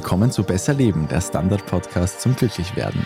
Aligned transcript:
Willkommen 0.00 0.30
zu 0.30 0.44
Besser 0.44 0.74
Leben, 0.74 1.08
der 1.08 1.20
Standard-Podcast 1.20 2.20
zum 2.20 2.36
Glücklichwerden. 2.36 3.04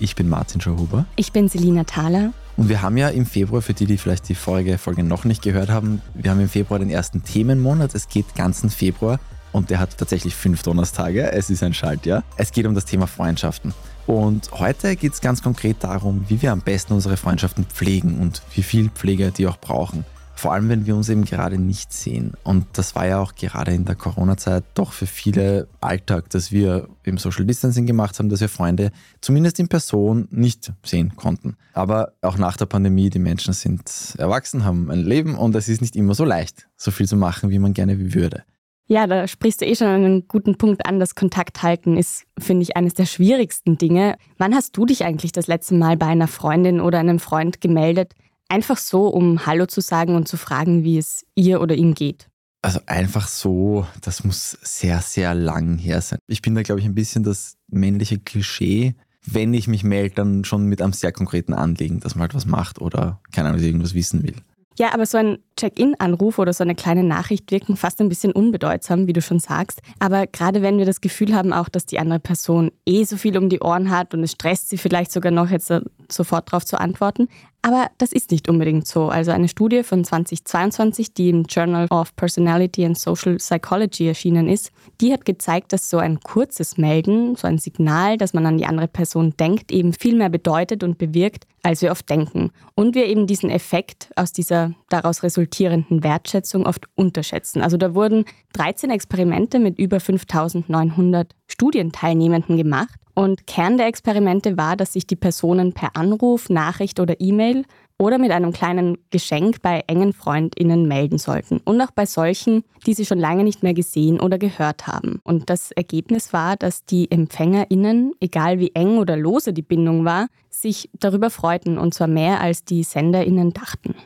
Ich 0.00 0.16
bin 0.16 0.28
Martin 0.28 0.60
Schauhuber. 0.60 1.06
Ich 1.14 1.30
bin 1.30 1.48
Selina 1.48 1.84
Thaler. 1.84 2.32
Und 2.56 2.68
wir 2.68 2.82
haben 2.82 2.96
ja 2.96 3.10
im 3.10 3.24
Februar, 3.24 3.62
für 3.62 3.72
die, 3.72 3.86
die 3.86 3.96
vielleicht 3.96 4.28
die 4.28 4.34
Folge, 4.34 4.76
Folge 4.76 5.04
noch 5.04 5.24
nicht 5.24 5.42
gehört 5.42 5.70
haben, 5.70 6.02
wir 6.14 6.32
haben 6.32 6.40
im 6.40 6.48
Februar 6.48 6.80
den 6.80 6.90
ersten 6.90 7.22
Themenmonat. 7.22 7.94
Es 7.94 8.08
geht 8.08 8.34
ganzen 8.34 8.70
Februar 8.70 9.20
und 9.52 9.70
der 9.70 9.78
hat 9.78 9.96
tatsächlich 9.98 10.34
fünf 10.34 10.62
Donnerstage. 10.62 11.32
Es 11.32 11.50
ist 11.50 11.62
ein 11.62 11.74
Schaltjahr. 11.74 12.22
Es 12.36 12.52
geht 12.52 12.66
um 12.66 12.74
das 12.74 12.84
Thema 12.84 13.06
Freundschaften. 13.06 13.74
Und 14.06 14.50
heute 14.52 14.96
geht 14.96 15.12
es 15.12 15.20
ganz 15.20 15.42
konkret 15.42 15.84
darum, 15.84 16.24
wie 16.28 16.40
wir 16.40 16.52
am 16.52 16.62
besten 16.62 16.94
unsere 16.94 17.18
Freundschaften 17.18 17.64
pflegen 17.66 18.18
und 18.18 18.42
wie 18.54 18.62
viel 18.62 18.88
Pflege 18.88 19.32
die 19.32 19.46
auch 19.46 19.58
brauchen. 19.58 20.06
Vor 20.34 20.52
allem, 20.52 20.68
wenn 20.68 20.86
wir 20.86 20.94
uns 20.94 21.08
eben 21.08 21.24
gerade 21.24 21.58
nicht 21.58 21.92
sehen. 21.92 22.32
Und 22.44 22.64
das 22.74 22.94
war 22.94 23.06
ja 23.06 23.18
auch 23.18 23.34
gerade 23.34 23.74
in 23.74 23.84
der 23.84 23.96
Corona-Zeit 23.96 24.62
doch 24.74 24.92
für 24.92 25.06
viele 25.06 25.66
Alltag, 25.80 26.30
dass 26.30 26.52
wir 26.52 26.88
im 27.02 27.18
Social 27.18 27.44
Distancing 27.44 27.86
gemacht 27.86 28.18
haben, 28.18 28.28
dass 28.28 28.40
wir 28.40 28.48
Freunde 28.48 28.92
zumindest 29.20 29.58
in 29.58 29.66
Person 29.66 30.28
nicht 30.30 30.72
sehen 30.84 31.16
konnten. 31.16 31.56
Aber 31.72 32.12
auch 32.22 32.38
nach 32.38 32.56
der 32.56 32.66
Pandemie, 32.66 33.10
die 33.10 33.18
Menschen 33.18 33.52
sind 33.52 34.14
erwachsen, 34.16 34.64
haben 34.64 34.92
ein 34.92 35.00
Leben 35.00 35.34
und 35.34 35.56
es 35.56 35.68
ist 35.68 35.80
nicht 35.80 35.96
immer 35.96 36.14
so 36.14 36.24
leicht, 36.24 36.68
so 36.76 36.92
viel 36.92 37.08
zu 37.08 37.16
machen, 37.16 37.50
wie 37.50 37.58
man 37.58 37.74
gerne 37.74 38.14
würde. 38.14 38.44
Ja, 38.88 39.06
da 39.06 39.28
sprichst 39.28 39.60
du 39.60 39.66
eh 39.66 39.74
schon 39.74 39.86
einen 39.86 40.28
guten 40.28 40.56
Punkt 40.56 40.86
an. 40.86 40.98
Das 40.98 41.14
Kontakt 41.14 41.62
halten 41.62 41.96
ist, 41.96 42.24
finde 42.38 42.62
ich, 42.62 42.76
eines 42.76 42.94
der 42.94 43.06
schwierigsten 43.06 43.78
Dinge. 43.78 44.16
Wann 44.38 44.54
hast 44.54 44.76
du 44.76 44.86
dich 44.86 45.04
eigentlich 45.04 45.32
das 45.32 45.46
letzte 45.46 45.74
Mal 45.74 45.96
bei 45.96 46.06
einer 46.06 46.26
Freundin 46.26 46.80
oder 46.80 46.98
einem 46.98 47.18
Freund 47.18 47.60
gemeldet, 47.60 48.14
Einfach 48.48 48.78
so, 48.78 49.08
um 49.08 49.44
Hallo 49.44 49.66
zu 49.66 49.82
sagen 49.82 50.14
und 50.14 50.26
zu 50.26 50.38
fragen, 50.38 50.82
wie 50.82 50.96
es 50.96 51.26
ihr 51.34 51.60
oder 51.60 51.74
ihm 51.74 51.94
geht. 51.94 52.28
Also 52.62 52.80
einfach 52.86 53.28
so, 53.28 53.86
das 54.00 54.24
muss 54.24 54.58
sehr, 54.62 55.00
sehr 55.02 55.34
lang 55.34 55.76
her 55.76 56.00
sein. 56.00 56.18
Ich 56.26 56.40
bin 56.40 56.54
da, 56.54 56.62
glaube 56.62 56.80
ich, 56.80 56.86
ein 56.86 56.94
bisschen 56.94 57.22
das 57.22 57.56
männliche 57.68 58.18
Klischee. 58.18 58.94
Wenn 59.24 59.52
ich 59.52 59.68
mich 59.68 59.84
melde, 59.84 60.14
dann 60.14 60.44
schon 60.44 60.64
mit 60.64 60.80
einem 60.80 60.94
sehr 60.94 61.12
konkreten 61.12 61.52
Anliegen, 61.52 62.00
dass 62.00 62.14
man 62.14 62.22
halt 62.22 62.34
was 62.34 62.46
macht 62.46 62.80
oder 62.80 63.20
keine 63.32 63.50
Ahnung, 63.50 63.62
irgendwas 63.62 63.94
wissen 63.94 64.22
will. 64.22 64.36
Ja, 64.78 64.94
aber 64.94 65.06
so 65.06 65.18
ein 65.18 65.38
Check-in-Anruf 65.56 66.38
oder 66.38 66.52
so 66.52 66.62
eine 66.62 66.76
kleine 66.76 67.02
Nachricht 67.02 67.50
wirken 67.50 67.76
fast 67.76 68.00
ein 68.00 68.08
bisschen 68.08 68.30
unbedeutsam, 68.30 69.08
wie 69.08 69.12
du 69.12 69.20
schon 69.20 69.40
sagst. 69.40 69.82
Aber 69.98 70.28
gerade 70.28 70.62
wenn 70.62 70.78
wir 70.78 70.86
das 70.86 71.00
Gefühl 71.00 71.34
haben, 71.34 71.52
auch 71.52 71.68
dass 71.68 71.84
die 71.84 71.98
andere 71.98 72.20
Person 72.20 72.70
eh 72.86 73.02
so 73.02 73.16
viel 73.16 73.36
um 73.36 73.48
die 73.48 73.60
Ohren 73.60 73.90
hat 73.90 74.14
und 74.14 74.22
es 74.22 74.32
stresst 74.32 74.68
sie 74.68 74.78
vielleicht 74.78 75.10
sogar 75.10 75.32
noch 75.32 75.50
jetzt 75.50 75.72
sofort 76.10 76.52
darauf 76.52 76.64
zu 76.64 76.78
antworten, 76.80 77.28
aber 77.60 77.90
das 77.98 78.12
ist 78.12 78.30
nicht 78.30 78.48
unbedingt 78.48 78.86
so. 78.86 79.08
Also 79.08 79.32
eine 79.32 79.48
Studie 79.48 79.82
von 79.82 80.04
2022, 80.04 81.12
die 81.12 81.30
im 81.30 81.42
Journal 81.42 81.86
of 81.90 82.14
Personality 82.14 82.84
and 82.84 82.96
Social 82.96 83.36
Psychology 83.36 84.06
erschienen 84.06 84.48
ist, 84.48 84.70
die 85.00 85.12
hat 85.12 85.24
gezeigt, 85.24 85.72
dass 85.72 85.90
so 85.90 85.98
ein 85.98 86.20
kurzes 86.20 86.78
Melden, 86.78 87.34
so 87.34 87.48
ein 87.48 87.58
Signal, 87.58 88.16
dass 88.16 88.32
man 88.32 88.46
an 88.46 88.58
die 88.58 88.66
andere 88.66 88.86
Person 88.86 89.34
denkt, 89.38 89.72
eben 89.72 89.92
viel 89.92 90.16
mehr 90.16 90.30
bedeutet 90.30 90.84
und 90.84 90.98
bewirkt, 90.98 91.46
als 91.62 91.82
wir 91.82 91.90
oft 91.90 92.08
denken. 92.08 92.52
Und 92.76 92.94
wir 92.94 93.06
eben 93.06 93.26
diesen 93.26 93.50
Effekt 93.50 94.10
aus 94.14 94.32
dieser 94.32 94.72
daraus 94.88 95.24
resultierenden 95.24 96.04
Wertschätzung 96.04 96.64
oft 96.64 96.86
unterschätzen. 96.94 97.60
Also 97.60 97.76
da 97.76 97.94
wurden 97.94 98.24
13 98.52 98.90
Experimente 98.90 99.58
mit 99.58 99.78
über 99.78 99.98
5900 99.98 101.34
Studienteilnehmenden 101.48 102.56
gemacht 102.56 102.97
und 103.18 103.48
Kern 103.48 103.78
der 103.78 103.88
Experimente 103.88 104.56
war, 104.56 104.76
dass 104.76 104.92
sich 104.92 105.04
die 105.04 105.16
Personen 105.16 105.72
per 105.72 105.96
Anruf, 105.96 106.50
Nachricht 106.50 107.00
oder 107.00 107.20
E-Mail 107.20 107.64
oder 107.98 108.16
mit 108.16 108.30
einem 108.30 108.52
kleinen 108.52 108.96
Geschenk 109.10 109.60
bei 109.60 109.82
engen 109.88 110.12
Freundinnen 110.12 110.86
melden 110.86 111.18
sollten. 111.18 111.58
Und 111.64 111.80
auch 111.80 111.90
bei 111.90 112.06
solchen, 112.06 112.62
die 112.86 112.94
sie 112.94 113.04
schon 113.04 113.18
lange 113.18 113.42
nicht 113.42 113.64
mehr 113.64 113.74
gesehen 113.74 114.20
oder 114.20 114.38
gehört 114.38 114.86
haben. 114.86 115.18
Und 115.24 115.50
das 115.50 115.72
Ergebnis 115.72 116.32
war, 116.32 116.54
dass 116.54 116.84
die 116.84 117.10
Empfängerinnen, 117.10 118.12
egal 118.20 118.60
wie 118.60 118.70
eng 118.76 118.98
oder 118.98 119.16
lose 119.16 119.52
die 119.52 119.62
Bindung 119.62 120.04
war, 120.04 120.28
sich 120.48 120.88
darüber 120.92 121.30
freuten 121.30 121.76
und 121.76 121.94
zwar 121.94 122.06
mehr 122.06 122.40
als 122.40 122.64
die 122.64 122.84
Senderinnen 122.84 123.52
dachten. 123.52 123.96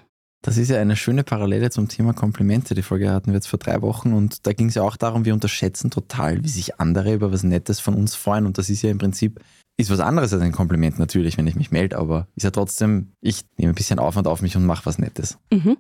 Das 0.42 0.56
ist 0.56 0.70
ja 0.70 0.80
eine 0.80 0.96
schöne 0.96 1.22
Parallele 1.22 1.70
zum 1.70 1.86
Thema 1.86 2.12
Komplimente. 2.14 2.74
Die 2.74 2.82
Folge 2.82 3.10
hatten 3.12 3.28
wir 3.28 3.34
jetzt 3.34 3.46
vor 3.46 3.60
drei 3.60 3.80
Wochen 3.80 4.12
und 4.12 4.44
da 4.44 4.52
ging 4.52 4.68
es 4.68 4.74
ja 4.74 4.82
auch 4.82 4.96
darum, 4.96 5.24
wir 5.24 5.34
unterschätzen 5.34 5.90
total, 5.90 6.42
wie 6.42 6.48
sich 6.48 6.80
andere 6.80 7.14
über 7.14 7.32
was 7.32 7.44
Nettes 7.44 7.78
von 7.78 7.94
uns 7.94 8.16
freuen. 8.16 8.44
Und 8.44 8.58
das 8.58 8.68
ist 8.68 8.82
ja 8.82 8.90
im 8.90 8.98
Prinzip, 8.98 9.40
ist 9.76 9.90
was 9.90 10.00
anderes 10.00 10.32
als 10.32 10.42
ein 10.42 10.50
Kompliment 10.50 10.98
natürlich, 10.98 11.38
wenn 11.38 11.46
ich 11.46 11.54
mich 11.54 11.70
melde, 11.70 11.96
aber 11.96 12.26
ist 12.34 12.42
ja 12.42 12.50
trotzdem, 12.50 13.12
ich 13.20 13.42
nehme 13.56 13.72
ein 13.72 13.76
bisschen 13.76 14.00
Aufwand 14.00 14.26
auf 14.26 14.42
mich 14.42 14.56
und 14.56 14.66
mache 14.66 14.84
was 14.84 14.98
Nettes. 14.98 15.38
Mhm. 15.52 15.76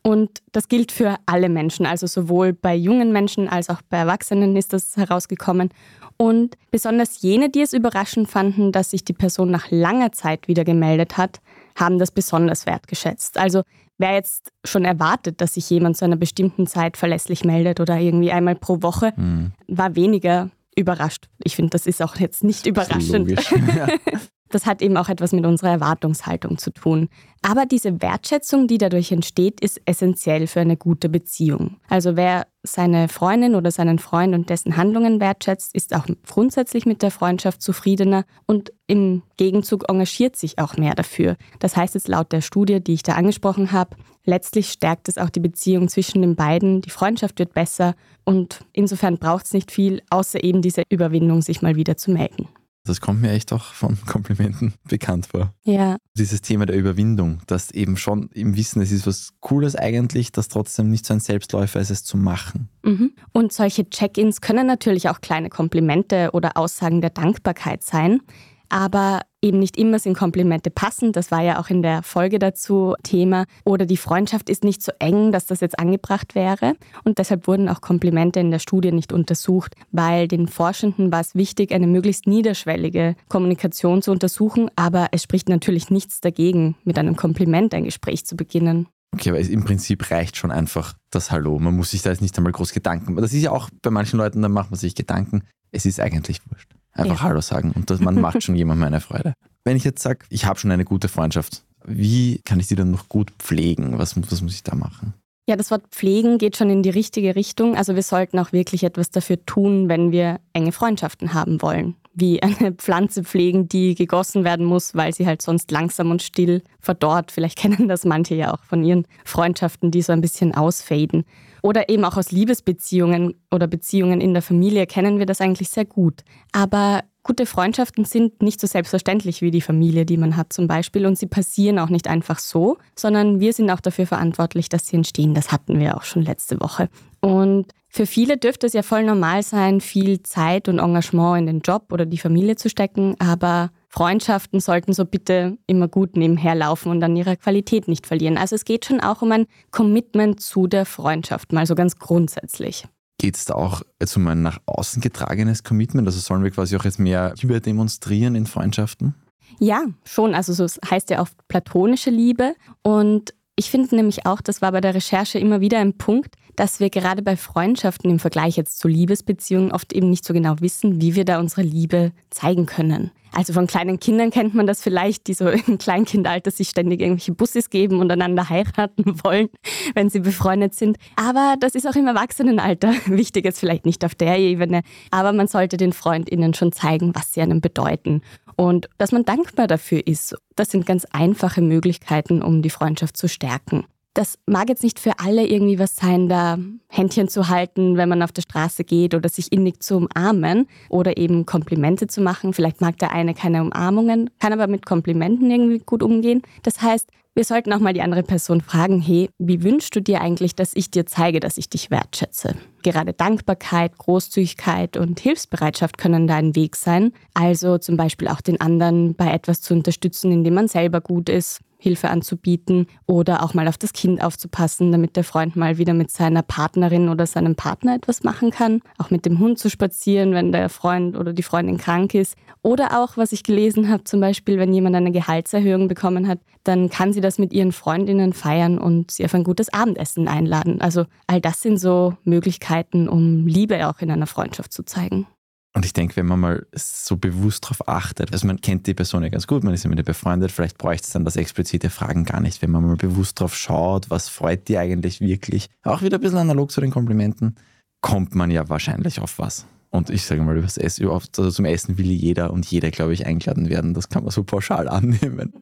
Und 0.00 0.42
das 0.52 0.68
gilt 0.68 0.90
für 0.90 1.16
alle 1.26 1.50
Menschen, 1.50 1.84
also 1.84 2.06
sowohl 2.06 2.54
bei 2.54 2.74
jungen 2.74 3.12
Menschen 3.12 3.46
als 3.46 3.68
auch 3.68 3.82
bei 3.90 3.98
Erwachsenen 3.98 4.56
ist 4.56 4.72
das 4.72 4.96
herausgekommen. 4.96 5.68
Und 6.16 6.56
besonders 6.70 7.20
jene, 7.20 7.50
die 7.50 7.60
es 7.60 7.74
überraschend 7.74 8.30
fanden, 8.30 8.72
dass 8.72 8.90
sich 8.90 9.04
die 9.04 9.12
Person 9.12 9.50
nach 9.50 9.70
langer 9.70 10.12
Zeit 10.12 10.48
wieder 10.48 10.64
gemeldet 10.64 11.18
hat, 11.18 11.40
haben 11.76 11.98
das 11.98 12.10
besonders 12.10 12.64
wertgeschätzt. 12.64 13.38
Also 13.38 13.62
wer 13.98 14.14
jetzt 14.14 14.52
schon 14.64 14.84
erwartet, 14.84 15.40
dass 15.40 15.54
sich 15.54 15.68
jemand 15.70 15.96
zu 15.96 16.04
einer 16.04 16.16
bestimmten 16.16 16.66
Zeit 16.66 16.96
verlässlich 16.96 17.44
meldet 17.44 17.80
oder 17.80 17.98
irgendwie 17.98 18.32
einmal 18.32 18.54
pro 18.54 18.82
Woche, 18.82 19.12
mhm. 19.16 19.52
war 19.66 19.94
weniger 19.96 20.50
überrascht. 20.76 21.28
Ich 21.42 21.56
finde, 21.56 21.70
das 21.70 21.86
ist 21.86 22.00
auch 22.02 22.16
jetzt 22.16 22.44
nicht 22.44 22.66
überraschend. 22.66 23.38
Das 24.50 24.66
hat 24.66 24.82
eben 24.82 24.96
auch 24.96 25.08
etwas 25.08 25.32
mit 25.32 25.44
unserer 25.44 25.70
Erwartungshaltung 25.70 26.58
zu 26.58 26.70
tun. 26.70 27.08
Aber 27.42 27.66
diese 27.66 28.02
Wertschätzung, 28.02 28.66
die 28.66 28.78
dadurch 28.78 29.12
entsteht, 29.12 29.60
ist 29.60 29.80
essentiell 29.84 30.46
für 30.46 30.60
eine 30.60 30.76
gute 30.76 31.08
Beziehung. 31.08 31.76
Also 31.88 32.16
wer 32.16 32.46
seine 32.62 33.08
Freundin 33.08 33.54
oder 33.54 33.70
seinen 33.70 33.98
Freund 33.98 34.34
und 34.34 34.50
dessen 34.50 34.76
Handlungen 34.76 35.20
wertschätzt, 35.20 35.74
ist 35.74 35.94
auch 35.94 36.06
grundsätzlich 36.26 36.86
mit 36.86 37.02
der 37.02 37.10
Freundschaft 37.10 37.62
zufriedener 37.62 38.24
und 38.46 38.72
im 38.86 39.22
Gegenzug 39.36 39.88
engagiert 39.88 40.36
sich 40.36 40.58
auch 40.58 40.76
mehr 40.76 40.94
dafür. 40.94 41.36
Das 41.60 41.76
heißt 41.76 41.94
jetzt 41.94 42.08
laut 42.08 42.32
der 42.32 42.40
Studie, 42.40 42.80
die 42.80 42.94
ich 42.94 43.02
da 43.02 43.12
angesprochen 43.12 43.70
habe, 43.72 43.96
letztlich 44.24 44.70
stärkt 44.70 45.08
es 45.08 45.18
auch 45.18 45.30
die 45.30 45.40
Beziehung 45.40 45.88
zwischen 45.88 46.22
den 46.22 46.36
beiden, 46.36 46.82
die 46.82 46.90
Freundschaft 46.90 47.38
wird 47.38 47.54
besser 47.54 47.94
und 48.24 48.64
insofern 48.72 49.18
braucht 49.18 49.46
es 49.46 49.52
nicht 49.52 49.70
viel, 49.70 50.02
außer 50.10 50.42
eben 50.42 50.60
diese 50.60 50.82
Überwindung, 50.88 51.42
sich 51.42 51.62
mal 51.62 51.76
wieder 51.76 51.96
zu 51.96 52.10
melden. 52.10 52.48
Das 52.88 53.00
kommt 53.00 53.20
mir 53.20 53.30
echt 53.30 53.52
auch 53.52 53.64
von 53.72 53.98
Komplimenten 54.06 54.74
bekannt 54.88 55.26
vor. 55.26 55.54
Ja. 55.64 55.96
Dieses 56.16 56.40
Thema 56.40 56.66
der 56.66 56.76
Überwindung, 56.76 57.40
dass 57.46 57.70
eben 57.70 57.96
schon 57.96 58.30
im 58.32 58.56
Wissen, 58.56 58.82
es 58.82 58.90
ist 58.90 59.06
was 59.06 59.34
Cooles 59.40 59.76
eigentlich, 59.76 60.32
dass 60.32 60.48
trotzdem 60.48 60.90
nicht 60.90 61.06
so 61.06 61.14
ein 61.14 61.20
Selbstläufer 61.20 61.80
ist, 61.80 61.90
es 61.90 62.04
zu 62.04 62.16
machen. 62.16 62.68
Mhm. 62.82 63.12
Und 63.32 63.52
solche 63.52 63.88
Check-ins 63.88 64.40
können 64.40 64.66
natürlich 64.66 65.08
auch 65.08 65.20
kleine 65.20 65.50
Komplimente 65.50 66.30
oder 66.32 66.56
Aussagen 66.56 67.00
der 67.00 67.10
Dankbarkeit 67.10 67.82
sein 67.82 68.20
aber 68.68 69.20
eben 69.42 69.58
nicht 69.58 69.76
immer 69.76 69.98
sind 69.98 70.16
Komplimente 70.16 70.70
passend. 70.70 71.16
Das 71.16 71.30
war 71.30 71.42
ja 71.42 71.60
auch 71.60 71.70
in 71.70 71.82
der 71.82 72.02
Folge 72.02 72.38
dazu 72.38 72.94
Thema. 73.02 73.44
Oder 73.64 73.86
die 73.86 73.96
Freundschaft 73.96 74.50
ist 74.50 74.64
nicht 74.64 74.82
so 74.82 74.92
eng, 74.98 75.32
dass 75.32 75.46
das 75.46 75.60
jetzt 75.60 75.78
angebracht 75.78 76.34
wäre. 76.34 76.74
Und 77.04 77.18
deshalb 77.18 77.46
wurden 77.46 77.68
auch 77.68 77.80
Komplimente 77.80 78.40
in 78.40 78.50
der 78.50 78.58
Studie 78.58 78.92
nicht 78.92 79.12
untersucht, 79.12 79.74
weil 79.92 80.28
den 80.28 80.48
Forschenden 80.48 81.12
war 81.12 81.20
es 81.20 81.34
wichtig, 81.34 81.72
eine 81.72 81.86
möglichst 81.86 82.26
niederschwellige 82.26 83.14
Kommunikation 83.28 84.02
zu 84.02 84.10
untersuchen. 84.10 84.70
Aber 84.76 85.08
es 85.12 85.22
spricht 85.22 85.48
natürlich 85.48 85.90
nichts 85.90 86.20
dagegen, 86.20 86.76
mit 86.84 86.98
einem 86.98 87.16
Kompliment 87.16 87.74
ein 87.74 87.84
Gespräch 87.84 88.26
zu 88.26 88.36
beginnen. 88.36 88.88
Okay, 89.14 89.30
aber 89.30 89.40
im 89.40 89.64
Prinzip 89.64 90.10
reicht 90.10 90.36
schon 90.36 90.50
einfach 90.50 90.94
das 91.10 91.30
Hallo. 91.30 91.58
Man 91.58 91.74
muss 91.74 91.92
sich 91.92 92.02
da 92.02 92.10
jetzt 92.10 92.20
nicht 92.20 92.36
einmal 92.36 92.52
groß 92.52 92.72
Gedanken 92.72 93.14
machen. 93.14 93.22
Das 93.22 93.32
ist 93.32 93.42
ja 93.42 93.52
auch 93.52 93.70
bei 93.82 93.90
manchen 93.90 94.18
Leuten, 94.18 94.42
da 94.42 94.48
macht 94.48 94.70
man 94.70 94.78
sich 94.78 94.94
Gedanken. 94.94 95.44
Es 95.72 95.86
ist 95.86 96.00
eigentlich 96.00 96.40
wurscht. 96.50 96.77
Einfach 96.98 97.20
ja. 97.20 97.22
Hallo 97.22 97.40
sagen 97.40 97.72
und 97.74 97.90
das, 97.90 98.00
man 98.00 98.20
macht 98.20 98.42
schon 98.42 98.56
jemandem 98.56 98.88
eine 98.88 99.00
Freude. 99.00 99.34
Wenn 99.64 99.76
ich 99.76 99.84
jetzt 99.84 100.02
sage, 100.02 100.26
ich 100.30 100.46
habe 100.46 100.58
schon 100.58 100.70
eine 100.70 100.84
gute 100.84 101.08
Freundschaft, 101.08 101.62
wie 101.84 102.40
kann 102.44 102.58
ich 102.58 102.66
die 102.66 102.74
dann 102.74 102.90
noch 102.90 103.08
gut 103.08 103.30
pflegen? 103.38 103.98
Was, 103.98 104.20
was 104.30 104.42
muss 104.42 104.54
ich 104.54 104.62
da 104.62 104.74
machen? 104.74 105.14
Ja, 105.48 105.56
das 105.56 105.70
Wort 105.70 105.84
pflegen 105.92 106.36
geht 106.36 106.58
schon 106.58 106.68
in 106.68 106.82
die 106.82 106.90
richtige 106.90 107.34
Richtung. 107.34 107.74
Also 107.74 107.94
wir 107.94 108.02
sollten 108.02 108.38
auch 108.38 108.52
wirklich 108.52 108.84
etwas 108.84 109.10
dafür 109.10 109.42
tun, 109.46 109.88
wenn 109.88 110.12
wir 110.12 110.40
enge 110.52 110.72
Freundschaften 110.72 111.32
haben 111.32 111.62
wollen. 111.62 111.94
Wie 112.12 112.42
eine 112.42 112.72
Pflanze 112.72 113.24
pflegen, 113.24 113.66
die 113.68 113.94
gegossen 113.94 114.44
werden 114.44 114.66
muss, 114.66 114.94
weil 114.94 115.14
sie 115.14 115.26
halt 115.26 115.40
sonst 115.40 115.70
langsam 115.70 116.10
und 116.10 116.20
still 116.20 116.62
verdorrt. 116.80 117.32
Vielleicht 117.32 117.56
kennen 117.58 117.88
das 117.88 118.04
manche 118.04 118.34
ja 118.34 118.52
auch 118.52 118.62
von 118.64 118.84
ihren 118.84 119.06
Freundschaften, 119.24 119.90
die 119.90 120.02
so 120.02 120.12
ein 120.12 120.20
bisschen 120.20 120.54
ausfaden. 120.54 121.24
Oder 121.68 121.90
eben 121.90 122.02
auch 122.06 122.16
aus 122.16 122.32
Liebesbeziehungen 122.32 123.34
oder 123.50 123.66
Beziehungen 123.66 124.22
in 124.22 124.32
der 124.32 124.40
Familie 124.40 124.86
kennen 124.86 125.18
wir 125.18 125.26
das 125.26 125.42
eigentlich 125.42 125.68
sehr 125.68 125.84
gut. 125.84 126.24
Aber 126.50 127.02
gute 127.22 127.44
Freundschaften 127.44 128.06
sind 128.06 128.40
nicht 128.40 128.58
so 128.58 128.66
selbstverständlich 128.66 129.42
wie 129.42 129.50
die 129.50 129.60
Familie, 129.60 130.06
die 130.06 130.16
man 130.16 130.38
hat 130.38 130.50
zum 130.50 130.66
Beispiel. 130.66 131.04
Und 131.04 131.18
sie 131.18 131.26
passieren 131.26 131.78
auch 131.78 131.90
nicht 131.90 132.08
einfach 132.08 132.38
so, 132.38 132.78
sondern 132.96 133.40
wir 133.40 133.52
sind 133.52 133.70
auch 133.70 133.80
dafür 133.80 134.06
verantwortlich, 134.06 134.70
dass 134.70 134.86
sie 134.86 134.96
entstehen. 134.96 135.34
Das 135.34 135.52
hatten 135.52 135.78
wir 135.78 135.98
auch 135.98 136.04
schon 136.04 136.22
letzte 136.22 136.58
Woche. 136.58 136.88
Und 137.20 137.66
für 137.90 138.06
viele 138.06 138.38
dürfte 138.38 138.66
es 138.66 138.72
ja 138.72 138.82
voll 138.82 139.04
normal 139.04 139.42
sein, 139.42 139.82
viel 139.82 140.22
Zeit 140.22 140.70
und 140.70 140.78
Engagement 140.78 141.38
in 141.38 141.44
den 141.44 141.60
Job 141.60 141.92
oder 141.92 142.06
die 142.06 142.16
Familie 142.16 142.56
zu 142.56 142.70
stecken, 142.70 143.14
aber 143.18 143.72
Freundschaften 143.98 144.60
sollten 144.60 144.92
so 144.92 145.04
bitte 145.04 145.58
immer 145.66 145.88
gut 145.88 146.16
nebenher 146.16 146.54
laufen 146.54 146.92
und 146.92 147.02
an 147.02 147.16
ihrer 147.16 147.34
Qualität 147.34 147.88
nicht 147.88 148.06
verlieren. 148.06 148.38
Also 148.38 148.54
es 148.54 148.64
geht 148.64 148.84
schon 148.84 149.00
auch 149.00 149.22
um 149.22 149.32
ein 149.32 149.46
Commitment 149.72 150.40
zu 150.40 150.68
der 150.68 150.86
Freundschaft, 150.86 151.52
mal 151.52 151.66
so 151.66 151.74
ganz 151.74 151.98
grundsätzlich. 151.98 152.86
Geht 153.18 153.34
es 153.34 153.46
da 153.46 153.54
auch 153.54 153.82
jetzt 154.00 154.16
um 154.16 154.28
ein 154.28 154.40
nach 154.40 154.60
außen 154.66 155.02
getragenes 155.02 155.64
Commitment? 155.64 156.06
Also 156.06 156.20
sollen 156.20 156.44
wir 156.44 156.52
quasi 156.52 156.76
auch 156.76 156.84
jetzt 156.84 157.00
mehr 157.00 157.34
Liebe 157.42 157.60
demonstrieren 157.60 158.36
in 158.36 158.46
Freundschaften? 158.46 159.16
Ja, 159.58 159.82
schon. 160.04 160.32
Also 160.32 160.52
so 160.52 160.64
heißt 160.88 161.10
ja 161.10 161.20
auch 161.20 161.28
platonische 161.48 162.10
Liebe. 162.10 162.54
Und 162.82 163.34
ich 163.56 163.68
finde 163.68 163.96
nämlich 163.96 164.26
auch, 164.26 164.40
das 164.40 164.62
war 164.62 164.70
bei 164.70 164.80
der 164.80 164.94
Recherche 164.94 165.40
immer 165.40 165.60
wieder 165.60 165.80
ein 165.80 165.98
Punkt, 165.98 166.36
dass 166.58 166.80
wir 166.80 166.90
gerade 166.90 167.22
bei 167.22 167.36
Freundschaften 167.36 168.10
im 168.10 168.18
Vergleich 168.18 168.56
jetzt 168.56 168.80
zu 168.80 168.88
Liebesbeziehungen 168.88 169.70
oft 169.70 169.92
eben 169.92 170.10
nicht 170.10 170.24
so 170.24 170.34
genau 170.34 170.56
wissen, 170.58 171.00
wie 171.00 171.14
wir 171.14 171.24
da 171.24 171.38
unsere 171.38 171.62
Liebe 171.62 172.10
zeigen 172.30 172.66
können. 172.66 173.12
Also 173.32 173.52
von 173.52 173.68
kleinen 173.68 174.00
Kindern 174.00 174.30
kennt 174.30 174.54
man 174.54 174.66
das 174.66 174.82
vielleicht, 174.82 175.28
die 175.28 175.34
so 175.34 175.48
im 175.48 175.78
Kleinkindalter 175.78 176.50
sich 176.50 176.70
ständig 176.70 177.00
irgendwelche 177.00 177.32
Busses 177.32 177.70
geben 177.70 178.00
und 178.00 178.10
einander 178.10 178.48
heiraten 178.48 179.20
wollen, 179.24 179.50
wenn 179.94 180.10
sie 180.10 180.18
befreundet 180.18 180.74
sind. 180.74 180.96
Aber 181.14 181.54
das 181.60 181.76
ist 181.76 181.86
auch 181.86 181.94
im 181.94 182.08
Erwachsenenalter 182.08 182.92
wichtig, 183.06 183.44
jetzt 183.44 183.60
vielleicht 183.60 183.86
nicht 183.86 184.04
auf 184.04 184.16
der 184.16 184.36
Ebene, 184.38 184.82
aber 185.12 185.32
man 185.32 185.46
sollte 185.46 185.76
den 185.76 185.92
FreundInnen 185.92 186.54
schon 186.54 186.72
zeigen, 186.72 187.14
was 187.14 187.32
sie 187.32 187.40
einem 187.40 187.60
bedeuten 187.60 188.22
und 188.56 188.88
dass 188.98 189.12
man 189.12 189.24
dankbar 189.24 189.68
dafür 189.68 190.04
ist. 190.04 190.34
Das 190.56 190.72
sind 190.72 190.86
ganz 190.86 191.04
einfache 191.12 191.60
Möglichkeiten, 191.60 192.42
um 192.42 192.62
die 192.62 192.70
Freundschaft 192.70 193.16
zu 193.16 193.28
stärken. 193.28 193.84
Das 194.18 194.36
mag 194.46 194.68
jetzt 194.68 194.82
nicht 194.82 194.98
für 194.98 195.20
alle 195.20 195.46
irgendwie 195.46 195.78
was 195.78 195.94
sein, 195.94 196.28
da 196.28 196.58
Händchen 196.88 197.28
zu 197.28 197.46
halten, 197.46 197.96
wenn 197.96 198.08
man 198.08 198.20
auf 198.24 198.32
der 198.32 198.42
Straße 198.42 198.82
geht 198.82 199.14
oder 199.14 199.28
sich 199.28 199.52
innig 199.52 199.80
zu 199.80 199.96
umarmen 199.96 200.66
oder 200.88 201.18
eben 201.18 201.46
Komplimente 201.46 202.08
zu 202.08 202.20
machen. 202.20 202.52
Vielleicht 202.52 202.80
mag 202.80 202.98
der 202.98 203.12
eine 203.12 203.32
keine 203.32 203.62
Umarmungen, 203.62 204.28
kann 204.40 204.52
aber 204.52 204.66
mit 204.66 204.86
Komplimenten 204.86 205.48
irgendwie 205.48 205.78
gut 205.78 206.02
umgehen. 206.02 206.42
Das 206.64 206.82
heißt, 206.82 207.08
wir 207.34 207.44
sollten 207.44 207.72
auch 207.72 207.78
mal 207.78 207.92
die 207.92 208.02
andere 208.02 208.22
Person 208.22 208.60
fragen, 208.60 209.00
hey, 209.00 209.30
wie 209.38 209.62
wünschst 209.62 209.94
du 209.94 210.00
dir 210.00 210.20
eigentlich, 210.20 210.56
dass 210.56 210.74
ich 210.74 210.90
dir 210.90 211.06
zeige, 211.06 211.38
dass 211.40 211.56
ich 211.56 211.70
dich 211.70 211.90
wertschätze? 211.90 212.56
Gerade 212.82 213.12
Dankbarkeit, 213.12 213.96
Großzügigkeit 213.96 214.96
und 214.96 215.20
Hilfsbereitschaft 215.20 215.98
können 215.98 216.26
da 216.26 216.36
ein 216.36 216.56
Weg 216.56 216.74
sein. 216.74 217.12
Also 217.34 217.78
zum 217.78 217.96
Beispiel 217.96 218.28
auch 218.28 218.40
den 218.40 218.60
anderen 218.60 219.14
bei 219.14 219.32
etwas 219.32 219.60
zu 219.60 219.74
unterstützen, 219.74 220.32
indem 220.32 220.54
man 220.54 220.68
selber 220.68 221.00
gut 221.00 221.28
ist, 221.28 221.60
Hilfe 221.78 222.10
anzubieten 222.10 222.88
oder 223.06 223.42
auch 223.42 223.54
mal 223.54 223.68
auf 223.68 223.78
das 223.78 223.92
Kind 223.92 224.22
aufzupassen, 224.22 224.90
damit 224.90 225.16
der 225.16 225.22
Freund 225.22 225.54
mal 225.54 225.78
wieder 225.78 225.94
mit 225.94 226.10
seiner 226.10 226.42
Partnerin 226.42 227.08
oder 227.08 227.24
seinem 227.26 227.54
Partner 227.54 227.94
etwas 227.94 228.24
machen 228.24 228.50
kann. 228.50 228.82
Auch 228.98 229.10
mit 229.10 229.24
dem 229.24 229.38
Hund 229.38 229.58
zu 229.58 229.70
spazieren, 229.70 230.32
wenn 230.32 230.50
der 230.50 230.68
Freund 230.68 231.16
oder 231.16 231.32
die 231.32 231.44
Freundin 231.44 231.78
krank 231.78 232.14
ist. 232.14 232.36
Oder 232.62 233.00
auch, 233.00 233.16
was 233.16 233.30
ich 233.30 233.44
gelesen 233.44 233.88
habe, 233.88 234.02
zum 234.04 234.20
Beispiel, 234.20 234.58
wenn 234.58 234.74
jemand 234.74 234.96
eine 234.96 235.12
Gehaltserhöhung 235.12 235.86
bekommen 235.86 236.26
hat, 236.26 236.40
dann 236.64 236.90
kann 236.90 237.12
sie 237.12 237.20
das 237.20 237.27
mit 237.36 237.52
ihren 237.52 237.72
Freundinnen 237.72 238.32
feiern 238.32 238.78
und 238.78 239.10
sie 239.10 239.26
auf 239.26 239.34
ein 239.34 239.44
gutes 239.44 239.70
Abendessen 239.70 240.28
einladen. 240.28 240.80
Also 240.80 241.04
all 241.26 241.42
das 241.42 241.60
sind 241.60 241.76
so 241.76 242.16
Möglichkeiten, 242.24 243.10
um 243.10 243.46
Liebe 243.46 243.86
auch 243.86 244.00
in 244.00 244.10
einer 244.10 244.26
Freundschaft 244.26 244.72
zu 244.72 244.84
zeigen. 244.84 245.26
Und 245.74 245.84
ich 245.84 245.92
denke, 245.92 246.16
wenn 246.16 246.26
man 246.26 246.40
mal 246.40 246.66
so 246.72 247.16
bewusst 247.16 247.64
darauf 247.64 247.86
achtet, 247.86 248.32
also 248.32 248.46
man 248.46 248.60
kennt 248.60 248.86
die 248.86 248.94
Person 248.94 249.22
ja 249.22 249.28
ganz 249.28 249.46
gut, 249.46 249.62
man 249.62 249.74
ist 249.74 249.84
ja 249.84 249.90
mit 249.90 249.98
ihr 249.98 250.04
befreundet, 250.04 250.50
vielleicht 250.50 250.78
bräuchte 250.78 251.06
es 251.06 251.12
dann 251.12 251.24
das 251.24 251.36
explizite 251.36 251.90
Fragen 251.90 252.24
gar 252.24 252.40
nicht, 252.40 252.62
wenn 252.62 252.70
man 252.70 252.84
mal 252.84 252.96
bewusst 252.96 253.38
darauf 253.38 253.54
schaut, 253.54 254.10
was 254.10 254.28
freut 254.28 254.66
die 254.68 254.78
eigentlich 254.78 255.20
wirklich. 255.20 255.68
Auch 255.84 256.02
wieder 256.02 256.18
ein 256.18 256.20
bisschen 256.22 256.38
analog 256.38 256.72
zu 256.72 256.80
den 256.80 256.90
Komplimenten, 256.90 257.54
kommt 258.00 258.34
man 258.34 258.50
ja 258.50 258.68
wahrscheinlich 258.68 259.20
auf 259.20 259.38
was. 259.38 259.66
Und 259.90 260.10
ich 260.10 260.24
sage 260.24 260.42
mal, 260.42 260.62
Essen, 260.62 261.08
also 261.08 261.50
zum 261.50 261.64
Essen 261.64 261.96
will 261.96 262.10
jeder 262.10 262.52
und 262.52 262.66
jeder, 262.66 262.90
glaube 262.90 263.14
ich, 263.14 263.26
eingeladen 263.26 263.70
werden. 263.70 263.94
Das 263.94 264.08
kann 264.08 264.22
man 264.22 264.30
so 264.30 264.44
pauschal 264.44 264.88
annehmen. 264.88 265.52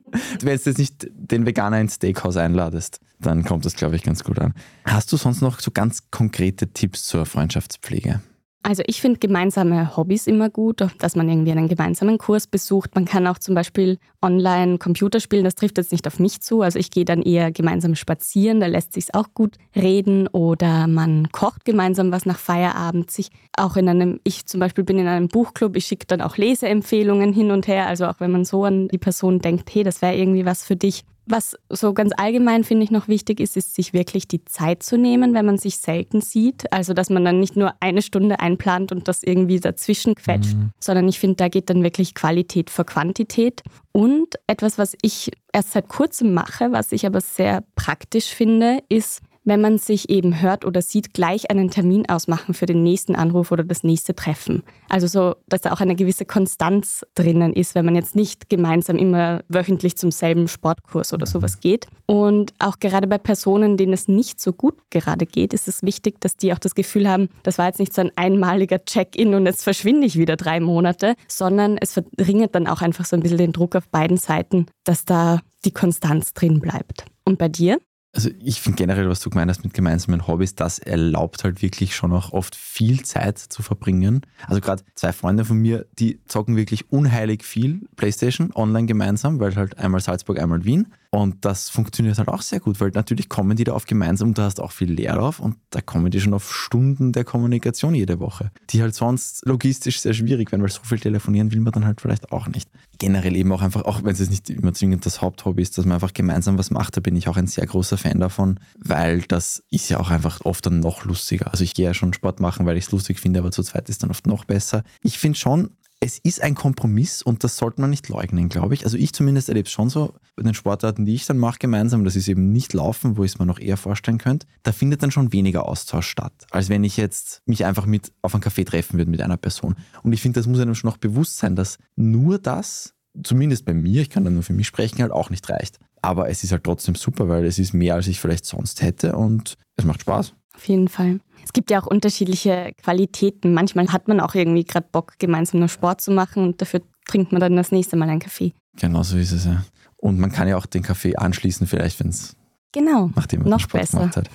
Wenn 0.41 0.41
du 0.41 0.47
jetzt 0.51 0.79
nicht 0.79 1.09
den 1.15 1.47
Veganer 1.47 1.81
ins 1.81 1.95
Steakhouse 1.95 2.37
einladest, 2.37 3.01
dann 3.21 3.45
kommt 3.45 3.65
das, 3.65 3.77
glaube 3.77 3.97
ich, 3.97 4.03
ganz 4.03 4.25
gut 4.25 4.39
an. 4.39 4.55
Hast 4.85 5.13
du 5.13 5.17
sonst 5.17 5.41
noch 5.43 5.61
so 5.61 5.71
ganz 5.71 6.11
konkrete 6.11 6.69
Tipps 6.69 7.05
zur 7.05 7.25
Freundschaftspflege? 7.25 8.21
Also 8.67 8.83
ich 8.89 9.01
finde 9.01 9.21
gemeinsame 9.21 9.97
Hobbys 9.97 10.27
immer 10.27 10.51
gut, 10.51 10.85
dass 10.99 11.15
man 11.15 11.29
irgendwie 11.29 11.53
einen 11.53 11.69
gemeinsamen 11.69 12.19
Kurs 12.19 12.49
besucht. 12.49 12.97
Man 12.97 13.05
kann 13.05 13.29
auch 13.29 13.39
zum 13.39 13.55
Beispiel 13.55 13.97
online 14.21 14.79
Computer 14.79 15.21
spielen, 15.21 15.45
das 15.45 15.55
trifft 15.55 15.79
jetzt 15.79 15.93
nicht 15.93 16.05
auf 16.09 16.19
mich 16.19 16.41
zu. 16.41 16.63
Also 16.63 16.81
ich 16.81 16.91
gehe 16.91 17.05
dann 17.05 17.23
eher 17.23 17.53
gemeinsam 17.53 17.95
spazieren, 17.95 18.59
da 18.59 18.67
lässt 18.67 18.93
sich 18.95 19.15
auch 19.15 19.29
gut 19.35 19.55
reden. 19.77 20.27
Oder 20.27 20.89
man 20.89 21.29
kocht 21.31 21.65
gemeinsam 21.65 22.11
was 22.11 22.27
nach 22.27 22.41
Feierabend. 22.41 23.09
Sich 23.09 23.31
auch 23.57 23.77
in 23.77 23.89
einem, 23.89 24.19
ich 24.25 24.47
zum 24.47 24.59
Beispiel 24.59 24.83
bin 24.83 24.99
in 24.99 25.07
einem 25.07 25.29
Buchclub, 25.29 25.77
ich 25.77 25.87
schicke 25.87 26.07
dann 26.09 26.21
auch 26.21 26.37
Leseempfehlungen 26.37 27.33
hin 27.33 27.53
und 27.53 27.69
her. 27.69 27.87
Also 27.87 28.07
auch 28.07 28.19
wenn 28.19 28.33
man 28.33 28.45
so 28.45 28.65
an 28.65 28.89
die 28.89 28.99
Person 28.99 29.39
denkt, 29.39 29.73
hey, 29.73 29.85
das 29.85 30.03
wäre 30.03 30.17
irgendwie 30.17 30.45
was 30.45 30.65
für 30.65 30.75
dich, 30.75 31.05
was 31.27 31.57
so 31.69 31.93
ganz 31.93 32.13
allgemein 32.17 32.65
finde 32.65 32.85
ich 32.85 32.91
noch 32.91 33.09
wichtig 33.09 33.41
ist, 33.41 33.57
ist 33.57 33.75
sich 33.75 33.93
wirklich 33.93 34.29
die 34.29 34.45
Zeit 34.45 34.83
zu 34.83 34.97
nehmen, 34.97 35.35
wenn 35.35 35.45
man 35.45 35.59
sich 35.59 35.79
selten 35.79 36.21
sieht. 36.21 36.73
Also 36.73 36.95
dass 36.95 37.11
man 37.11 37.25
dann 37.25 37.41
nicht 37.41 37.57
nur 37.57 37.75
eine 37.81 38.03
Stunde 38.03 38.41
einplant 38.41 38.93
und 38.93 39.09
das 39.09 39.23
irgendwie 39.23 39.61
dazwischen 39.61 40.15
quetscht, 40.15 40.55
mhm. 40.55 40.71
sondern 40.79 41.09
ich 41.09 41.19
finde, 41.19 41.37
da 41.37 41.49
geht 41.49 41.69
dann 41.69 41.83
wirklich 41.83 42.15
Qualität 42.15 42.71
vor 42.71 42.87
Quantität. 42.87 43.63
Und 43.93 44.37
etwas, 44.47 44.79
was 44.79 44.97
ich 45.03 45.33
erst 45.53 45.73
seit 45.73 45.89
kurzem 45.89 46.33
mache, 46.33 46.71
was 46.71 46.93
ich 46.93 47.07
aber 47.07 47.21
sehr 47.21 47.65
praktisch 47.75 48.27
finde, 48.27 48.79
ist, 48.89 49.21
wenn 49.47 49.61
man 49.61 49.79
sich 49.79 50.11
eben 50.11 50.43
hört 50.43 50.65
oder 50.65 50.83
sieht, 50.83 51.15
gleich 51.15 51.51
einen 51.51 51.71
Termin 51.71 52.09
ausmachen 52.09 52.53
für 52.53 52.67
den 52.67 52.83
nächsten 52.83 53.15
Anruf 53.15 53.53
oder 53.53 53.65
das 53.65 53.85
nächste 53.85 54.15
Treffen. 54.15 54.63
Also 54.89 55.07
so, 55.07 55.37
dass 55.49 55.63
da 55.63 55.73
auch 55.73 55.81
eine 55.81 55.95
gewisse 55.95 56.27
Konstanz 56.27 57.07
drinnen 57.15 57.53
ist, 57.53 57.75
wenn 57.75 57.85
man 57.85 57.95
jetzt 57.95 58.17
nicht 58.17 58.51
gemeinsam 58.51 58.97
immer 58.97 59.43
wöchentlich 59.49 59.97
zum 59.97 60.11
selben 60.11 60.49
Sportkurs 60.49 61.13
oder 61.13 61.27
sowas 61.27 61.61
geht. 61.61 61.87
Und 62.07 62.53
auch 62.59 62.81
gerade 62.81 63.07
bei 63.07 63.19
Personen, 63.19 63.77
denen 63.77 63.93
es 63.93 64.09
nicht 64.09 64.41
so 64.41 64.53
gut 64.53 64.75
gerade 64.91 65.27
geht, 65.27 65.55
ist 65.55 65.69
es 65.69 65.83
wichtig, 65.83 66.21
dass 66.21 66.37
die 66.37 66.53
auch 66.53 66.59
das 66.59 66.75
Gefühl 66.75 67.09
haben, 67.09 67.29
das 67.45 67.59
war 67.59 67.67
jetzt 67.67 67.79
nicht 67.79 67.95
so 67.95 68.03
ein 68.03 68.11
einmaliger 68.17 68.85
Check-in 68.85 69.35
und 69.35 69.47
jetzt 69.47 69.63
verschwinde 69.63 70.07
ich 70.07 70.19
wieder 70.19 70.37
drei 70.37 70.59
Monate, 70.59 71.15
sondern 71.29 71.79
es 71.79 71.93
verringert 71.93 72.55
dann 72.57 72.67
auch 72.67 72.83
einfach 72.83 73.05
so 73.05 73.17
ein 73.17 73.23
bisschen 73.23 73.39
den 73.39 73.53
Druck 73.53 73.77
auf 73.77 73.89
beiden 73.89 74.17
Seiten, 74.17 74.67
dass 74.85 75.05
da 75.05 75.41
die 75.65 75.73
Konstanz 75.73 76.35
drin 76.35 76.61
bleibt. 76.61 77.05
Und 77.25 77.39
bei 77.39 77.49
dir? 77.49 77.79
Also 78.17 78.31
ich 78.43 78.63
finde 78.63 78.79
generell, 78.79 79.11
was 79.11 79.21
du 79.21 79.29
gemeint 79.29 79.51
hast 79.51 79.63
mit 79.63 79.75
gemeinsamen 79.75 80.27
Hobbys, 80.27 80.55
das 80.55 80.79
erlaubt 80.79 81.45
halt 81.45 81.61
wirklich 81.61 81.95
schon 81.95 82.15
auch 82.15 82.33
oft 82.33 82.57
viel 82.57 83.03
Zeit 83.03 83.39
zu 83.39 83.63
verbringen. 83.63 84.23
Also 84.47 84.63
gerade 84.63 84.83
zwei 84.95 85.13
Freunde 85.13 85.45
von 85.45 85.59
mir, 85.59 85.85
die 85.99 86.19
zocken 86.27 86.57
wirklich 86.57 86.91
unheilig 86.91 87.45
viel 87.45 87.83
Playstation 87.97 88.53
online 88.55 88.87
gemeinsam, 88.87 89.39
weil 89.39 89.55
halt 89.55 89.77
einmal 89.77 90.01
Salzburg, 90.01 90.41
einmal 90.41 90.65
Wien. 90.65 90.87
Und 91.17 91.47
das 91.47 91.71
funktioniert 91.71 92.19
halt 92.19 92.29
auch 92.29 92.43
sehr 92.43 92.61
gut, 92.61 92.79
weil 92.79 92.91
natürlich 92.91 93.31
kommen 93.31 93.57
die 93.57 93.65
da 93.65 93.73
auf 93.73 93.87
gemeinsam 93.87 94.35
du 94.35 94.43
hast 94.43 94.61
auch 94.61 94.71
viel 94.71 94.93
Leerlauf 94.93 95.41
und 95.41 95.57
da 95.71 95.81
kommen 95.81 96.11
die 96.11 96.21
schon 96.21 96.35
auf 96.35 96.55
Stunden 96.55 97.13
der 97.13 97.25
Kommunikation 97.25 97.95
jede 97.95 98.21
Woche, 98.21 98.51
die 98.69 98.83
halt 98.83 98.95
sonst 98.95 99.47
logistisch 99.47 100.01
sehr 100.01 100.13
schwierig 100.13 100.53
werden, 100.53 100.61
weil 100.61 100.69
so 100.69 100.83
viel 100.83 100.99
telefonieren 100.99 101.53
will 101.53 101.61
man 101.61 101.73
dann 101.73 101.87
halt 101.87 102.03
vielleicht 102.03 102.33
auch 102.33 102.49
nicht. 102.49 102.69
Generell 102.99 103.35
eben 103.35 103.51
auch 103.53 103.63
einfach, 103.63 103.87
auch 103.87 104.05
wenn 104.05 104.13
es 104.13 104.29
nicht 104.29 104.51
immer 104.51 104.75
zwingend 104.75 105.07
das 105.07 105.23
Haupthobby 105.23 105.63
ist, 105.63 105.79
dass 105.79 105.87
man 105.87 105.95
einfach 105.95 106.13
gemeinsam 106.13 106.59
was 106.59 106.71
macht, 106.71 106.99
da 106.99 107.01
bin 107.01 107.17
ich 107.17 107.29
auch 107.29 107.39
ein 107.39 107.47
sehr 107.47 107.65
großer 107.65 107.97
Fan 107.97 108.21
davon, 108.21 108.61
weil 108.79 109.23
das 109.23 109.63
ist 109.71 109.89
ja 109.89 109.99
auch 109.99 110.11
einfach 110.11 110.43
oft 110.45 110.67
dann 110.67 110.81
noch 110.81 111.07
lustiger. 111.07 111.51
Also 111.51 111.65
ich 111.65 111.73
gehe 111.73 111.87
ja 111.87 111.95
schon 111.95 112.13
Sport 112.13 112.41
machen, 112.41 112.67
weil 112.67 112.77
ich 112.77 112.85
es 112.85 112.93
lustig 112.93 113.21
finde, 113.21 113.41
aber 113.41 113.53
zu 113.53 113.63
zweit 113.63 113.89
ist 113.89 114.03
dann 114.03 114.11
oft 114.11 114.27
noch 114.27 114.45
besser. 114.45 114.83
Ich 115.01 115.19
finde 115.19 115.39
schon, 115.39 115.71
es 116.07 116.19
ist 116.19 116.41
ein 116.41 116.55
Kompromiss 116.55 117.21
und 117.21 117.43
das 117.43 117.57
sollte 117.57 117.81
man 117.81 117.91
nicht 117.91 118.09
leugnen, 118.09 118.49
glaube 118.49 118.75
ich. 118.75 118.85
Also 118.85 118.97
ich 118.97 119.13
zumindest 119.13 119.49
erlebe 119.49 119.67
es 119.67 119.73
schon 119.73 119.91
so 119.91 120.15
bei 120.37 120.45
den 120.45 120.55
Sportarten, 120.55 121.05
die 121.05 121.15
ich 121.15 121.27
dann 121.27 121.37
mache 121.37 121.59
gemeinsam, 121.59 122.05
das 122.05 122.15
ist 122.15 122.29
eben 122.29 122.53
nicht 122.53 122.75
Laufen, 122.75 123.17
wo 123.17 123.25
ich 123.25 123.33
es 123.33 123.39
mir 123.41 123.47
noch 123.47 123.59
eher 123.59 123.77
vorstellen 123.77 124.19
könnte, 124.19 124.47
da 124.63 124.71
findet 124.71 125.03
dann 125.03 125.11
schon 125.11 125.33
weniger 125.33 125.67
Austausch 125.67 126.07
statt, 126.07 126.33
als 126.53 126.69
wenn 126.69 126.85
ich 126.85 126.97
jetzt 126.97 127.43
mich 127.45 127.65
einfach 127.65 127.87
mit 127.87 128.13
auf 128.23 128.35
einen 128.35 128.45
Café 128.45 128.65
treffen 128.65 128.99
würde 128.99 129.11
mit 129.11 129.21
einer 129.21 129.37
Person. 129.37 129.75
Und 130.05 130.13
ich 130.13 130.23
finde, 130.23 130.39
das 130.39 130.47
muss 130.47 130.61
einem 130.61 130.77
schon 130.77 130.89
noch 130.89 130.97
bewusst 130.97 131.39
sein, 131.39 131.57
dass 131.57 131.79
nur 131.97 132.39
das, 132.39 132.95
zumindest 133.25 133.65
bei 133.65 133.75
mir, 133.75 134.01
ich 134.01 134.11
kann 134.11 134.23
da 134.23 134.31
nur 134.31 134.45
für 134.45 134.53
mich 134.53 134.69
sprechen, 134.69 135.03
halt 135.03 135.11
auch 135.11 135.31
nicht 135.31 135.49
reicht. 135.51 135.81
Aber 136.03 136.29
es 136.29 136.45
ist 136.45 136.53
halt 136.53 136.63
trotzdem 136.63 136.95
super, 136.95 137.29
weil 137.29 137.45
es 137.47 137.59
ist 137.59 137.73
mehr, 137.73 137.97
als 137.97 138.07
ich 138.07 138.21
vielleicht 138.21 138.45
sonst 138.45 138.81
hätte 138.81 139.17
und 139.17 139.57
es 139.75 139.85
macht 139.85 140.03
Spaß. 140.03 140.35
Auf 140.55 140.69
jeden 140.69 140.87
Fall. 140.87 141.19
Es 141.47 141.53
gibt 141.53 141.71
ja 141.71 141.81
auch 141.81 141.87
unterschiedliche 141.87 142.73
Qualitäten. 142.83 143.55
Manchmal 143.55 143.93
hat 143.93 144.09
man 144.09 144.21
auch 144.21 144.35
irgendwie 144.35 144.65
gerade 144.65 144.87
Bock, 144.91 145.15
gemeinsam 145.19 145.61
nur 145.61 145.69
Sport 145.69 146.01
zu 146.01 146.11
machen 146.11 146.43
und 146.43 146.61
dafür 146.61 146.83
trinkt 147.07 147.31
man 147.31 147.41
dann 147.41 147.55
das 147.55 147.71
nächste 147.71 147.97
Mal 147.97 148.09
einen 148.09 148.19
Kaffee. 148.19 148.53
Genau 148.77 149.05
so 149.05 149.17
ist 149.17 149.31
es 149.31 149.45
ja. 149.45 149.65
Und 149.97 150.19
man 150.19 150.33
kann 150.33 150.49
ja 150.49 150.57
auch 150.57 150.67
den 150.67 150.83
Kaffee 150.83 151.17
anschließen, 151.17 151.67
vielleicht, 151.69 152.01
wenn 152.01 152.09
es 152.09 152.37
genau, 152.73 153.11
nachdem 153.15 153.41
man 153.43 153.51
noch 153.51 153.61
Sport 153.61 153.83
besser. 153.83 153.99
gemacht 153.99 154.17
hat. 154.17 154.31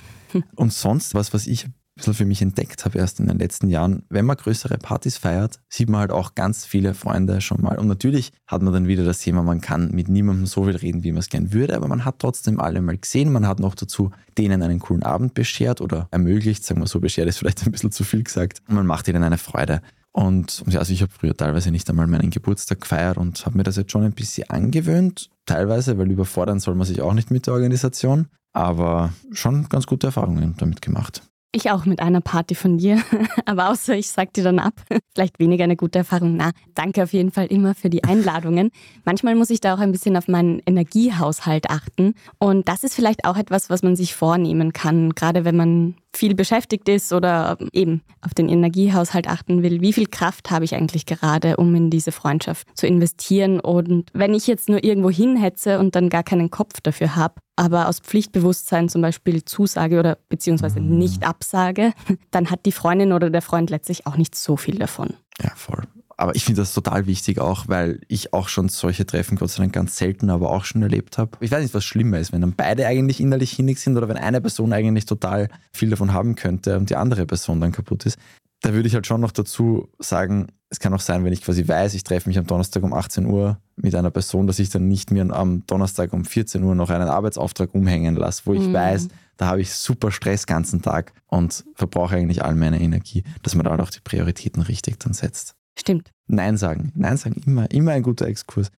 Und 0.56 0.72
sonst, 0.72 1.14
was, 1.14 1.34
was 1.34 1.46
ich 1.46 1.66
bisschen 1.94 2.14
für 2.14 2.24
mich 2.24 2.42
entdeckt 2.42 2.84
habe 2.84 2.98
erst 2.98 3.20
in 3.20 3.26
den 3.26 3.38
letzten 3.38 3.68
Jahren. 3.68 4.02
Wenn 4.08 4.24
man 4.24 4.36
größere 4.36 4.78
Partys 4.78 5.18
feiert, 5.18 5.60
sieht 5.68 5.88
man 5.88 6.00
halt 6.00 6.10
auch 6.10 6.34
ganz 6.34 6.64
viele 6.64 6.94
Freunde 6.94 7.40
schon 7.40 7.60
mal. 7.60 7.78
Und 7.78 7.88
natürlich 7.88 8.32
hat 8.46 8.62
man 8.62 8.72
dann 8.72 8.88
wieder 8.88 9.04
das 9.04 9.20
Thema, 9.20 9.42
man 9.42 9.60
kann 9.60 9.90
mit 9.90 10.08
niemandem 10.08 10.46
so 10.46 10.64
viel 10.64 10.76
reden, 10.76 11.04
wie 11.04 11.12
man 11.12 11.20
es 11.20 11.28
gern 11.28 11.52
würde, 11.52 11.76
aber 11.76 11.88
man 11.88 12.04
hat 12.04 12.18
trotzdem 12.18 12.60
alle 12.60 12.80
mal 12.80 12.96
gesehen. 12.96 13.32
Man 13.32 13.46
hat 13.46 13.60
noch 13.60 13.74
dazu 13.74 14.10
denen 14.38 14.62
einen 14.62 14.78
coolen 14.78 15.02
Abend 15.02 15.34
beschert 15.34 15.80
oder 15.80 16.08
ermöglicht, 16.10 16.64
sagen 16.64 16.80
wir 16.80 16.86
so, 16.86 17.00
beschert 17.00 17.28
ist 17.28 17.38
vielleicht 17.38 17.62
ein 17.66 17.72
bisschen 17.72 17.92
zu 17.92 18.04
viel 18.04 18.22
gesagt. 18.22 18.62
Und 18.68 18.74
man 18.74 18.86
macht 18.86 19.08
ihnen 19.08 19.22
eine 19.22 19.38
Freude. 19.38 19.82
Und 20.12 20.62
also 20.66 20.92
ich 20.92 21.00
habe 21.00 21.12
früher 21.12 21.34
teilweise 21.34 21.70
nicht 21.70 21.88
einmal 21.88 22.06
meinen 22.06 22.30
Geburtstag 22.30 22.82
gefeiert 22.82 23.16
und 23.16 23.44
habe 23.46 23.56
mir 23.56 23.62
das 23.62 23.76
jetzt 23.76 23.92
schon 23.92 24.04
ein 24.04 24.12
bisschen 24.12 24.48
angewöhnt. 24.50 25.30
Teilweise, 25.46 25.96
weil 25.98 26.10
überfordern 26.10 26.60
soll 26.60 26.74
man 26.74 26.86
sich 26.86 27.00
auch 27.00 27.14
nicht 27.14 27.30
mit 27.30 27.46
der 27.46 27.54
Organisation. 27.54 28.28
Aber 28.52 29.14
schon 29.32 29.70
ganz 29.70 29.86
gute 29.86 30.08
Erfahrungen 30.08 30.54
damit 30.58 30.82
gemacht. 30.82 31.22
Ich 31.54 31.70
auch 31.70 31.84
mit 31.84 32.00
einer 32.00 32.22
Party 32.22 32.54
von 32.54 32.78
dir. 32.78 33.02
Aber 33.44 33.70
außer 33.70 33.94
ich 33.94 34.08
sag 34.08 34.32
dir 34.32 34.42
dann 34.42 34.58
ab. 34.58 34.72
Vielleicht 35.14 35.38
weniger 35.38 35.64
eine 35.64 35.76
gute 35.76 35.98
Erfahrung. 35.98 36.36
Na, 36.36 36.52
danke 36.74 37.02
auf 37.02 37.12
jeden 37.12 37.30
Fall 37.30 37.46
immer 37.46 37.74
für 37.74 37.90
die 37.90 38.04
Einladungen. 38.04 38.70
Manchmal 39.04 39.34
muss 39.34 39.50
ich 39.50 39.60
da 39.60 39.74
auch 39.74 39.78
ein 39.78 39.92
bisschen 39.92 40.16
auf 40.16 40.28
meinen 40.28 40.62
Energiehaushalt 40.64 41.68
achten. 41.68 42.14
Und 42.38 42.68
das 42.68 42.84
ist 42.84 42.94
vielleicht 42.94 43.26
auch 43.26 43.36
etwas, 43.36 43.68
was 43.68 43.82
man 43.82 43.96
sich 43.96 44.14
vornehmen 44.14 44.72
kann, 44.72 45.10
gerade 45.10 45.44
wenn 45.44 45.56
man 45.56 45.94
viel 46.14 46.34
beschäftigt 46.34 46.88
ist 46.88 47.12
oder 47.12 47.56
eben 47.72 48.02
auf 48.20 48.34
den 48.34 48.48
Energiehaushalt 48.48 49.28
achten 49.28 49.62
will, 49.62 49.80
wie 49.80 49.92
viel 49.92 50.06
Kraft 50.06 50.50
habe 50.50 50.64
ich 50.64 50.74
eigentlich 50.74 51.06
gerade, 51.06 51.56
um 51.56 51.74
in 51.74 51.90
diese 51.90 52.12
Freundschaft 52.12 52.66
zu 52.76 52.86
investieren. 52.86 53.60
Und 53.60 54.10
wenn 54.12 54.34
ich 54.34 54.46
jetzt 54.46 54.68
nur 54.68 54.84
irgendwo 54.84 55.10
hinhetze 55.10 55.78
und 55.78 55.96
dann 55.96 56.08
gar 56.08 56.22
keinen 56.22 56.50
Kopf 56.50 56.80
dafür 56.82 57.16
habe, 57.16 57.34
aber 57.56 57.88
aus 57.88 58.00
Pflichtbewusstsein 58.00 58.88
zum 58.88 59.02
Beispiel 59.02 59.44
zusage 59.44 59.98
oder 59.98 60.18
beziehungsweise 60.28 60.80
mhm. 60.80 60.98
nicht 60.98 61.24
absage, 61.24 61.92
dann 62.30 62.50
hat 62.50 62.66
die 62.66 62.72
Freundin 62.72 63.12
oder 63.12 63.30
der 63.30 63.42
Freund 63.42 63.70
letztlich 63.70 64.06
auch 64.06 64.16
nicht 64.16 64.34
so 64.34 64.56
viel 64.56 64.78
davon. 64.78 65.14
Ja, 65.40 65.52
voll. 65.54 65.82
Aber 66.22 66.36
ich 66.36 66.44
finde 66.44 66.60
das 66.60 66.72
total 66.72 67.08
wichtig 67.08 67.40
auch, 67.40 67.66
weil 67.66 67.98
ich 68.06 68.32
auch 68.32 68.46
schon 68.46 68.68
solche 68.68 69.04
Treffen, 69.04 69.36
Gott 69.36 69.50
sei 69.50 69.64
Dank 69.64 69.72
ganz 69.72 69.96
selten, 69.96 70.30
aber 70.30 70.50
auch 70.50 70.64
schon 70.64 70.80
erlebt 70.80 71.18
habe. 71.18 71.32
Ich 71.40 71.50
weiß 71.50 71.60
nicht, 71.60 71.74
was 71.74 71.82
schlimmer 71.82 72.20
ist, 72.20 72.32
wenn 72.32 72.42
dann 72.42 72.52
beide 72.52 72.86
eigentlich 72.86 73.18
innerlich 73.18 73.50
hinnig 73.50 73.80
sind 73.80 73.96
oder 73.96 74.08
wenn 74.08 74.16
eine 74.16 74.40
Person 74.40 74.72
eigentlich 74.72 75.04
total 75.04 75.48
viel 75.72 75.90
davon 75.90 76.12
haben 76.12 76.36
könnte 76.36 76.78
und 76.78 76.90
die 76.90 76.94
andere 76.94 77.26
Person 77.26 77.60
dann 77.60 77.72
kaputt 77.72 78.06
ist. 78.06 78.18
Da 78.60 78.72
würde 78.72 78.86
ich 78.86 78.94
halt 78.94 79.04
schon 79.04 79.20
noch 79.20 79.32
dazu 79.32 79.88
sagen, 79.98 80.46
es 80.70 80.78
kann 80.78 80.94
auch 80.94 81.00
sein, 81.00 81.24
wenn 81.24 81.32
ich 81.32 81.42
quasi 81.42 81.66
weiß, 81.66 81.94
ich 81.94 82.04
treffe 82.04 82.28
mich 82.28 82.38
am 82.38 82.46
Donnerstag 82.46 82.84
um 82.84 82.92
18 82.92 83.26
Uhr 83.26 83.58
mit 83.74 83.96
einer 83.96 84.12
Person, 84.12 84.46
dass 84.46 84.60
ich 84.60 84.70
dann 84.70 84.86
nicht 84.86 85.10
mir 85.10 85.28
am 85.28 85.66
Donnerstag 85.66 86.12
um 86.12 86.24
14 86.24 86.62
Uhr 86.62 86.76
noch 86.76 86.90
einen 86.90 87.08
Arbeitsauftrag 87.08 87.74
umhängen 87.74 88.14
lasse, 88.14 88.42
wo 88.44 88.54
ich 88.54 88.68
mhm. 88.68 88.74
weiß, 88.74 89.08
da 89.38 89.46
habe 89.46 89.60
ich 89.60 89.74
super 89.74 90.12
Stress 90.12 90.46
ganzen 90.46 90.82
Tag 90.82 91.12
und 91.26 91.64
verbrauche 91.74 92.14
eigentlich 92.14 92.44
all 92.44 92.54
meine 92.54 92.80
Energie, 92.80 93.24
dass 93.42 93.56
man 93.56 93.64
da 93.64 93.76
auch 93.76 93.90
die 93.90 93.98
Prioritäten 93.98 94.62
richtig 94.62 95.00
dann 95.00 95.14
setzt. 95.14 95.56
Stimmt. 95.78 96.10
Nein 96.26 96.56
sagen. 96.56 96.92
Nein 96.94 97.16
sagen, 97.16 97.40
immer, 97.46 97.70
immer 97.70 97.92
ein 97.92 98.02
guter 98.02 98.26
Exkurs. 98.26 98.70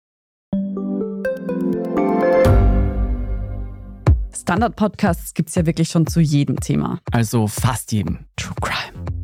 Standard-Podcasts 4.36 5.34
gibt 5.34 5.50
es 5.50 5.56
ja 5.56 5.66
wirklich 5.66 5.90
schon 5.90 6.06
zu 6.06 6.20
jedem 6.20 6.60
Thema. 6.60 7.00
Also 7.12 7.48
fast 7.48 7.92
jedem. 7.92 8.26
True 8.36 8.56
Crime. 8.62 9.23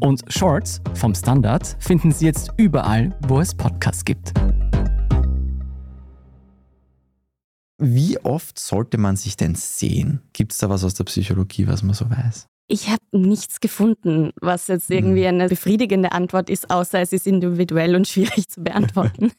Und 0.00 0.22
Shorts 0.28 0.80
vom 0.94 1.14
Standard 1.14 1.76
finden 1.78 2.12
Sie 2.12 2.26
jetzt 2.26 2.52
überall, 2.56 3.16
wo 3.28 3.40
es 3.40 3.54
Podcasts 3.54 4.04
gibt. 4.04 4.32
Wie 7.78 8.18
oft 8.20 8.58
sollte 8.58 8.98
man 8.98 9.16
sich 9.16 9.36
denn 9.36 9.54
sehen? 9.54 10.22
Gibt 10.32 10.52
es 10.52 10.58
da 10.58 10.70
was 10.70 10.84
aus 10.84 10.94
der 10.94 11.04
Psychologie, 11.04 11.66
was 11.66 11.82
man 11.82 11.94
so 11.94 12.08
weiß? 12.10 12.46
Ich 12.68 12.88
habe 12.88 13.02
nichts 13.12 13.60
gefunden, 13.60 14.32
was 14.40 14.66
jetzt 14.66 14.90
irgendwie 14.90 15.28
hm. 15.28 15.34
eine 15.34 15.48
befriedigende 15.48 16.10
Antwort 16.10 16.50
ist, 16.50 16.68
außer 16.70 17.00
es 17.00 17.12
ist 17.12 17.26
individuell 17.26 17.94
und 17.94 18.08
schwierig 18.08 18.48
zu 18.48 18.62
beantworten. 18.62 19.30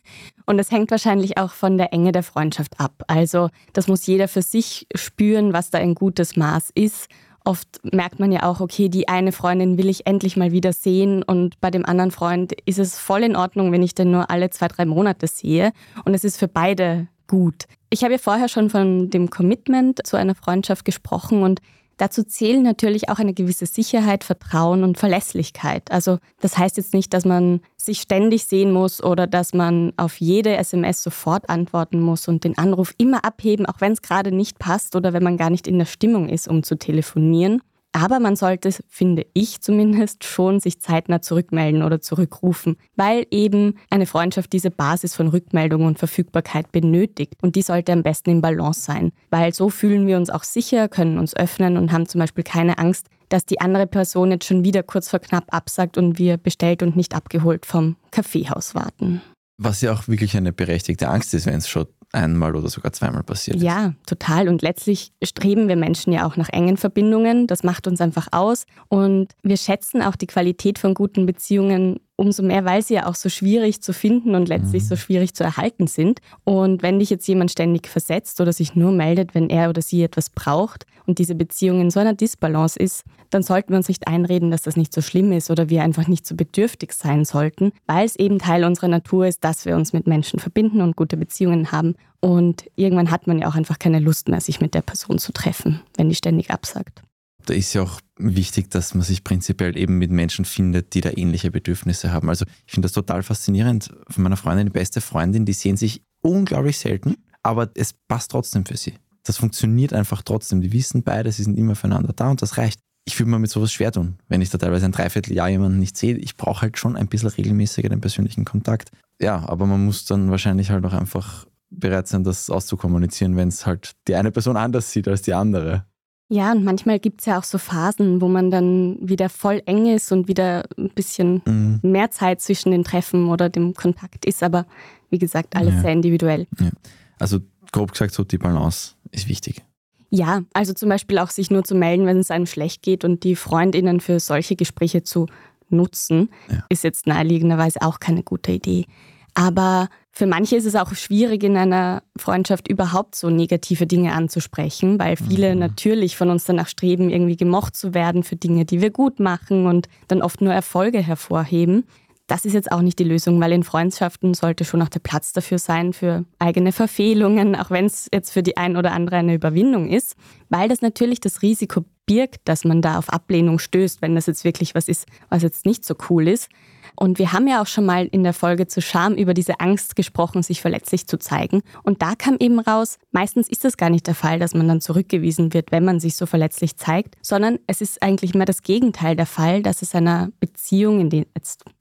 und 0.46 0.60
es 0.60 0.72
hängt 0.72 0.92
wahrscheinlich 0.92 1.38
auch 1.38 1.52
von 1.52 1.78
der 1.78 1.92
Enge 1.94 2.14
der 2.14 2.24
Freundschaft 2.24 2.80
ab. 2.80 3.04
Also 3.08 3.50
das 3.74 3.88
muss 3.88 4.06
jeder 4.06 4.28
für 4.28 4.42
sich 4.42 4.88
spüren, 4.96 5.52
was 5.52 5.72
da 5.72 5.80
ein 5.80 5.94
gutes 5.94 6.36
Maß 6.36 6.72
ist 6.74 7.10
oft 7.48 7.80
merkt 7.84 8.20
man 8.20 8.32
ja 8.32 8.44
auch, 8.44 8.60
okay, 8.60 8.90
die 8.90 9.08
eine 9.08 9.32
Freundin 9.32 9.78
will 9.78 9.88
ich 9.88 10.06
endlich 10.06 10.36
mal 10.36 10.52
wieder 10.52 10.74
sehen 10.74 11.24
und 11.24 11.60
bei 11.62 11.72
dem 11.72 11.86
anderen 11.86 12.12
Freund 12.12 12.54
ist 12.66 12.78
es 12.78 13.00
voll 13.00 13.24
in 13.24 13.36
Ordnung, 13.36 13.72
wenn 13.72 13.82
ich 13.82 13.96
den 13.96 14.12
nur 14.12 14.30
alle 14.30 14.50
zwei, 14.50 14.68
drei 14.68 14.86
Monate 14.86 15.28
sehe. 15.28 15.72
Und 16.04 16.14
es 16.14 16.24
ist 16.26 16.38
für 16.38 16.50
beide 16.50 17.08
gut. 17.28 17.66
Ich 17.90 18.04
habe 18.04 18.14
ja 18.14 18.20
vorher 18.20 18.50
schon 18.50 18.70
von 18.70 19.10
dem 19.10 19.30
Commitment 19.30 20.06
zu 20.06 20.18
einer 20.18 20.36
Freundschaft 20.36 20.84
gesprochen 20.84 21.42
und 21.42 21.62
Dazu 21.98 22.24
zählen 22.24 22.62
natürlich 22.62 23.10
auch 23.10 23.18
eine 23.18 23.34
gewisse 23.34 23.66
Sicherheit, 23.66 24.24
Vertrauen 24.24 24.84
und 24.84 25.00
Verlässlichkeit. 25.00 25.92
Also 25.92 26.20
das 26.40 26.58
heißt 26.58 26.78
jetzt 26.78 26.94
nicht, 26.94 27.14
dass 27.14 27.26
man 27.26 27.62
sich 27.76 28.02
ständig 28.02 28.46
sehen 28.46 28.72
muss 28.72 29.04
oder 29.04 29.26
dass 29.26 29.54
man 29.54 29.94
auf 29.98 30.22
jede 30.22 30.56
SMS 30.58 31.02
sofort 31.02 31.50
antworten 31.50 32.00
muss 32.00 32.28
und 32.28 32.44
den 32.44 32.58
Anruf 32.58 32.94
immer 32.98 33.26
abheben, 33.26 33.66
auch 33.66 33.82
wenn 33.82 33.94
es 33.94 34.04
gerade 34.04 34.32
nicht 34.32 34.60
passt 34.60 34.96
oder 34.96 35.12
wenn 35.14 35.24
man 35.24 35.38
gar 35.38 35.50
nicht 35.50 35.68
in 35.68 35.80
der 35.80 35.86
Stimmung 35.86 36.30
ist, 36.30 36.48
um 36.48 36.62
zu 36.62 36.78
telefonieren. 36.78 37.62
Aber 37.94 38.20
man 38.20 38.36
sollte, 38.36 38.70
finde 38.88 39.26
ich 39.34 39.62
zumindest, 39.62 40.24
schon 40.24 40.60
sich 40.60 40.80
zeitnah 40.80 41.22
zurückmelden 41.22 41.82
oder 41.82 42.00
zurückrufen, 42.00 42.78
weil 42.96 43.26
eben 43.32 43.80
eine 43.90 44.06
Freundschaft 44.06 44.54
diese 44.54 44.70
Basis 44.70 45.16
von 45.16 45.30
Rückmeldung 45.30 45.86
und 45.86 45.98
Verfügbarkeit 45.98 46.72
benötigt. 46.72 47.34
Und 47.42 47.56
die 47.56 47.64
sollte 47.64 47.94
am 47.94 48.04
besten 48.04 48.30
im 48.30 48.42
Balance 48.42 48.82
sein, 48.82 49.14
weil 49.32 49.54
so 49.54 49.70
fühlen 49.70 50.06
wir 50.06 50.18
uns 50.18 50.30
auch 50.30 50.44
sicher, 50.44 50.90
können 50.90 51.18
uns 51.18 51.36
öffnen 51.36 51.78
und 51.78 51.92
haben 51.92 52.08
zum 52.08 52.20
Beispiel 52.20 52.44
keine 52.44 52.78
Angst, 52.78 53.08
dass 53.30 53.46
die 53.46 53.60
andere 53.60 53.88
Person 53.88 54.32
jetzt 54.32 54.46
schon 54.46 54.64
wieder 54.64 54.84
kurz 54.84 55.10
vor 55.10 55.20
knapp 55.20 55.46
absagt 55.54 55.98
und 55.98 56.18
wir 56.18 56.38
bestellt 56.38 56.84
und 56.84 56.96
nicht 56.96 57.16
abgeholt 57.16 57.66
vom 57.66 57.96
Kaffeehaus 58.12 58.76
warten. 58.76 59.22
Was 59.58 59.82
ja 59.82 59.92
auch 59.92 60.08
wirklich 60.08 60.38
eine 60.38 60.54
berechtigte 60.54 61.10
Angst 61.10 61.34
ist, 61.34 61.48
wenn 61.48 61.56
es 61.56 61.68
schon 61.68 61.88
einmal 62.12 62.56
oder 62.56 62.70
sogar 62.70 62.94
zweimal 62.94 63.24
passiert. 63.24 63.62
Ja, 63.62 63.94
total. 64.06 64.48
Und 64.50 64.62
letztlich 64.62 65.12
streben 65.24 65.68
wir 65.68 65.76
Menschen 65.76 66.14
ja 66.14 66.26
auch 66.26 66.38
nach 66.38 66.50
engen 66.50 66.78
Verbindungen. 66.78 67.48
Das 67.48 67.64
macht 67.64 67.88
uns 67.88 68.02
einfach 68.02 68.28
aus. 68.32 68.66
Und 68.88 69.34
wir 69.44 69.58
schätzen 69.58 70.02
auch 70.02 70.16
die 70.16 70.28
Qualität 70.28 70.80
von 70.80 70.94
guten 70.94 71.26
Beziehungen 71.26 72.00
umso 72.18 72.44
mehr, 72.44 72.66
weil 72.66 72.82
sie 72.82 72.96
ja 72.96 73.06
auch 73.06 73.16
so 73.16 73.30
schwierig 73.30 73.82
zu 73.82 73.94
finden 73.94 74.36
und 74.36 74.50
letztlich 74.50 74.84
mhm. 74.84 74.88
so 74.88 74.96
schwierig 74.98 75.34
zu 75.34 75.44
erhalten 75.44 75.88
sind. 75.88 76.20
Und 76.44 76.82
wenn 76.82 77.00
dich 77.00 77.10
jetzt 77.10 77.28
jemand 77.28 77.52
ständig 77.52 77.88
versetzt 77.88 78.42
oder 78.42 78.52
sich 78.52 78.76
nur 78.76 78.92
meldet, 78.92 79.36
wenn 79.36 79.50
er 79.50 79.70
oder 79.70 79.82
sie 79.82 80.04
etwas 80.04 80.30
braucht 80.30 80.86
und 81.06 81.20
diese 81.20 81.36
Beziehung 81.36 81.80
in 81.80 81.92
so 81.92 82.00
einer 82.00 82.16
Disbalance 82.16 82.78
ist, 82.78 83.04
dann 83.30 83.44
sollten 83.44 83.70
wir 83.70 83.78
uns 83.78 83.88
nicht 83.88 84.08
einreden, 84.08 84.52
dass 84.52 84.64
das 84.64 84.76
nicht 84.76 84.94
so 84.94 85.02
schlimm 85.02 85.32
ist 85.32 85.52
oder 85.52 85.70
wir 85.70 85.84
einfach 85.84 86.08
nicht 86.08 86.26
so 86.26 86.36
bedürftig 86.36 86.94
sein 86.94 87.24
sollten, 87.24 87.72
weil 87.86 88.06
es 88.06 88.16
eben 88.16 88.40
Teil 88.40 88.64
unserer 88.66 88.88
Natur 88.88 89.28
ist, 89.28 89.44
dass 89.44 89.66
wir 89.66 89.76
uns 89.76 89.94
mit 89.94 90.08
Menschen 90.08 90.40
verbinden 90.40 90.82
und 90.82 90.96
gute 90.96 91.18
Beziehungen 91.18 91.72
haben. 91.72 91.96
Und 92.20 92.66
irgendwann 92.76 93.12
hat 93.12 93.28
man 93.28 93.40
ja 93.40 93.48
auch 93.48 93.56
einfach 93.56 93.78
keine 93.78 94.00
Lust 94.00 94.28
mehr, 94.28 94.42
sich 94.42 94.60
mit 94.60 94.74
der 94.74 94.82
Person 94.82 95.20
zu 95.20 95.32
treffen, 95.34 95.82
wenn 95.98 96.10
die 96.10 96.16
ständig 96.16 96.50
absagt 96.50 97.04
da 97.48 97.54
ist 97.54 97.74
ja 97.74 97.82
auch 97.82 98.00
wichtig, 98.18 98.70
dass 98.70 98.94
man 98.94 99.04
sich 99.04 99.24
prinzipiell 99.24 99.78
eben 99.78 99.98
mit 99.98 100.12
Menschen 100.12 100.46
findet, 100.46 100.94
die 100.94 101.02
da 101.02 101.12
ähnliche 101.16 101.52
Bedürfnisse 101.52 102.12
haben. 102.12 102.30
Also 102.30 102.46
ich 102.66 102.74
finde 102.74 102.86
das 102.86 102.94
total 102.94 103.24
faszinierend. 103.24 103.90
Von 104.10 104.24
meiner 104.24 104.38
Freundin, 104.38 104.68
die 104.68 104.74
beste 104.74 105.02
Freundin, 105.02 105.46
die 105.46 105.54
sehen 105.54 105.78
sich 105.78 106.04
unglaublich 106.22 106.78
selten, 106.78 107.16
aber 107.44 107.70
es 107.76 107.94
passt 107.94 108.32
trotzdem 108.32 108.66
für 108.66 108.78
sie. 108.78 108.96
Das 109.24 109.38
funktioniert 109.38 109.94
einfach 109.94 110.22
trotzdem. 110.22 110.62
Die 110.62 110.74
wissen 110.74 111.04
beide, 111.04 111.32
sie 111.32 111.44
sind 111.44 111.58
immer 111.58 111.76
füreinander 111.76 112.14
da 112.14 112.30
und 112.30 112.42
das 112.42 112.58
reicht. 112.58 112.80
Ich 113.06 113.18
würde 113.18 113.30
mir 113.30 113.40
mit 113.40 113.50
sowas 113.50 113.72
schwer 113.72 113.94
tun, 113.94 114.18
wenn 114.28 114.42
ich 114.42 114.50
da 114.50 114.58
teilweise 114.58 114.86
ein 114.86 114.92
Dreivierteljahr 114.92 115.48
jemanden 115.48 115.80
nicht 115.80 115.96
sehe. 115.96 116.16
Ich 116.18 116.36
brauche 116.36 116.64
halt 116.64 116.78
schon 116.78 116.98
ein 116.98 117.08
bisschen 117.08 117.30
regelmäßiger 117.30 117.88
den 117.88 118.02
persönlichen 118.02 118.44
Kontakt. 118.44 118.92
Ja, 119.22 119.48
aber 119.48 119.66
man 119.66 119.86
muss 119.86 120.04
dann 120.04 120.30
wahrscheinlich 120.30 120.72
halt 120.72 120.86
auch 120.86 120.94
einfach 120.94 121.46
bereit 121.70 122.08
sein, 122.08 122.24
das 122.24 122.50
auszukommunizieren, 122.50 123.38
wenn 123.38 123.48
es 123.48 123.66
halt 123.66 123.94
die 124.08 124.16
eine 124.16 124.32
Person 124.32 124.58
anders 124.58 124.92
sieht 124.92 125.08
als 125.08 125.22
die 125.22 125.34
andere. 125.34 125.86
Ja, 126.30 126.52
und 126.52 126.66
manchmal 126.66 127.00
gibt 127.00 127.22
es 127.22 127.26
ja 127.26 127.40
auch 127.40 127.44
so 127.44 127.58
Phasen, 127.58 128.20
wo 128.20 128.28
man 128.28 128.52
dann 128.52 128.98
wieder 129.02 129.30
voll 129.30 129.62
eng 129.66 129.86
ist 129.88 130.12
und 130.12 130.28
wieder 130.28 130.66
ein 130.78 130.90
bisschen 130.90 131.42
mhm. 131.46 131.80
mehr 131.84 132.12
Zeit 132.12 132.42
zwischen 132.42 132.72
den 132.72 132.84
Treffen 132.84 133.30
oder 133.30 133.50
dem 133.50 133.74
Kontakt 133.74 134.26
ist. 134.26 134.44
Aber 134.44 134.66
wie 135.10 135.20
gesagt, 135.20 135.56
alles 135.56 135.76
ja. 135.76 135.82
sehr 135.82 135.94
individuell. 135.94 136.48
Ja. 136.60 136.70
Also 137.18 137.40
grob 137.72 137.94
gesagt, 137.94 138.14
so 138.14 138.26
die 138.26 138.38
Balance 138.38 138.96
ist 139.12 139.30
wichtig. 139.30 139.64
Ja, 140.10 140.44
also 140.54 140.74
zum 140.74 140.90
Beispiel 140.90 141.18
auch 141.18 141.30
sich 141.30 141.50
nur 141.50 141.64
zu 141.64 141.76
melden, 141.76 142.06
wenn 142.06 142.18
es 142.18 142.32
einem 142.32 142.46
schlecht 142.46 142.82
geht 142.82 143.04
und 143.04 143.24
die 143.24 143.36
Freundinnen 143.36 144.00
für 144.00 144.20
solche 144.20 144.56
Gespräche 144.56 145.04
zu 145.04 145.28
nutzen, 145.70 146.30
ja. 146.50 146.64
ist 146.70 146.84
jetzt 146.84 147.08
naheliegenderweise 147.08 147.82
auch 147.82 148.00
keine 148.00 148.24
gute 148.24 148.54
Idee. 148.54 148.86
Aber 149.34 149.90
für 150.18 150.26
manche 150.26 150.56
ist 150.56 150.66
es 150.66 150.76
auch 150.76 150.96
schwierig, 150.96 151.44
in 151.44 151.56
einer 151.56 152.02
Freundschaft 152.18 152.68
überhaupt 152.68 153.14
so 153.14 153.30
negative 153.30 153.86
Dinge 153.86 154.14
anzusprechen, 154.14 154.98
weil 154.98 155.16
viele 155.16 155.54
mhm. 155.54 155.60
natürlich 155.60 156.18
von 156.18 156.32
uns 156.32 156.44
danach 156.44 156.68
streben, 156.68 157.12
irgendwie 157.12 157.38
gemocht 157.38 157.76
zu 157.76 157.94
werden 157.94 158.24
für 158.24 158.36
Dinge, 158.36 158.66
die 158.66 158.82
wir 158.82 158.90
gut 158.90 159.20
machen 159.20 159.68
und 159.68 159.88
dann 160.08 160.24
oft 160.24 160.42
nur 160.42 160.52
Erfolge 160.54 161.00
hervorheben. 161.02 161.86
das 162.26 162.46
ist 162.46 162.54
jetzt 162.54 162.72
auch 162.72 162.82
nicht 162.82 162.98
die 162.98 163.04
Lösung, 163.04 163.40
weil 163.40 163.52
in 163.52 163.64
Freundschaften 163.64 164.34
sollte 164.34 164.66
schon 164.66 164.82
auch 164.82 164.90
der 164.90 165.00
Platz 165.00 165.34
dafür 165.34 165.60
sein, 165.60 165.94
für 165.94 166.26
eigene 166.40 166.72
Verfehlungen, 166.72 167.56
auch 167.56 167.70
wenn 167.70 167.86
es 167.86 168.10
jetzt 168.12 168.32
für 168.32 168.42
die 168.42 168.58
ein 168.58 168.76
oder 168.76 168.94
andere 168.94 169.18
eine 169.18 169.36
Überwindung 169.36 169.88
ist, 169.88 170.16
weil 170.50 170.68
das 170.68 170.82
natürlich 170.82 171.22
das 171.22 171.44
Risiko 171.44 171.86
birgt, 172.08 172.42
dass 172.46 172.66
man 172.66 172.82
da 172.82 172.98
auf 172.98 173.10
Ablehnung 173.10 173.60
stößt, 173.60 174.02
wenn 174.02 174.16
das 174.16 174.26
jetzt 174.26 174.44
wirklich 174.44 174.74
was 174.74 174.88
ist, 174.88 175.06
was 175.30 175.44
jetzt 175.44 175.68
nicht 175.68 175.86
so 175.86 175.96
cool 176.10 176.28
ist. 176.28 176.50
Und 176.96 177.20
wir 177.20 177.32
haben 177.32 177.48
ja 177.48 177.62
auch 177.62 177.68
schon 177.68 177.86
mal 177.86 178.08
in 178.08 178.24
der 178.24 178.34
Folge 178.34 178.66
zu 178.66 178.82
Scham 178.82 179.14
über 179.14 179.36
diese 179.36 179.60
Angst 179.60 179.96
gesprochen, 179.96 180.42
sich 180.42 180.62
verletzlich 180.62 181.06
zu 181.06 181.20
zeigen. 181.20 181.62
Und 181.84 182.02
da 182.02 182.16
kam 182.16 182.38
eben 182.40 182.60
raus, 182.60 182.98
meistens 183.12 183.48
ist 183.50 183.66
das 183.66 183.78
gar 183.78 183.92
nicht 183.92 184.08
der 184.08 184.16
Fall, 184.16 184.40
dass 184.40 184.56
man 184.56 184.68
dann 184.68 184.82
zurückgewiesen 184.82 185.54
wird, 185.54 185.72
wenn 185.72 185.86
man 185.86 186.00
sich 186.00 186.16
so 186.16 186.26
verletzlich 186.26 186.76
zeigt, 186.78 187.16
sondern 187.22 187.60
es 187.68 187.82
ist 187.82 188.02
eigentlich 188.02 188.34
immer 188.34 188.46
das 188.46 188.64
Gegenteil 188.64 189.16
der 189.16 189.28
Fall, 189.28 189.62
dass 189.62 189.84
es 189.84 189.94
einer 189.94 190.30
Beziehung, 190.40 191.00
in, 191.00 191.12
den, 191.12 191.28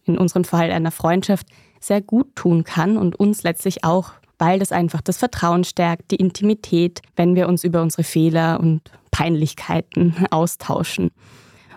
in 0.05 0.19
unserem 0.19 0.45
Fall 0.45 0.71
einer 0.71 0.91
Freundschaft, 0.91 1.47
sehr 1.81 2.03
gut 2.03 2.37
tun 2.37 2.65
kann 2.65 2.99
und 2.99 3.19
uns 3.19 3.43
letztlich 3.43 3.85
auch 3.85 4.13
weil 4.39 4.59
das 4.59 4.73
einfach 4.73 5.01
das 5.01 5.19
Vertrauen 5.19 5.65
stärkt, 5.65 6.11
die 6.11 6.17
Intimität, 6.17 7.01
wenn 7.17 7.35
wir 7.35 7.49
uns 7.49 7.65
über 7.65 7.83
unsere 7.83 8.05
Fehler 8.05 8.61
und 8.61 8.83
Peinlichkeiten 9.11 10.15
austauschen. 10.31 11.11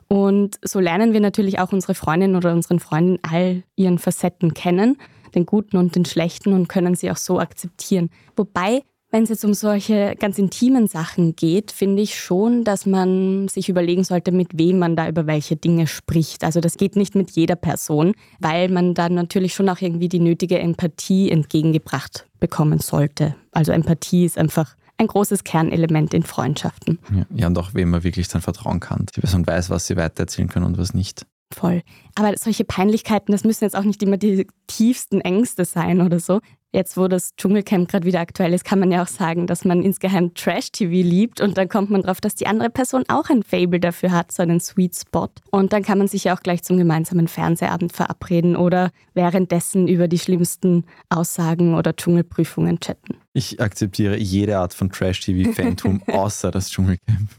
Und 0.08 0.58
so 0.64 0.80
lernen 0.80 1.14
wir 1.14 1.22
natürlich 1.22 1.60
auch 1.60 1.72
unsere 1.72 1.94
Freundin 1.94 2.36
oder 2.36 2.52
unseren 2.52 2.80
Freunden 2.80 3.20
all 3.22 3.64
ihren 3.76 4.00
Facetten 4.00 4.54
kennen, 4.54 4.98
den 5.36 5.46
guten 5.46 5.78
und 5.78 5.96
den 5.96 6.06
schlechten 6.06 6.54
und 6.54 6.68
können 6.68 6.96
sie 6.96 7.12
auch 7.12 7.18
so 7.18 7.40
akzeptieren. 7.40 8.10
Wobei, 8.36 8.82
wenn 9.12 9.24
es 9.24 9.30
jetzt 9.30 9.44
um 9.44 9.54
solche 9.54 10.16
ganz 10.20 10.38
intimen 10.38 10.88
Sachen 10.88 11.36
geht, 11.36 11.72
finde 11.72 12.02
ich 12.02 12.20
schon, 12.20 12.64
dass 12.64 12.86
man 12.86 13.48
sich 13.48 13.70
überlegen 13.70 14.04
sollte, 14.04 14.32
mit 14.32 14.58
wem 14.58 14.80
man 14.80 14.96
da 14.96 15.08
über 15.08 15.26
welche 15.26 15.56
Dinge 15.56 15.88
spricht. 15.88 16.44
Also 16.44 16.60
das 16.60 16.78
geht 16.78 16.96
nicht 16.96 17.16
mit 17.16 17.32
jeder 17.32 17.56
Person, 17.56 18.14
weil 18.40 18.70
man 18.70 18.94
dann 18.94 19.16
natürlich 19.16 19.54
schon 19.56 19.70
auch 19.70 19.82
irgendwie 19.82 20.10
die 20.10 20.20
nötige 20.20 20.60
Empathie 20.60 21.32
entgegengebracht 21.32 22.28
bekommen 22.40 22.80
sollte. 22.80 23.36
Also 23.52 23.72
Empathie 23.72 24.26
ist 24.26 24.38
einfach 24.38 24.76
ein 24.98 25.08
großes 25.08 25.44
Kernelement 25.44 26.14
in 26.14 26.24
Freundschaften. 26.24 27.00
Ja, 27.34 27.48
und 27.48 27.58
auch 27.58 27.74
wem 27.74 27.90
man 27.90 28.04
wirklich 28.04 28.28
dann 28.28 28.42
vertrauen 28.42 28.80
kann. 28.80 29.06
Die 29.16 29.22
Person 29.22 29.48
weiß, 29.48 29.70
was 29.70 29.88
sie 29.88 29.96
weitererzählen 29.96 30.50
können 30.50 30.66
und 30.66 30.78
was 30.78 30.94
nicht. 30.94 31.26
Voll. 31.52 31.82
Aber 32.14 32.34
solche 32.38 32.64
Peinlichkeiten, 32.64 33.32
das 33.32 33.44
müssen 33.44 33.64
jetzt 33.64 33.76
auch 33.76 33.84
nicht 33.84 34.04
immer 34.04 34.18
die 34.18 34.46
tiefsten 34.68 35.20
Ängste 35.22 35.66
sein 35.66 36.02
oder 36.02 36.20
so. 36.20 36.42
Jetzt, 36.72 36.98
wo 36.98 37.08
das 37.08 37.36
Dschungelcamp 37.36 37.90
gerade 37.90 38.06
wieder 38.06 38.20
aktuell 38.20 38.54
ist, 38.54 38.64
kann 38.64 38.78
man 38.78 38.92
ja 38.92 39.02
auch 39.02 39.08
sagen, 39.08 39.48
dass 39.48 39.66
man 39.66 39.82
insgeheim 39.82 40.36
Trash-TV 40.36 40.92
liebt 40.92 41.42
und 41.42 41.58
dann 41.58 41.68
kommt 41.68 41.90
man 41.90 42.04
drauf, 42.04 42.22
dass 42.22 42.36
die 42.36 42.46
andere 42.46 42.70
Person 42.70 43.06
auch 43.08 43.32
ein 43.32 43.42
Fable 43.42 43.80
dafür 43.80 44.12
hat, 44.12 44.32
so 44.32 44.44
einen 44.44 44.60
Sweet 44.60 44.96
Spot. 44.96 45.30
Und 45.50 45.74
dann 45.74 45.82
kann 45.82 45.98
man 45.98 46.08
sich 46.08 46.26
ja 46.26 46.38
auch 46.38 46.42
gleich 46.42 46.62
zum 46.62 46.78
gemeinsamen 46.78 47.28
Fernsehabend 47.28 47.92
verabreden 47.92 48.56
oder 48.56 48.92
währenddessen 49.16 49.88
über 49.88 50.08
die 50.08 50.20
schlimmsten 50.20 50.86
Aussagen 51.10 51.74
oder 51.74 51.96
Dschungelprüfungen 51.96 52.80
chatten. 52.80 53.16
Ich 53.34 53.60
akzeptiere 53.60 54.18
jede 54.18 54.60
Art 54.60 54.76
von 54.76 54.92
Trash-TV-Fantum 54.92 56.04
außer 56.08 56.52
das 56.52 56.70
Dschungelcamp. 56.70 57.30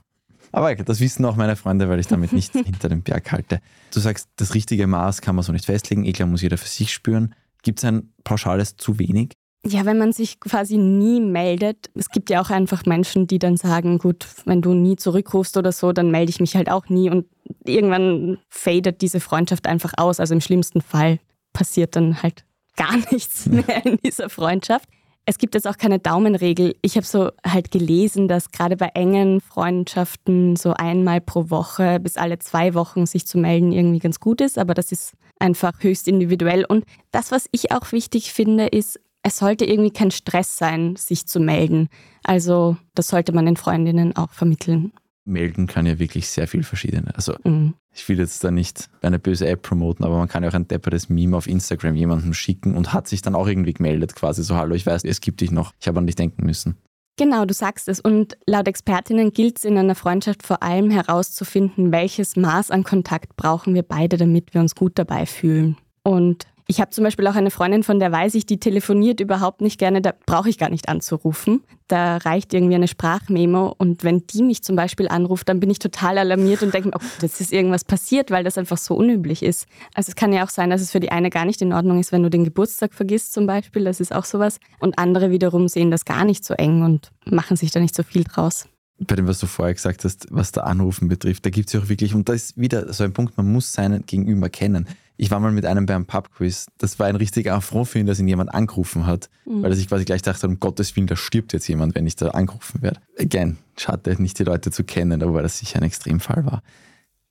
Aber 0.50 0.74
das 0.74 0.98
wissen 0.98 1.24
auch 1.24 1.36
meine 1.36 1.54
Freunde, 1.54 1.88
weil 1.88 2.00
ich 2.00 2.08
damit 2.08 2.32
nicht 2.32 2.52
hinter 2.52 2.88
dem 2.88 3.02
Berg 3.02 3.30
halte. 3.30 3.60
Du 3.94 4.00
sagst, 4.00 4.28
das 4.34 4.54
richtige 4.54 4.88
Maß 4.88 5.20
kann 5.20 5.36
man 5.36 5.44
so 5.44 5.52
nicht 5.52 5.66
festlegen. 5.66 6.04
Eh 6.04 6.12
klar 6.12 6.26
muss 6.26 6.42
jeder 6.42 6.58
für 6.58 6.66
sich 6.66 6.92
spüren. 6.92 7.34
Gibt 7.62 7.78
es 7.80 7.84
ein 7.84 8.12
pauschales 8.24 8.76
zu 8.76 8.98
wenig? 8.98 9.32
Ja, 9.66 9.84
wenn 9.84 9.98
man 9.98 10.12
sich 10.12 10.40
quasi 10.40 10.78
nie 10.78 11.20
meldet. 11.20 11.90
Es 11.94 12.08
gibt 12.08 12.30
ja 12.30 12.40
auch 12.40 12.48
einfach 12.48 12.86
Menschen, 12.86 13.26
die 13.26 13.38
dann 13.38 13.58
sagen, 13.58 13.98
gut, 13.98 14.26
wenn 14.46 14.62
du 14.62 14.72
nie 14.72 14.96
zurückrufst 14.96 15.58
oder 15.58 15.70
so, 15.70 15.92
dann 15.92 16.10
melde 16.10 16.30
ich 16.30 16.40
mich 16.40 16.56
halt 16.56 16.70
auch 16.70 16.88
nie. 16.88 17.10
Und 17.10 17.26
irgendwann 17.66 18.38
fadet 18.48 19.02
diese 19.02 19.20
Freundschaft 19.20 19.66
einfach 19.66 19.92
aus. 19.98 20.18
Also 20.18 20.32
im 20.32 20.40
schlimmsten 20.40 20.80
Fall 20.80 21.20
passiert 21.52 21.94
dann 21.94 22.22
halt 22.22 22.44
gar 22.76 22.96
nichts 23.10 23.46
mehr 23.46 23.84
in 23.84 23.98
dieser 24.02 24.30
Freundschaft. 24.30 24.88
Es 25.26 25.38
gibt 25.38 25.54
jetzt 25.54 25.68
auch 25.68 25.76
keine 25.76 25.98
Daumenregel. 25.98 26.74
Ich 26.82 26.96
habe 26.96 27.06
so 27.06 27.30
halt 27.46 27.70
gelesen, 27.70 28.26
dass 28.26 28.50
gerade 28.50 28.76
bei 28.76 28.88
engen 28.94 29.40
Freundschaften 29.40 30.56
so 30.56 30.72
einmal 30.72 31.20
pro 31.20 31.50
Woche 31.50 32.00
bis 32.00 32.16
alle 32.16 32.38
zwei 32.38 32.74
Wochen 32.74 33.06
sich 33.06 33.26
zu 33.26 33.38
melden 33.38 33.72
irgendwie 33.72 34.00
ganz 34.00 34.18
gut 34.18 34.40
ist, 34.40 34.58
aber 34.58 34.74
das 34.74 34.92
ist 34.92 35.12
einfach 35.38 35.72
höchst 35.80 36.08
individuell. 36.08 36.64
Und 36.64 36.84
das, 37.12 37.30
was 37.30 37.46
ich 37.52 37.70
auch 37.70 37.92
wichtig 37.92 38.32
finde, 38.32 38.66
ist, 38.66 38.98
es 39.22 39.38
sollte 39.38 39.64
irgendwie 39.66 39.92
kein 39.92 40.10
Stress 40.10 40.56
sein, 40.56 40.96
sich 40.96 41.26
zu 41.26 41.40
melden. 41.40 41.88
Also 42.24 42.76
das 42.94 43.08
sollte 43.08 43.32
man 43.32 43.46
den 43.46 43.56
Freundinnen 43.56 44.16
auch 44.16 44.30
vermitteln 44.30 44.92
melden 45.30 45.66
kann 45.66 45.86
ja 45.86 45.98
wirklich 45.98 46.28
sehr 46.28 46.46
viel 46.46 46.62
verschiedene. 46.62 47.14
Also 47.14 47.34
mhm. 47.44 47.74
ich 47.94 48.08
will 48.08 48.18
jetzt 48.18 48.44
da 48.44 48.50
nicht 48.50 48.90
eine 49.02 49.18
böse 49.18 49.48
App 49.48 49.62
promoten, 49.62 50.04
aber 50.04 50.18
man 50.18 50.28
kann 50.28 50.42
ja 50.42 50.50
auch 50.50 50.54
ein 50.54 50.68
deppertes 50.68 51.08
Meme 51.08 51.36
auf 51.36 51.46
Instagram 51.46 51.94
jemandem 51.94 52.34
schicken 52.34 52.76
und 52.76 52.92
hat 52.92 53.08
sich 53.08 53.22
dann 53.22 53.34
auch 53.34 53.46
irgendwie 53.46 53.72
gemeldet, 53.72 54.14
quasi 54.14 54.42
so, 54.42 54.56
hallo, 54.56 54.74
ich 54.74 54.86
weiß, 54.86 55.04
es 55.04 55.20
gibt 55.20 55.40
dich 55.40 55.50
noch, 55.50 55.72
ich 55.80 55.88
habe 55.88 55.98
an 55.98 56.06
dich 56.06 56.16
denken 56.16 56.44
müssen. 56.44 56.76
Genau, 57.16 57.44
du 57.44 57.52
sagst 57.52 57.88
es. 57.88 58.00
Und 58.00 58.38
laut 58.46 58.66
Expertinnen 58.66 59.32
gilt 59.32 59.58
es 59.58 59.64
in 59.64 59.76
einer 59.76 59.94
Freundschaft 59.94 60.42
vor 60.42 60.62
allem 60.62 60.90
herauszufinden, 60.90 61.92
welches 61.92 62.34
Maß 62.34 62.70
an 62.70 62.82
Kontakt 62.82 63.36
brauchen 63.36 63.74
wir 63.74 63.82
beide, 63.82 64.16
damit 64.16 64.54
wir 64.54 64.60
uns 64.62 64.74
gut 64.74 64.92
dabei 64.94 65.26
fühlen. 65.26 65.76
Und 66.02 66.46
ich 66.70 66.80
habe 66.80 66.92
zum 66.92 67.02
Beispiel 67.02 67.26
auch 67.26 67.34
eine 67.34 67.50
Freundin, 67.50 67.82
von 67.82 67.98
der 67.98 68.12
weiß 68.12 68.36
ich, 68.36 68.46
die 68.46 68.60
telefoniert 68.60 69.18
überhaupt 69.18 69.60
nicht 69.60 69.76
gerne, 69.76 70.00
da 70.00 70.14
brauche 70.24 70.48
ich 70.48 70.56
gar 70.56 70.70
nicht 70.70 70.88
anzurufen. 70.88 71.64
Da 71.88 72.18
reicht 72.18 72.54
irgendwie 72.54 72.76
eine 72.76 72.86
Sprachmemo 72.86 73.74
und 73.76 74.04
wenn 74.04 74.24
die 74.28 74.44
mich 74.44 74.62
zum 74.62 74.76
Beispiel 74.76 75.08
anruft, 75.08 75.48
dann 75.48 75.58
bin 75.58 75.68
ich 75.68 75.80
total 75.80 76.16
alarmiert 76.16 76.62
und 76.62 76.72
denke, 76.72 76.92
oh, 76.94 77.04
jetzt 77.22 77.40
ist 77.40 77.52
irgendwas 77.52 77.82
passiert, 77.82 78.30
weil 78.30 78.44
das 78.44 78.56
einfach 78.56 78.78
so 78.78 78.94
unüblich 78.94 79.42
ist. 79.42 79.66
Also 79.94 80.10
es 80.10 80.14
kann 80.14 80.32
ja 80.32 80.44
auch 80.44 80.48
sein, 80.48 80.70
dass 80.70 80.80
es 80.80 80.92
für 80.92 81.00
die 81.00 81.10
eine 81.10 81.28
gar 81.28 81.44
nicht 81.44 81.60
in 81.60 81.72
Ordnung 81.72 81.98
ist, 81.98 82.12
wenn 82.12 82.22
du 82.22 82.30
den 82.30 82.44
Geburtstag 82.44 82.94
vergisst 82.94 83.32
zum 83.32 83.48
Beispiel, 83.48 83.82
das 83.82 83.98
ist 83.98 84.14
auch 84.14 84.24
sowas. 84.24 84.60
Und 84.78 84.96
andere 84.96 85.32
wiederum 85.32 85.66
sehen 85.66 85.90
das 85.90 86.04
gar 86.04 86.24
nicht 86.24 86.44
so 86.44 86.54
eng 86.54 86.84
und 86.84 87.10
machen 87.24 87.56
sich 87.56 87.72
da 87.72 87.80
nicht 87.80 87.96
so 87.96 88.04
viel 88.04 88.22
draus 88.22 88.68
bei 89.06 89.16
dem, 89.16 89.26
was 89.26 89.38
du 89.38 89.46
vorher 89.46 89.74
gesagt 89.74 90.04
hast, 90.04 90.26
was 90.30 90.52
der 90.52 90.66
Anrufen 90.66 91.08
betrifft, 91.08 91.46
da 91.46 91.50
gibt 91.50 91.68
es 91.68 91.72
ja 91.72 91.80
auch 91.80 91.88
wirklich, 91.88 92.14
und 92.14 92.28
da 92.28 92.34
ist 92.34 92.58
wieder 92.58 92.92
so 92.92 93.02
ein 93.02 93.14
Punkt, 93.14 93.36
man 93.36 93.50
muss 93.50 93.72
seinen 93.72 94.04
Gegenüber 94.04 94.50
kennen. 94.50 94.86
Ich 95.22 95.30
war 95.30 95.38
mal 95.38 95.52
mit 95.52 95.66
einem 95.66 95.84
beim 95.84 96.06
Pubquiz. 96.06 96.68
Das 96.78 96.98
war 96.98 97.06
ein 97.06 97.14
richtiger 97.14 97.54
Affront 97.54 97.88
für 97.88 97.98
ihn, 97.98 98.06
dass 98.06 98.18
ihn 98.18 98.26
jemand 98.26 98.54
angerufen 98.54 99.06
hat, 99.06 99.28
mhm. 99.44 99.62
weil 99.62 99.70
er 99.70 99.76
sich 99.76 99.86
quasi 99.86 100.06
gleich 100.06 100.22
dachte, 100.22 100.48
um 100.48 100.58
Gottes 100.60 100.96
Willen, 100.96 101.08
da 101.08 101.14
stirbt 101.14 101.52
jetzt 101.52 101.68
jemand, 101.68 101.94
wenn 101.94 102.06
ich 102.06 102.16
da 102.16 102.28
angerufen 102.28 102.80
werde. 102.80 103.00
Again, 103.18 103.58
schade, 103.76 104.16
nicht 104.22 104.38
die 104.38 104.44
Leute 104.44 104.70
zu 104.70 104.82
kennen, 104.82 105.22
aber 105.22 105.34
weil 105.34 105.42
das 105.42 105.58
sicher 105.58 105.76
ein 105.76 105.82
Extremfall 105.82 106.46
war. 106.46 106.62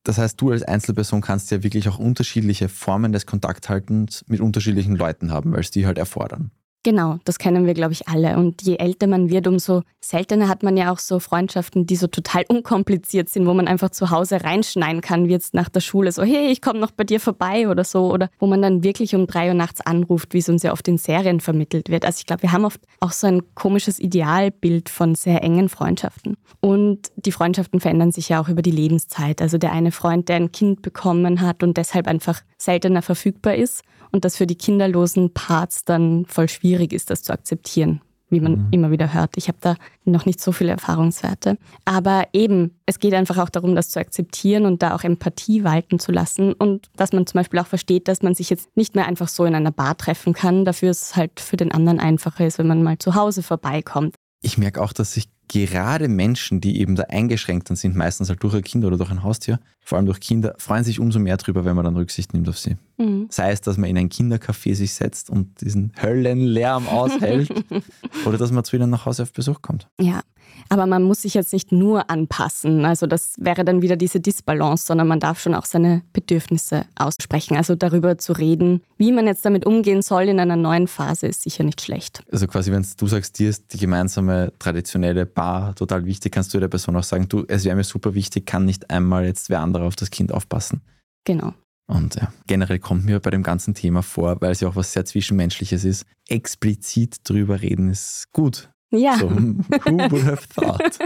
Das 0.04 0.20
heißt, 0.20 0.40
du 0.40 0.52
als 0.52 0.62
Einzelperson 0.62 1.22
kannst 1.22 1.50
ja 1.50 1.64
wirklich 1.64 1.90
auch 1.90 1.98
unterschiedliche 1.98 2.70
Formen 2.70 3.12
des 3.12 3.26
Kontakthaltens 3.26 4.24
mit 4.28 4.40
unterschiedlichen 4.40 4.96
Leuten 4.96 5.32
haben, 5.32 5.52
weil 5.54 5.62
es 5.62 5.72
die 5.72 5.88
halt 5.88 5.98
erfordern. 5.98 6.52
Genau, 6.84 7.18
das 7.26 7.40
kennen 7.40 7.66
wir, 7.66 7.74
glaube 7.74 7.92
ich, 7.92 8.08
alle. 8.08 8.38
Und 8.38 8.62
je 8.62 8.78
älter 8.78 9.08
man 9.08 9.30
wird, 9.30 9.48
umso 9.48 9.82
seltener 10.00 10.48
hat 10.48 10.64
man 10.64 10.78
ja 10.78 10.94
auch 10.94 11.00
so 11.00 11.20
Freundschaften, 11.20 11.86
die 11.86 11.98
so 11.98 12.08
total 12.08 12.46
unkompliziert 12.48 13.28
sind, 13.28 13.46
wo 13.46 13.54
man 13.54 13.68
einfach 13.68 13.90
zu 13.90 14.12
Hause 14.12 14.44
reinschneiden 14.44 15.02
kann, 15.02 15.28
wie 15.28 15.32
jetzt 15.32 15.54
nach 15.54 15.68
der 15.68 15.82
Schule, 15.82 16.12
so, 16.14 16.24
hey, 16.24 16.48
ich 16.48 16.62
komme 16.62 16.80
noch 16.80 16.92
bei 16.92 17.04
dir 17.04 17.20
vorbei 17.20 17.68
oder 17.68 17.84
so. 17.84 18.12
Oder 18.12 18.30
wo 18.40 18.48
man 18.48 18.62
dann 18.62 18.82
wirklich 18.84 19.14
um 19.14 19.28
drei 19.28 19.50
Uhr 19.50 19.56
nachts 19.56 19.82
anruft, 19.82 20.34
wie 20.34 20.38
es 20.38 20.48
uns 20.48 20.64
ja 20.64 20.72
oft 20.72 20.88
in 20.88 20.98
Serien 20.98 21.42
vermittelt 21.42 21.90
wird. 21.90 22.06
Also 22.06 22.20
ich 22.20 22.26
glaube, 22.26 22.44
wir 22.44 22.54
haben 22.54 22.64
oft 22.64 22.80
auch 23.02 23.12
so 23.12 23.28
ein 23.28 23.54
komisches 23.56 24.00
Idealbild 24.00 24.88
von 24.88 25.16
sehr 25.16 25.44
engen 25.44 25.68
Freundschaften. 25.68 26.38
Und 26.62 27.12
die 27.18 27.34
Freundschaften 27.34 27.82
verändern 27.82 28.14
sich 28.14 28.30
ja 28.30 28.42
auch 28.42 28.48
über 28.48 28.62
die 28.62 28.72
Lebenszeit. 28.72 29.42
Also 29.42 29.58
der 29.58 29.74
eine 29.74 29.92
Freund, 29.92 30.30
der 30.30 30.38
ein 30.38 30.54
Kind 30.54 30.82
bekommen 30.82 31.42
hat 31.42 31.62
und 31.62 31.76
deshalb 31.76 32.08
einfach 32.08 32.42
seltener 32.58 33.02
verfügbar 33.02 33.56
ist 33.56 33.84
und 34.12 34.26
das 34.26 34.38
für 34.38 34.48
die 34.48 34.56
kinderlosen 34.56 35.34
Parts 35.34 35.86
dann 35.86 36.26
voll 36.26 36.50
schwierig 36.50 36.69
ist, 36.94 37.10
das 37.10 37.24
zu 37.24 37.34
akzeptieren, 37.34 38.02
wie 38.30 38.40
man 38.40 38.54
mhm. 38.54 38.68
immer 38.72 38.92
wieder 38.92 39.14
hört. 39.14 39.38
Ich 39.38 39.48
habe 39.48 39.58
da 39.62 39.76
noch 40.06 40.26
nicht 40.26 40.40
so 40.40 40.52
viele 40.52 40.72
Erfahrungswerte. 40.72 41.58
Aber 41.86 42.28
eben, 42.34 42.76
es 42.86 43.00
geht 43.00 43.14
einfach 43.14 43.38
auch 43.38 43.50
darum, 43.50 43.76
das 43.76 43.90
zu 43.90 44.00
akzeptieren 44.00 44.66
und 44.66 44.82
da 44.82 44.96
auch 44.96 45.04
Empathie 45.04 45.64
walten 45.64 46.00
zu 46.00 46.12
lassen 46.12 46.54
und 46.54 46.88
dass 46.96 47.14
man 47.14 47.26
zum 47.26 47.40
Beispiel 47.40 47.60
auch 47.60 47.68
versteht, 47.68 48.08
dass 48.08 48.22
man 48.22 48.36
sich 48.36 48.50
jetzt 48.50 48.76
nicht 48.76 48.96
mehr 48.96 49.08
einfach 49.08 49.28
so 49.28 49.46
in 49.46 49.56
einer 49.56 49.72
Bar 49.72 49.98
treffen 49.98 50.34
kann. 50.34 50.66
Dafür 50.66 50.92
ist 50.92 51.02
es 51.02 51.16
halt 51.16 51.40
für 51.40 51.58
den 51.58 51.72
anderen 51.72 52.00
einfacher 52.00 52.46
ist, 52.46 52.60
wenn 52.60 52.68
man 52.68 52.84
mal 52.84 52.98
zu 52.98 53.16
Hause 53.16 53.44
vorbeikommt. 53.44 54.16
Ich 54.42 54.58
merke 54.58 54.82
auch, 54.82 54.94
dass 54.94 55.14
sich 55.14 55.30
gerade 55.50 56.08
Menschen, 56.08 56.62
die 56.62 56.80
eben 56.80 56.96
da 56.96 57.04
eingeschränkt 57.04 57.68
sind, 57.76 57.96
meistens 57.96 58.30
halt 58.30 58.42
durch 58.44 58.54
ein 58.54 58.64
Kind 58.64 58.86
oder 58.86 58.98
durch 58.98 59.10
ein 59.10 59.24
Haustier, 59.24 59.60
vor 59.82 59.98
allem 59.98 60.06
durch 60.06 60.20
Kinder, 60.20 60.54
freuen 60.58 60.84
sich 60.84 61.00
umso 61.00 61.20
mehr 61.20 61.38
drüber, 61.38 61.66
wenn 61.66 61.76
man 61.76 61.84
dann 61.86 61.98
Rücksicht 61.98 62.34
nimmt 62.34 62.48
auf 62.48 62.58
sie. 62.58 62.78
Mhm. 62.98 63.28
Sei 63.30 63.52
es, 63.52 63.60
dass 63.62 63.78
man 63.78 63.90
in 63.90 63.98
ein 63.98 64.10
Kindercafé 64.10 64.76
sich 64.76 64.94
setzt 64.94 65.30
und 65.30 65.60
diesen 65.62 65.92
Höllenlärm 66.02 66.88
aushält 66.88 67.52
oder 68.26 68.38
dass 68.38 68.52
man 68.52 68.64
zu 68.64 68.76
ihnen 68.76 68.90
nach 68.90 69.06
Hause 69.06 69.24
auf 69.24 69.34
Besuch 69.34 69.62
kommt. 69.62 69.88
Ja, 70.00 70.22
aber 70.70 70.86
man 70.86 71.04
muss 71.04 71.24
sich 71.24 71.34
jetzt 71.34 71.54
nicht 71.54 71.72
nur 71.72 72.10
anpassen. 72.10 72.86
Also 72.86 73.08
das 73.08 73.34
wäre 73.38 73.66
dann 73.66 73.82
wieder 73.82 73.96
diese 73.96 74.20
Disbalance, 74.20 74.86
sondern 74.86 75.08
man 75.08 75.20
darf 75.20 75.40
schon 75.40 75.56
auch 75.56 75.66
seine 75.66 76.04
Bedürfnisse 76.14 76.86
aussprechen. 76.96 77.58
Also 77.58 77.76
darüber 77.76 78.18
zu 78.18 78.34
reden, 78.34 78.82
wie 78.98 79.12
man 79.12 79.26
jetzt 79.26 79.46
damit 79.46 79.66
umgehen 79.66 80.02
soll 80.02 80.24
in 80.24 80.40
einer 80.40 80.56
neuen 80.56 80.88
Phase, 80.88 81.28
ist 81.28 81.42
sicher 81.42 81.64
nicht 81.64 81.82
schlecht. 81.82 82.24
Also 82.32 82.48
quasi, 82.48 82.72
wenn 82.72 82.86
du 82.98 83.08
sagst, 83.08 83.40
dir 83.40 83.50
ist 83.50 83.74
die 83.74 83.78
gemeinsame 83.78 84.54
traditionelle 84.60 85.26
Bar 85.26 85.76
total 85.76 86.06
wichtig, 86.06 86.32
kannst 86.32 86.54
du 86.54 86.60
der 86.60 86.68
Person 86.68 86.96
auch 86.96 87.04
sagen, 87.04 87.28
du, 87.28 87.46
es 87.48 87.66
wäre 87.66 87.76
mir 87.76 87.84
super 87.84 88.14
wichtig, 88.14 88.46
kann 88.46 88.66
nicht 88.66 88.90
einmal 88.90 89.26
jetzt 89.26 89.50
wer 89.50 89.62
andere 89.62 89.86
auf 89.86 89.96
das 89.96 90.12
Kind 90.12 90.32
aufpassen. 90.32 90.82
Genau. 91.26 91.54
Und 91.90 92.16
ja, 92.16 92.32
generell 92.46 92.78
kommt 92.78 93.06
mir 93.06 93.20
bei 93.20 93.32
dem 93.32 93.42
ganzen 93.42 93.74
Thema 93.74 94.04
vor, 94.04 94.40
weil 94.42 94.52
es 94.52 94.60
ja 94.60 94.68
auch 94.68 94.76
was 94.76 94.94
sehr 94.94 95.06
Zwischenmenschliches 95.06 95.84
ist, 95.84 96.06
explizit 96.28 97.18
drüber 97.28 97.62
reden 97.62 97.90
ist 97.90 98.26
gut. 98.32 98.70
Ja. 98.92 99.18
So, 99.18 99.30
who 99.30 99.98
would 100.12 100.24
have 100.26 100.48
thought? 100.56 100.98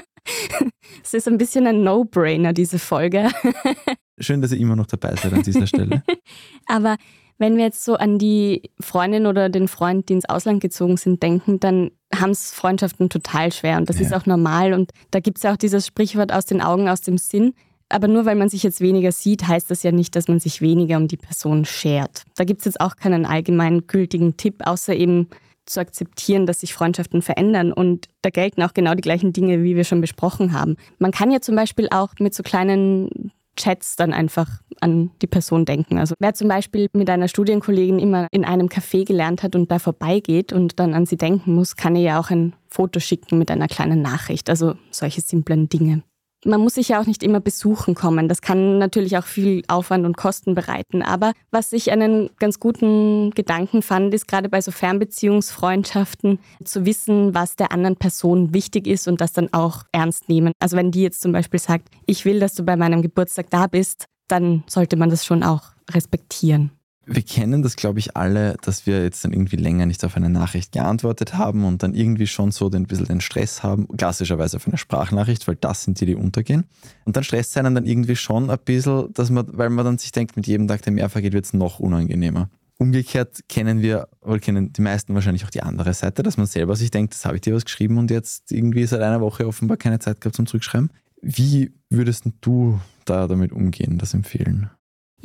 Es 1.04 1.14
ist 1.14 1.28
ein 1.28 1.38
bisschen 1.38 1.68
ein 1.68 1.84
No-Brainer, 1.84 2.54
diese 2.54 2.80
Folge. 2.80 3.30
Schön, 4.20 4.42
dass 4.42 4.52
ihr 4.52 4.60
immer 4.60 4.76
noch 4.76 4.86
dabei 4.86 5.16
seid 5.16 5.34
an 5.34 5.44
dieser 5.44 5.68
Stelle. 5.68 6.04
Aber 6.68 6.96
wenn 7.40 7.58
wir 7.58 7.66
jetzt 7.66 7.84
so 7.84 7.96
an 7.96 8.20
die 8.20 8.70
Freundin 8.80 9.26
oder 9.26 9.50
den 9.50 9.68
Freund, 9.68 10.08
die 10.08 10.14
ins 10.14 10.30
Ausland 10.30 10.62
gezogen 10.62 10.98
sind, 10.98 11.22
denken, 11.24 11.60
dann 11.60 11.92
haben 12.16 12.30
es 12.30 12.54
Freundschaften 12.54 13.10
total 13.10 13.52
schwer 13.52 13.78
und 13.78 13.90
das 13.90 14.00
Ja. 14.00 14.06
ist 14.06 14.14
auch 14.14 14.26
normal. 14.26 14.74
Und 14.74 14.92
da 15.12 15.20
gibt 15.20 15.38
es 15.40 15.44
ja 15.44 15.52
auch 15.52 15.58
dieses 15.58 15.86
Sprichwort 15.88 16.32
aus 16.32 16.46
den 16.46 16.62
Augen, 16.62 16.88
aus 16.88 17.02
dem 17.02 17.18
Sinn. 17.18 17.54
Aber 17.90 18.08
nur 18.08 18.26
weil 18.26 18.36
man 18.36 18.50
sich 18.50 18.64
jetzt 18.64 18.80
weniger 18.82 19.12
sieht, 19.12 19.48
heißt 19.48 19.70
das 19.70 19.84
ja 19.84 19.92
nicht, 19.92 20.16
dass 20.16 20.28
man 20.28 20.40
sich 20.40 20.62
weniger 20.62 20.98
um 20.98 21.08
die 21.08 21.18
Person 21.18 21.66
schert. 21.66 22.24
Da 22.36 22.44
gibt 22.44 22.60
es 22.60 22.66
jetzt 22.66 22.80
auch 22.82 22.96
keinen 22.96 23.26
allgemein 23.26 23.88
gültigen 23.88 24.38
Tipp, 24.38 24.62
außer 24.66 24.96
eben 24.96 25.28
zu 25.66 25.80
akzeptieren, 25.80 26.46
dass 26.46 26.62
sich 26.62 26.74
Freundschaften 26.74 27.22
verändern. 27.22 27.72
Und 27.72 28.08
da 28.22 28.30
gelten 28.30 28.64
auch 28.64 28.74
genau 28.74 28.94
die 28.96 29.02
gleichen 29.02 29.34
Dinge, 29.34 29.64
wie 29.64 29.76
wir 29.76 29.84
schon 29.84 30.02
besprochen 30.02 30.54
haben. 30.54 30.78
Man 31.00 31.12
kann 31.12 31.32
ja 31.32 31.42
zum 31.42 31.56
Beispiel 31.56 31.88
auch 31.92 32.14
mit 32.20 32.34
so 32.34 32.44
kleinen 32.44 33.32
Chats 33.56 33.96
dann 33.96 34.14
einfach 34.14 34.50
an 34.82 35.12
die 35.22 35.28
Person 35.28 35.66
denken. 35.66 35.98
Also 35.98 36.16
wer 36.20 36.34
zum 36.34 36.48
Beispiel 36.48 36.88
mit 36.94 37.10
einer 37.10 37.28
Studienkollegin 37.28 38.00
immer 38.00 38.28
in 38.32 38.46
einem 38.46 38.68
Café 38.68 39.06
gelernt 39.06 39.44
hat 39.44 39.56
und 39.56 39.70
da 39.70 39.80
vorbeigeht 39.80 40.52
und 40.54 40.80
dann 40.80 40.94
an 40.94 41.06
sie 41.06 41.18
denken 41.18 41.54
muss, 41.54 41.76
kann 41.76 41.96
ihr 41.96 42.02
ja 42.02 42.20
auch 42.20 42.32
ein 42.32 42.56
Foto 42.68 43.00
schicken 43.00 43.38
mit 43.38 43.52
einer 43.52 43.68
kleinen 43.68 44.02
Nachricht. 44.02 44.50
Also 44.50 44.76
solche 44.90 45.22
simplen 45.22 45.70
Dinge. 45.70 46.04
Man 46.46 46.62
muss 46.62 46.76
sich 46.76 46.90
ja 46.90 47.00
auch 47.02 47.06
nicht 47.06 47.24
immer 47.24 47.40
besuchen 47.40 47.96
kommen. 47.96 48.28
Das 48.28 48.42
kann 48.42 48.78
natürlich 48.78 49.18
auch 49.18 49.26
viel 49.26 49.64
Aufwand 49.68 50.06
und 50.06 50.18
Kosten 50.18 50.56
bereiten. 50.56 51.02
Aber 51.02 51.34
was 51.52 51.72
ich 51.74 51.92
einen 51.92 52.30
ganz 52.40 52.60
guten 52.60 53.32
Gedanken 53.32 53.82
fand, 53.82 54.14
ist 54.14 54.28
gerade 54.28 54.50
bei 54.50 54.62
so 54.62 54.72
Fernbeziehungsfreundschaften 54.72 56.40
zu 56.64 56.86
wissen, 56.86 57.34
was 57.34 57.56
der 57.56 57.72
anderen 57.72 57.96
Person 57.96 58.54
wichtig 58.54 58.88
ist 58.88 59.08
und 59.08 59.22
das 59.22 59.34
dann 59.34 59.54
auch 59.54 59.84
ernst 59.92 60.30
nehmen. 60.30 60.52
Also 60.60 60.76
wenn 60.76 60.92
die 60.92 61.02
jetzt 61.02 61.22
zum 61.22 61.32
Beispiel 61.32 61.60
sagt, 61.60 61.90
ich 62.06 62.26
will, 62.26 62.40
dass 62.40 62.56
du 62.56 62.64
bei 62.64 62.76
meinem 62.76 63.02
Geburtstag 63.02 63.50
da 63.50 63.68
bist, 63.68 64.06
dann 64.28 64.64
sollte 64.68 64.98
man 64.98 65.10
das 65.10 65.26
schon 65.26 65.44
auch 65.44 65.72
respektieren. 65.92 66.72
Wir 67.06 67.22
kennen 67.22 67.64
das, 67.64 67.76
glaube 67.76 68.00
ich, 68.00 68.16
alle, 68.16 68.56
dass 68.62 68.86
wir 68.86 69.04
jetzt 69.04 69.26
dann 69.26 69.34
irgendwie 69.34 69.58
länger 69.58 69.86
nicht 69.86 70.06
auf 70.06 70.16
eine 70.16 70.30
Nachricht 70.30 70.72
geantwortet 70.72 71.34
haben 71.34 71.66
und 71.66 71.84
dann 71.84 71.94
irgendwie 71.94 72.28
schon 72.28 72.52
so 72.52 72.70
den, 72.70 72.84
ein 72.84 72.88
bisschen 72.88 73.08
den 73.08 73.22
Stress 73.22 73.62
haben, 73.62 73.88
klassischerweise 73.98 74.56
auf 74.58 74.68
eine 74.68 74.78
Sprachnachricht, 74.78 75.46
weil 75.48 75.58
das 75.58 75.84
sind 75.84 76.00
die, 76.00 76.06
die 76.06 76.16
untergehen. 76.16 76.64
Und 77.04 77.18
dann 77.18 77.26
stresst 77.26 77.58
einen 77.58 77.76
dann 77.76 77.86
irgendwie 77.86 78.16
schon 78.16 78.50
ein 78.50 78.60
bisschen, 78.64 79.14
dass 79.14 79.30
man, 79.30 79.46
weil 79.52 79.70
man 79.70 79.84
dann 79.84 79.98
sich 79.98 80.14
denkt, 80.14 80.38
mit 80.38 80.48
jedem 80.48 80.68
Tag, 80.68 80.82
der 80.84 80.94
mehr 80.94 81.10
vergeht, 81.10 81.34
wird 81.34 81.46
es 81.46 81.54
noch 81.54 81.80
unangenehmer. 81.80 82.50
Umgekehrt 82.78 83.42
kennen 83.50 83.82
wir, 83.82 84.08
oder 84.22 84.40
kennen 84.40 84.74
die 84.74 84.82
meisten 84.82 85.14
wahrscheinlich 85.14 85.46
auch 85.46 85.50
die 85.50 85.62
andere 85.62 85.94
Seite, 85.94 86.24
dass 86.24 86.38
man 86.38 86.48
selber 86.48 86.76
sich 86.76 86.90
denkt, 86.90 87.14
das 87.14 87.26
habe 87.26 87.36
ich 87.36 87.42
dir 87.42 87.54
was 87.54 87.66
geschrieben 87.66 87.98
und 87.98 88.12
jetzt 88.12 88.52
irgendwie 88.52 88.86
seit 88.86 89.02
einer 89.02 89.22
Woche 89.22 89.46
offenbar 89.46 89.78
keine 89.78 90.00
Zeit 90.00 90.22
gehabt 90.22 90.36
zum 90.36 90.46
Zurückschreiben. 90.46 90.90
Wie 91.22 91.74
würdest 91.90 92.26
du 92.42 92.80
da 93.06 93.28
damit 93.28 93.52
umgehen, 93.52 93.98
das 93.98 94.14
empfehlen? 94.14 94.70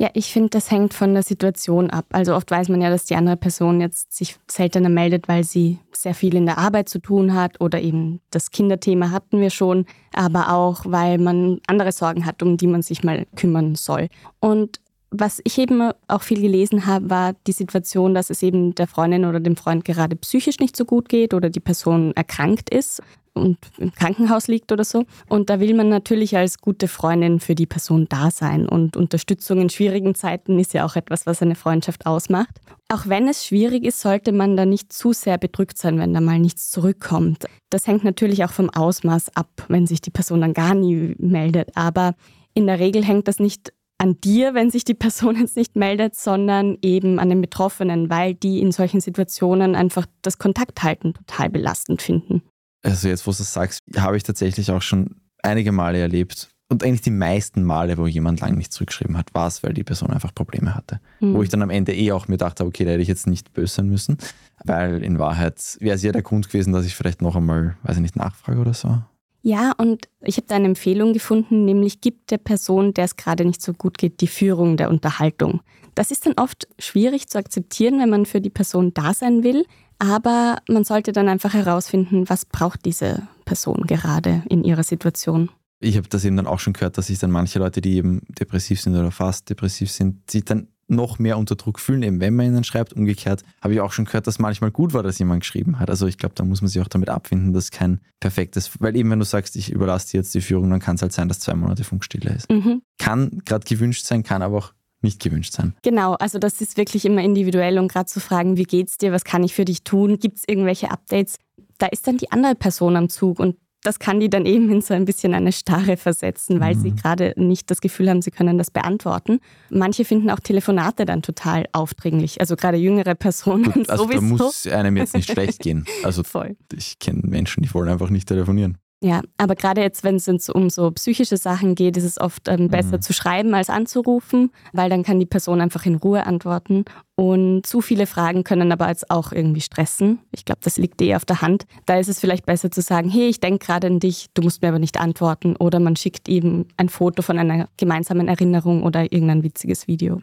Ja, 0.01 0.09
ich 0.13 0.31
finde, 0.31 0.47
das 0.51 0.71
hängt 0.71 0.93
von 0.93 1.13
der 1.13 1.23
Situation 1.23 1.89
ab. 1.89 2.05
Also 2.11 2.33
oft 2.33 2.49
weiß 2.49 2.69
man 2.69 2.79
ja, 2.79 2.89
dass 2.89 3.03
die 3.03 3.15
andere 3.15 3.35
Person 3.35 3.81
jetzt 3.81 4.13
sich 4.15 4.37
seltener 4.49 4.87
meldet, 4.87 5.27
weil 5.27 5.43
sie 5.43 5.79
sehr 5.91 6.13
viel 6.13 6.35
in 6.35 6.45
der 6.45 6.57
Arbeit 6.57 6.87
zu 6.87 6.99
tun 6.99 7.33
hat 7.33 7.59
oder 7.59 7.81
eben 7.81 8.21
das 8.31 8.49
Kinderthema 8.49 9.11
hatten 9.11 9.41
wir 9.41 9.49
schon, 9.49 9.85
aber 10.13 10.53
auch, 10.53 10.85
weil 10.85 11.17
man 11.17 11.59
andere 11.67 11.91
Sorgen 11.91 12.25
hat, 12.25 12.41
um 12.41 12.55
die 12.55 12.67
man 12.67 12.81
sich 12.81 13.03
mal 13.03 13.27
kümmern 13.35 13.75
soll. 13.75 14.07
Und 14.39 14.79
was 15.11 15.41
ich 15.43 15.57
eben 15.57 15.91
auch 16.07 16.21
viel 16.21 16.39
gelesen 16.39 16.85
habe, 16.85 17.09
war 17.09 17.33
die 17.45 17.51
Situation, 17.51 18.13
dass 18.13 18.29
es 18.29 18.41
eben 18.41 18.75
der 18.75 18.87
Freundin 18.87 19.25
oder 19.25 19.41
dem 19.41 19.57
Freund 19.57 19.83
gerade 19.83 20.15
psychisch 20.15 20.59
nicht 20.59 20.77
so 20.77 20.85
gut 20.85 21.09
geht 21.09 21.33
oder 21.33 21.49
die 21.49 21.59
Person 21.59 22.13
erkrankt 22.15 22.69
ist 22.69 23.01
und 23.39 23.57
im 23.77 23.93
Krankenhaus 23.93 24.47
liegt 24.47 24.71
oder 24.71 24.83
so. 24.83 25.05
Und 25.27 25.49
da 25.49 25.59
will 25.59 25.73
man 25.73 25.89
natürlich 25.89 26.37
als 26.37 26.59
gute 26.59 26.87
Freundin 26.87 27.39
für 27.39 27.55
die 27.55 27.65
Person 27.65 28.07
da 28.09 28.31
sein. 28.31 28.67
Und 28.67 28.97
Unterstützung 28.97 29.61
in 29.61 29.69
schwierigen 29.69 30.15
Zeiten 30.15 30.59
ist 30.59 30.73
ja 30.73 30.85
auch 30.85 30.95
etwas, 30.95 31.25
was 31.25 31.41
eine 31.41 31.55
Freundschaft 31.55 32.05
ausmacht. 32.05 32.59
Auch 32.89 33.07
wenn 33.07 33.27
es 33.27 33.45
schwierig 33.45 33.83
ist, 33.85 34.01
sollte 34.01 34.31
man 34.31 34.57
da 34.57 34.65
nicht 34.65 34.91
zu 34.91 35.13
sehr 35.13 35.37
bedrückt 35.37 35.77
sein, 35.77 35.99
wenn 35.99 36.13
da 36.13 36.21
mal 36.21 36.39
nichts 36.39 36.71
zurückkommt. 36.71 37.45
Das 37.69 37.87
hängt 37.87 38.03
natürlich 38.03 38.43
auch 38.43 38.51
vom 38.51 38.69
Ausmaß 38.69 39.35
ab, 39.35 39.49
wenn 39.67 39.87
sich 39.87 40.01
die 40.01 40.09
Person 40.11 40.41
dann 40.41 40.53
gar 40.53 40.73
nie 40.73 41.15
meldet. 41.19 41.69
Aber 41.75 42.15
in 42.53 42.67
der 42.67 42.79
Regel 42.79 43.03
hängt 43.05 43.27
das 43.27 43.39
nicht 43.39 43.73
an 43.99 44.19
dir, 44.21 44.53
wenn 44.53 44.71
sich 44.71 44.85
die 44.85 44.93
Person 44.95 45.35
jetzt 45.39 45.57
nicht 45.57 45.75
meldet, 45.75 46.15
sondern 46.15 46.77
eben 46.81 47.19
an 47.19 47.29
den 47.29 47.41
Betroffenen, 47.41 48.09
weil 48.09 48.33
die 48.33 48.59
in 48.59 48.71
solchen 48.71 49.01
Situationen 49.01 49.75
einfach 49.75 50.07
das 50.21 50.39
Kontakthalten 50.39 51.13
total 51.13 51.49
belastend 51.49 52.01
finden. 52.01 52.41
Also 52.81 53.07
jetzt, 53.07 53.25
wo 53.27 53.31
du 53.31 53.41
es 53.41 53.53
sagst, 53.53 53.81
habe 53.97 54.17
ich 54.17 54.23
tatsächlich 54.23 54.71
auch 54.71 54.81
schon 54.81 55.15
einige 55.43 55.71
Male 55.71 55.99
erlebt 55.99 56.49
und 56.69 56.83
eigentlich 56.83 57.01
die 57.01 57.09
meisten 57.09 57.63
Male, 57.63 57.97
wo 57.97 58.05
jemand 58.05 58.41
lang 58.41 58.55
nicht 58.55 58.71
zurückgeschrieben 58.71 59.17
hat, 59.17 59.33
war 59.33 59.47
es, 59.47 59.63
weil 59.63 59.73
die 59.73 59.83
Person 59.83 60.11
einfach 60.11 60.33
Probleme 60.33 60.75
hatte. 60.75 60.99
Mhm. 61.19 61.33
Wo 61.33 61.41
ich 61.41 61.49
dann 61.49 61.63
am 61.63 61.71
Ende 61.71 61.95
eh 61.95 62.11
auch 62.11 62.27
mir 62.27 62.37
dachte, 62.37 62.63
okay, 62.63 62.85
da 62.85 62.91
hätte 62.91 63.01
ich 63.01 63.07
jetzt 63.07 63.25
nicht 63.25 63.53
böse 63.53 63.75
sein 63.75 63.89
müssen, 63.89 64.17
weil 64.63 65.03
in 65.03 65.17
Wahrheit 65.17 65.77
wäre 65.79 65.95
es 65.95 66.03
ja 66.03 66.11
der 66.11 66.21
Grund 66.21 66.47
gewesen, 66.47 66.71
dass 66.71 66.85
ich 66.85 66.95
vielleicht 66.95 67.23
noch 67.23 67.35
einmal, 67.35 67.75
weiß 67.83 67.95
ich 67.95 68.03
nicht, 68.03 68.15
nachfrage 68.15 68.59
oder 68.59 68.75
so. 68.75 69.01
Ja, 69.41 69.71
und 69.77 70.09
ich 70.21 70.37
habe 70.37 70.47
da 70.47 70.55
eine 70.55 70.67
Empfehlung 70.67 71.13
gefunden, 71.13 71.65
nämlich 71.65 72.01
gibt 72.01 72.29
der 72.29 72.37
Person, 72.37 72.93
der 72.93 73.05
es 73.05 73.15
gerade 73.15 73.45
nicht 73.45 73.61
so 73.61 73.73
gut 73.73 73.97
geht, 73.97 74.21
die 74.21 74.27
Führung 74.27 74.77
der 74.77 74.89
Unterhaltung. 74.89 75.61
Das 75.95 76.11
ist 76.11 76.25
dann 76.25 76.33
oft 76.33 76.67
schwierig 76.77 77.29
zu 77.29 77.39
akzeptieren, 77.39 77.99
wenn 77.99 78.09
man 78.09 78.25
für 78.25 78.41
die 78.41 78.49
Person 78.49 78.93
da 78.93 79.13
sein 79.13 79.43
will, 79.43 79.65
aber 79.99 80.57
man 80.67 80.83
sollte 80.83 81.11
dann 81.11 81.29
einfach 81.29 81.53
herausfinden, 81.53 82.27
was 82.27 82.45
braucht 82.45 82.85
diese 82.85 83.27
Person 83.45 83.83
gerade 83.85 84.43
in 84.49 84.63
ihrer 84.63 84.83
Situation. 84.83 85.49
Ich 85.81 85.95
habe 85.97 86.09
das 86.09 86.25
eben 86.25 86.35
dann 86.35 86.47
auch 86.47 86.59
schon 86.59 86.73
gehört, 86.73 86.97
dass 86.97 87.07
sich 87.07 87.19
dann 87.19 87.31
manche 87.31 87.59
Leute, 87.59 87.79
die 87.81 87.95
eben 87.95 88.21
depressiv 88.27 88.81
sind 88.81 88.95
oder 88.95 89.11
fast 89.11 89.49
depressiv 89.49 89.91
sind, 89.91 90.29
sich 90.29 90.43
dann 90.43 90.67
noch 90.89 91.19
mehr 91.19 91.37
unter 91.37 91.55
Druck 91.55 91.79
fühlen, 91.79 92.03
eben 92.03 92.19
wenn 92.19 92.35
man 92.35 92.47
ihnen 92.47 92.63
schreibt. 92.63 92.93
Umgekehrt 92.93 93.43
habe 93.61 93.73
ich 93.73 93.79
auch 93.79 93.91
schon 93.91 94.05
gehört, 94.05 94.27
dass 94.27 94.39
manchmal 94.39 94.71
gut 94.71 94.93
war, 94.93 95.03
dass 95.03 95.19
jemand 95.19 95.41
geschrieben 95.41 95.79
hat. 95.79 95.89
Also 95.89 96.07
ich 96.07 96.17
glaube, 96.17 96.35
da 96.35 96.43
muss 96.43 96.61
man 96.61 96.67
sich 96.67 96.81
auch 96.81 96.87
damit 96.87 97.09
abfinden, 97.09 97.53
dass 97.53 97.71
kein 97.71 98.01
perfektes, 98.19 98.71
weil 98.79 98.95
eben 98.95 99.11
wenn 99.11 99.19
du 99.19 99.25
sagst, 99.25 99.55
ich 99.55 99.71
überlasse 99.71 100.11
dir 100.11 100.17
jetzt 100.17 100.33
die 100.33 100.41
Führung, 100.41 100.69
dann 100.69 100.79
kann 100.79 100.95
es 100.95 101.01
halt 101.01 101.13
sein, 101.13 101.27
dass 101.27 101.39
zwei 101.39 101.53
Monate 101.53 101.83
Funkstille 101.83 102.31
ist. 102.31 102.49
Mhm. 102.49 102.81
Kann 102.97 103.41
gerade 103.45 103.65
gewünscht 103.65 104.05
sein, 104.05 104.23
kann 104.23 104.41
aber 104.41 104.57
auch 104.57 104.73
nicht 105.01 105.21
gewünscht 105.21 105.53
sein. 105.53 105.73
Genau, 105.83 106.13
also 106.13 106.39
das 106.39 106.61
ist 106.61 106.77
wirklich 106.77 107.05
immer 107.05 107.21
individuell 107.21 107.79
und 107.79 107.91
gerade 107.91 108.07
zu 108.07 108.19
fragen, 108.19 108.57
wie 108.57 108.63
geht's 108.63 108.97
dir, 108.97 109.11
was 109.11 109.23
kann 109.23 109.43
ich 109.43 109.53
für 109.53 109.65
dich 109.65 109.83
tun, 109.83 110.19
gibt 110.19 110.37
es 110.37 110.43
irgendwelche 110.47 110.91
Updates, 110.91 111.37
da 111.77 111.87
ist 111.87 112.07
dann 112.07 112.17
die 112.17 112.31
andere 112.31 112.55
Person 112.55 112.95
am 112.95 113.09
Zug 113.09 113.39
und 113.39 113.55
das 113.83 113.99
kann 113.99 114.19
die 114.19 114.29
dann 114.29 114.45
eben 114.45 114.69
in 114.69 114.81
so 114.81 114.93
ein 114.93 115.05
bisschen 115.05 115.33
eine 115.33 115.53
Starre 115.53 115.95
versetzen, 115.95 116.59
weil 116.59 116.75
sie 116.75 116.91
gerade 116.91 117.33
nicht 117.37 117.71
das 117.71 117.79
Gefühl 117.79 118.09
haben, 118.09 118.21
sie 118.21 118.31
können 118.31 118.57
das 118.57 118.71
beantworten. 118.71 119.39
Manche 119.69 120.03
finden 120.03 120.29
auch 120.29 120.41
Telefonate 120.41 121.05
dann 121.05 121.21
total 121.21 121.65
aufdringlich, 121.71 122.41
also 122.41 122.57
gerade 122.57 122.77
jüngere 122.77 123.15
Personen 123.15 123.71
Gut, 123.71 123.75
also 123.89 124.05
da 124.05 124.19
sowieso. 124.19 124.21
muss 124.21 124.67
einem 124.67 124.97
jetzt 124.97 125.15
nicht 125.15 125.31
schlecht 125.31 125.59
gehen. 125.59 125.85
Also 126.03 126.23
Voll. 126.29 126.57
ich 126.73 126.99
kenne 126.99 127.21
Menschen, 127.23 127.63
die 127.63 127.73
wollen 127.73 127.87
einfach 127.87 128.09
nicht 128.09 128.27
telefonieren. 128.27 128.77
Ja, 129.01 129.21
aber 129.37 129.55
gerade 129.55 129.79
jetzt, 129.79 130.03
wenn 130.03 130.15
es 130.15 130.27
um 130.49 130.69
so 130.69 130.91
psychische 130.91 131.37
Sachen 131.37 131.75
geht, 131.75 131.95
ist 131.95 132.03
es 132.03 132.19
oft 132.19 132.49
ähm, 132.49 132.67
besser 132.67 132.97
Mhm. 132.97 133.01
zu 133.01 133.13
schreiben 133.13 133.53
als 133.53 133.69
anzurufen, 133.69 134.51
weil 134.73 134.89
dann 134.89 135.03
kann 135.03 135.19
die 135.21 135.25
Person 135.25 135.61
einfach 135.61 135.85
in 135.85 135.95
Ruhe 135.95 136.25
antworten. 136.25 136.83
Und 137.15 137.65
zu 137.65 137.79
viele 137.79 138.07
Fragen 138.07 138.43
können 138.43 138.73
aber 138.73 138.89
jetzt 138.89 139.09
auch 139.09 139.31
irgendwie 139.31 139.61
stressen. 139.61 140.19
Ich 140.31 140.43
glaube, 140.43 140.59
das 140.63 140.77
liegt 140.77 141.01
eh 141.01 141.15
auf 141.15 141.23
der 141.23 141.41
Hand. 141.41 141.63
Da 141.85 141.97
ist 141.97 142.09
es 142.09 142.19
vielleicht 142.19 142.45
besser 142.45 142.71
zu 142.71 142.81
sagen, 142.81 143.09
hey, 143.09 143.29
ich 143.29 143.39
denke 143.39 143.65
gerade 143.65 143.87
an 143.87 143.99
dich, 144.01 144.27
du 144.33 144.41
musst 144.41 144.61
mir 144.61 144.67
aber 144.67 144.79
nicht 144.79 144.99
antworten. 144.99 145.55
Oder 145.55 145.79
man 145.79 145.95
schickt 145.95 146.27
eben 146.27 146.65
ein 146.75 146.89
Foto 146.89 147.21
von 147.21 147.39
einer 147.39 147.69
gemeinsamen 147.77 148.27
Erinnerung 148.27 148.83
oder 148.83 149.13
irgendein 149.13 149.43
witziges 149.43 149.87
Video. 149.87 150.19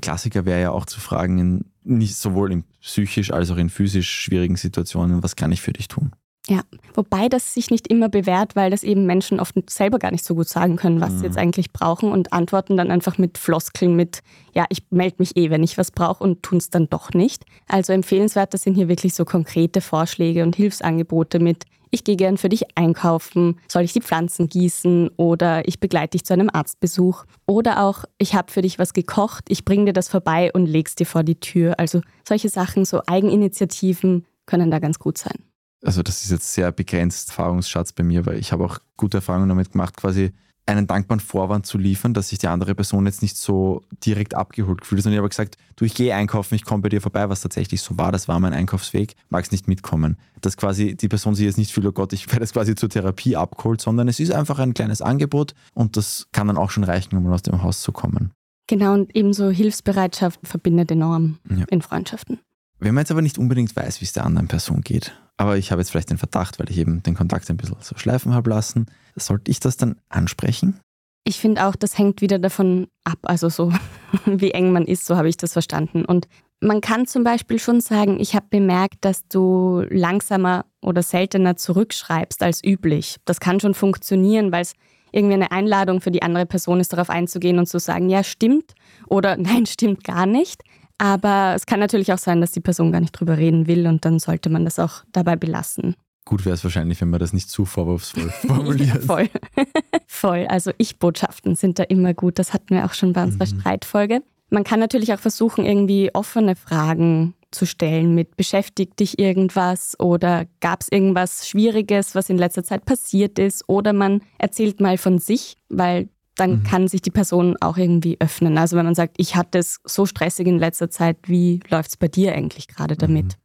Klassiker 0.00 0.44
wäre 0.44 0.60
ja 0.60 0.70
auch 0.70 0.86
zu 0.86 1.00
fragen, 1.00 1.38
in, 1.38 1.64
nicht 1.82 2.16
sowohl 2.16 2.52
in 2.52 2.64
psychisch 2.80 3.32
als 3.32 3.50
auch 3.50 3.56
in 3.56 3.68
physisch 3.70 4.08
schwierigen 4.10 4.56
Situationen, 4.56 5.22
was 5.24 5.34
kann 5.34 5.50
ich 5.50 5.60
für 5.62 5.72
dich 5.72 5.88
tun? 5.88 6.12
Ja, 6.48 6.60
wobei 6.94 7.28
das 7.28 7.54
sich 7.54 7.70
nicht 7.70 7.88
immer 7.88 8.08
bewährt, 8.08 8.54
weil 8.54 8.70
das 8.70 8.84
eben 8.84 9.04
Menschen 9.04 9.40
oft 9.40 9.54
selber 9.68 9.98
gar 9.98 10.12
nicht 10.12 10.24
so 10.24 10.36
gut 10.36 10.48
sagen 10.48 10.76
können, 10.76 11.00
was 11.00 11.14
Mhm. 11.14 11.18
sie 11.18 11.24
jetzt 11.26 11.38
eigentlich 11.38 11.72
brauchen 11.72 12.12
und 12.12 12.32
antworten 12.32 12.76
dann 12.76 12.92
einfach 12.92 13.18
mit 13.18 13.36
Floskeln 13.36 13.96
mit, 13.96 14.20
ja, 14.54 14.64
ich 14.68 14.84
melde 14.90 15.16
mich 15.18 15.36
eh, 15.36 15.50
wenn 15.50 15.64
ich 15.64 15.76
was 15.76 15.90
brauche 15.90 16.22
und 16.22 16.44
tun 16.44 16.58
es 16.58 16.70
dann 16.70 16.88
doch 16.88 17.10
nicht. 17.14 17.44
Also 17.66 17.92
empfehlenswerter 17.92 18.58
sind 18.58 18.74
hier 18.74 18.86
wirklich 18.88 19.14
so 19.14 19.24
konkrete 19.24 19.80
Vorschläge 19.80 20.44
und 20.44 20.54
Hilfsangebote 20.54 21.40
mit, 21.40 21.64
ich 21.90 22.04
gehe 22.04 22.16
gern 22.16 22.36
für 22.36 22.48
dich 22.48 22.62
einkaufen, 22.76 23.58
soll 23.66 23.82
ich 23.82 23.92
die 23.92 24.00
Pflanzen 24.00 24.48
gießen 24.48 25.10
oder 25.16 25.66
ich 25.66 25.80
begleite 25.80 26.10
dich 26.12 26.24
zu 26.24 26.32
einem 26.32 26.50
Arztbesuch 26.52 27.24
oder 27.46 27.82
auch, 27.82 28.04
ich 28.18 28.34
habe 28.36 28.52
für 28.52 28.62
dich 28.62 28.78
was 28.78 28.92
gekocht, 28.92 29.46
ich 29.48 29.64
bringe 29.64 29.86
dir 29.86 29.92
das 29.92 30.08
vorbei 30.08 30.52
und 30.52 30.66
leg's 30.66 30.94
dir 30.94 31.06
vor 31.06 31.24
die 31.24 31.40
Tür. 31.40 31.78
Also 31.80 32.02
solche 32.24 32.50
Sachen, 32.50 32.84
so 32.84 33.00
Eigeninitiativen 33.06 34.26
können 34.46 34.70
da 34.70 34.78
ganz 34.78 35.00
gut 35.00 35.18
sein. 35.18 35.42
Also 35.86 36.02
das 36.02 36.24
ist 36.24 36.32
jetzt 36.32 36.52
sehr 36.52 36.72
begrenzt 36.72 37.28
Erfahrungsschatz 37.28 37.92
bei 37.92 38.02
mir, 38.02 38.26
weil 38.26 38.38
ich 38.38 38.50
habe 38.50 38.64
auch 38.64 38.78
gute 38.96 39.18
Erfahrungen 39.18 39.48
damit 39.48 39.70
gemacht, 39.70 39.96
quasi 39.96 40.32
einen 40.66 40.88
dankbaren 40.88 41.20
Vorwand 41.20 41.64
zu 41.64 41.78
liefern, 41.78 42.12
dass 42.12 42.30
sich 42.30 42.40
die 42.40 42.48
andere 42.48 42.74
Person 42.74 43.06
jetzt 43.06 43.22
nicht 43.22 43.36
so 43.36 43.84
direkt 44.04 44.34
abgeholt 44.34 44.80
gefühlt 44.80 44.98
hat, 44.98 45.04
sondern 45.04 45.18
ich 45.18 45.20
habe 45.20 45.28
gesagt, 45.28 45.58
du, 45.76 45.84
ich 45.84 45.94
gehe 45.94 46.12
einkaufen, 46.12 46.56
ich 46.56 46.64
komme 46.64 46.82
bei 46.82 46.88
dir 46.88 47.00
vorbei, 47.00 47.28
was 47.28 47.40
tatsächlich 47.40 47.82
so 47.82 47.96
war, 47.98 48.10
das 48.10 48.26
war 48.26 48.40
mein 48.40 48.52
Einkaufsweg, 48.52 49.14
magst 49.28 49.52
nicht 49.52 49.68
mitkommen. 49.68 50.16
Dass 50.40 50.56
quasi 50.56 50.96
die 50.96 51.06
Person 51.06 51.36
sich 51.36 51.46
jetzt 51.46 51.56
nicht 51.56 51.70
fühlt, 51.70 51.86
oh 51.86 51.92
Gott, 51.92 52.12
ich 52.12 52.26
werde 52.32 52.42
jetzt 52.42 52.54
quasi 52.54 52.74
zur 52.74 52.88
Therapie 52.88 53.36
abgeholt, 53.36 53.80
sondern 53.80 54.08
es 54.08 54.18
ist 54.18 54.32
einfach 54.32 54.58
ein 54.58 54.74
kleines 54.74 55.02
Angebot 55.02 55.54
und 55.72 55.96
das 55.96 56.26
kann 56.32 56.48
dann 56.48 56.58
auch 56.58 56.70
schon 56.70 56.82
reichen, 56.82 57.16
um 57.16 57.28
aus 57.28 57.42
dem 57.42 57.62
Haus 57.62 57.82
zu 57.82 57.92
kommen. 57.92 58.32
Genau, 58.68 58.94
und 58.94 59.14
ebenso 59.14 59.50
Hilfsbereitschaft 59.50 60.40
verbindet 60.42 60.90
enorm 60.90 61.38
ja. 61.48 61.64
in 61.70 61.80
Freundschaften. 61.80 62.40
Wenn 62.78 62.94
man 62.94 63.02
jetzt 63.02 63.10
aber 63.10 63.22
nicht 63.22 63.38
unbedingt 63.38 63.74
weiß, 63.74 64.00
wie 64.00 64.04
es 64.04 64.12
der 64.12 64.24
anderen 64.24 64.48
Person 64.48 64.82
geht, 64.82 65.12
aber 65.36 65.56
ich 65.56 65.70
habe 65.70 65.80
jetzt 65.80 65.90
vielleicht 65.90 66.10
den 66.10 66.18
Verdacht, 66.18 66.58
weil 66.58 66.70
ich 66.70 66.78
eben 66.78 67.02
den 67.02 67.14
Kontakt 67.14 67.48
ein 67.50 67.56
bisschen 67.56 67.76
so 67.80 67.96
schleifen 67.96 68.34
habe 68.34 68.50
lassen, 68.50 68.86
sollte 69.14 69.50
ich 69.50 69.60
das 69.60 69.76
dann 69.76 69.96
ansprechen? 70.08 70.80
Ich 71.24 71.40
finde 71.40 71.66
auch, 71.66 71.74
das 71.74 71.98
hängt 71.98 72.20
wieder 72.20 72.38
davon 72.38 72.86
ab, 73.04 73.18
also 73.22 73.48
so 73.48 73.72
wie 74.26 74.52
eng 74.52 74.72
man 74.72 74.84
ist, 74.84 75.06
so 75.06 75.16
habe 75.16 75.28
ich 75.28 75.36
das 75.36 75.52
verstanden. 75.52 76.04
Und 76.04 76.28
man 76.60 76.80
kann 76.80 77.06
zum 77.06 77.24
Beispiel 77.24 77.58
schon 77.58 77.80
sagen, 77.80 78.18
ich 78.20 78.34
habe 78.34 78.46
bemerkt, 78.48 79.04
dass 79.04 79.26
du 79.28 79.84
langsamer 79.90 80.64
oder 80.80 81.02
seltener 81.02 81.56
zurückschreibst 81.56 82.42
als 82.42 82.62
üblich. 82.64 83.16
Das 83.24 83.40
kann 83.40 83.60
schon 83.60 83.74
funktionieren, 83.74 84.52
weil 84.52 84.62
es 84.62 84.74
irgendwie 85.12 85.34
eine 85.34 85.50
Einladung 85.50 86.00
für 86.00 86.10
die 86.10 86.22
andere 86.22 86.46
Person 86.46 86.80
ist, 86.80 86.92
darauf 86.92 87.10
einzugehen 87.10 87.58
und 87.58 87.66
zu 87.66 87.78
sagen, 87.78 88.08
ja, 88.08 88.22
stimmt 88.22 88.74
oder 89.06 89.36
nein, 89.38 89.66
stimmt 89.66 90.04
gar 90.04 90.26
nicht. 90.26 90.62
Aber 90.98 91.52
es 91.54 91.66
kann 91.66 91.80
natürlich 91.80 92.12
auch 92.12 92.18
sein, 92.18 92.40
dass 92.40 92.52
die 92.52 92.60
Person 92.60 92.92
gar 92.92 93.00
nicht 93.00 93.12
drüber 93.12 93.36
reden 93.36 93.66
will 93.66 93.86
und 93.86 94.04
dann 94.04 94.18
sollte 94.18 94.48
man 94.48 94.64
das 94.64 94.78
auch 94.78 95.04
dabei 95.12 95.36
belassen. 95.36 95.94
Gut 96.24 96.44
wäre 96.44 96.54
es 96.54 96.64
wahrscheinlich, 96.64 97.00
wenn 97.00 97.10
man 97.10 97.20
das 97.20 97.32
nicht 97.32 97.48
zu 97.48 97.64
vorwurfsvoll 97.64 98.30
formuliert. 98.46 98.94
ja, 98.94 99.00
voll. 99.00 99.28
voll. 100.06 100.46
Also 100.48 100.72
Ich-Botschaften 100.78 101.54
sind 101.54 101.78
da 101.78 101.84
immer 101.84 102.14
gut. 102.14 102.38
Das 102.38 102.52
hatten 102.52 102.74
wir 102.74 102.84
auch 102.84 102.94
schon 102.94 103.12
bei 103.12 103.22
unserer 103.22 103.46
mhm. 103.46 103.60
Streitfolge. 103.60 104.22
Man 104.50 104.64
kann 104.64 104.80
natürlich 104.80 105.12
auch 105.12 105.18
versuchen, 105.20 105.64
irgendwie 105.64 106.10
offene 106.14 106.56
Fragen 106.56 107.34
zu 107.52 107.64
stellen 107.64 108.14
mit 108.14 108.36
beschäftigt 108.36 108.98
dich 109.00 109.18
irgendwas 109.18 109.98
oder 109.98 110.46
gab 110.60 110.82
es 110.82 110.88
irgendwas 110.90 111.48
Schwieriges, 111.48 112.14
was 112.14 112.28
in 112.28 112.38
letzter 112.38 112.64
Zeit 112.64 112.84
passiert 112.84 113.38
ist 113.38 113.68
oder 113.68 113.92
man 113.92 114.20
erzählt 114.38 114.80
mal 114.80 114.98
von 114.98 115.18
sich, 115.18 115.56
weil 115.68 116.08
dann 116.36 116.58
mhm. 116.58 116.62
kann 116.62 116.88
sich 116.88 117.02
die 117.02 117.10
Person 117.10 117.56
auch 117.60 117.76
irgendwie 117.76 118.20
öffnen. 118.20 118.58
Also 118.58 118.76
wenn 118.76 118.84
man 118.84 118.94
sagt, 118.94 119.16
ich 119.18 119.34
hatte 119.34 119.58
es 119.58 119.80
so 119.84 120.06
stressig 120.06 120.46
in 120.46 120.58
letzter 120.58 120.90
Zeit, 120.90 121.16
wie 121.26 121.60
läuft 121.68 121.90
es 121.90 121.96
bei 121.96 122.08
dir 122.08 122.34
eigentlich 122.34 122.68
gerade 122.68 122.94
mhm. 122.94 122.98
damit? 122.98 123.38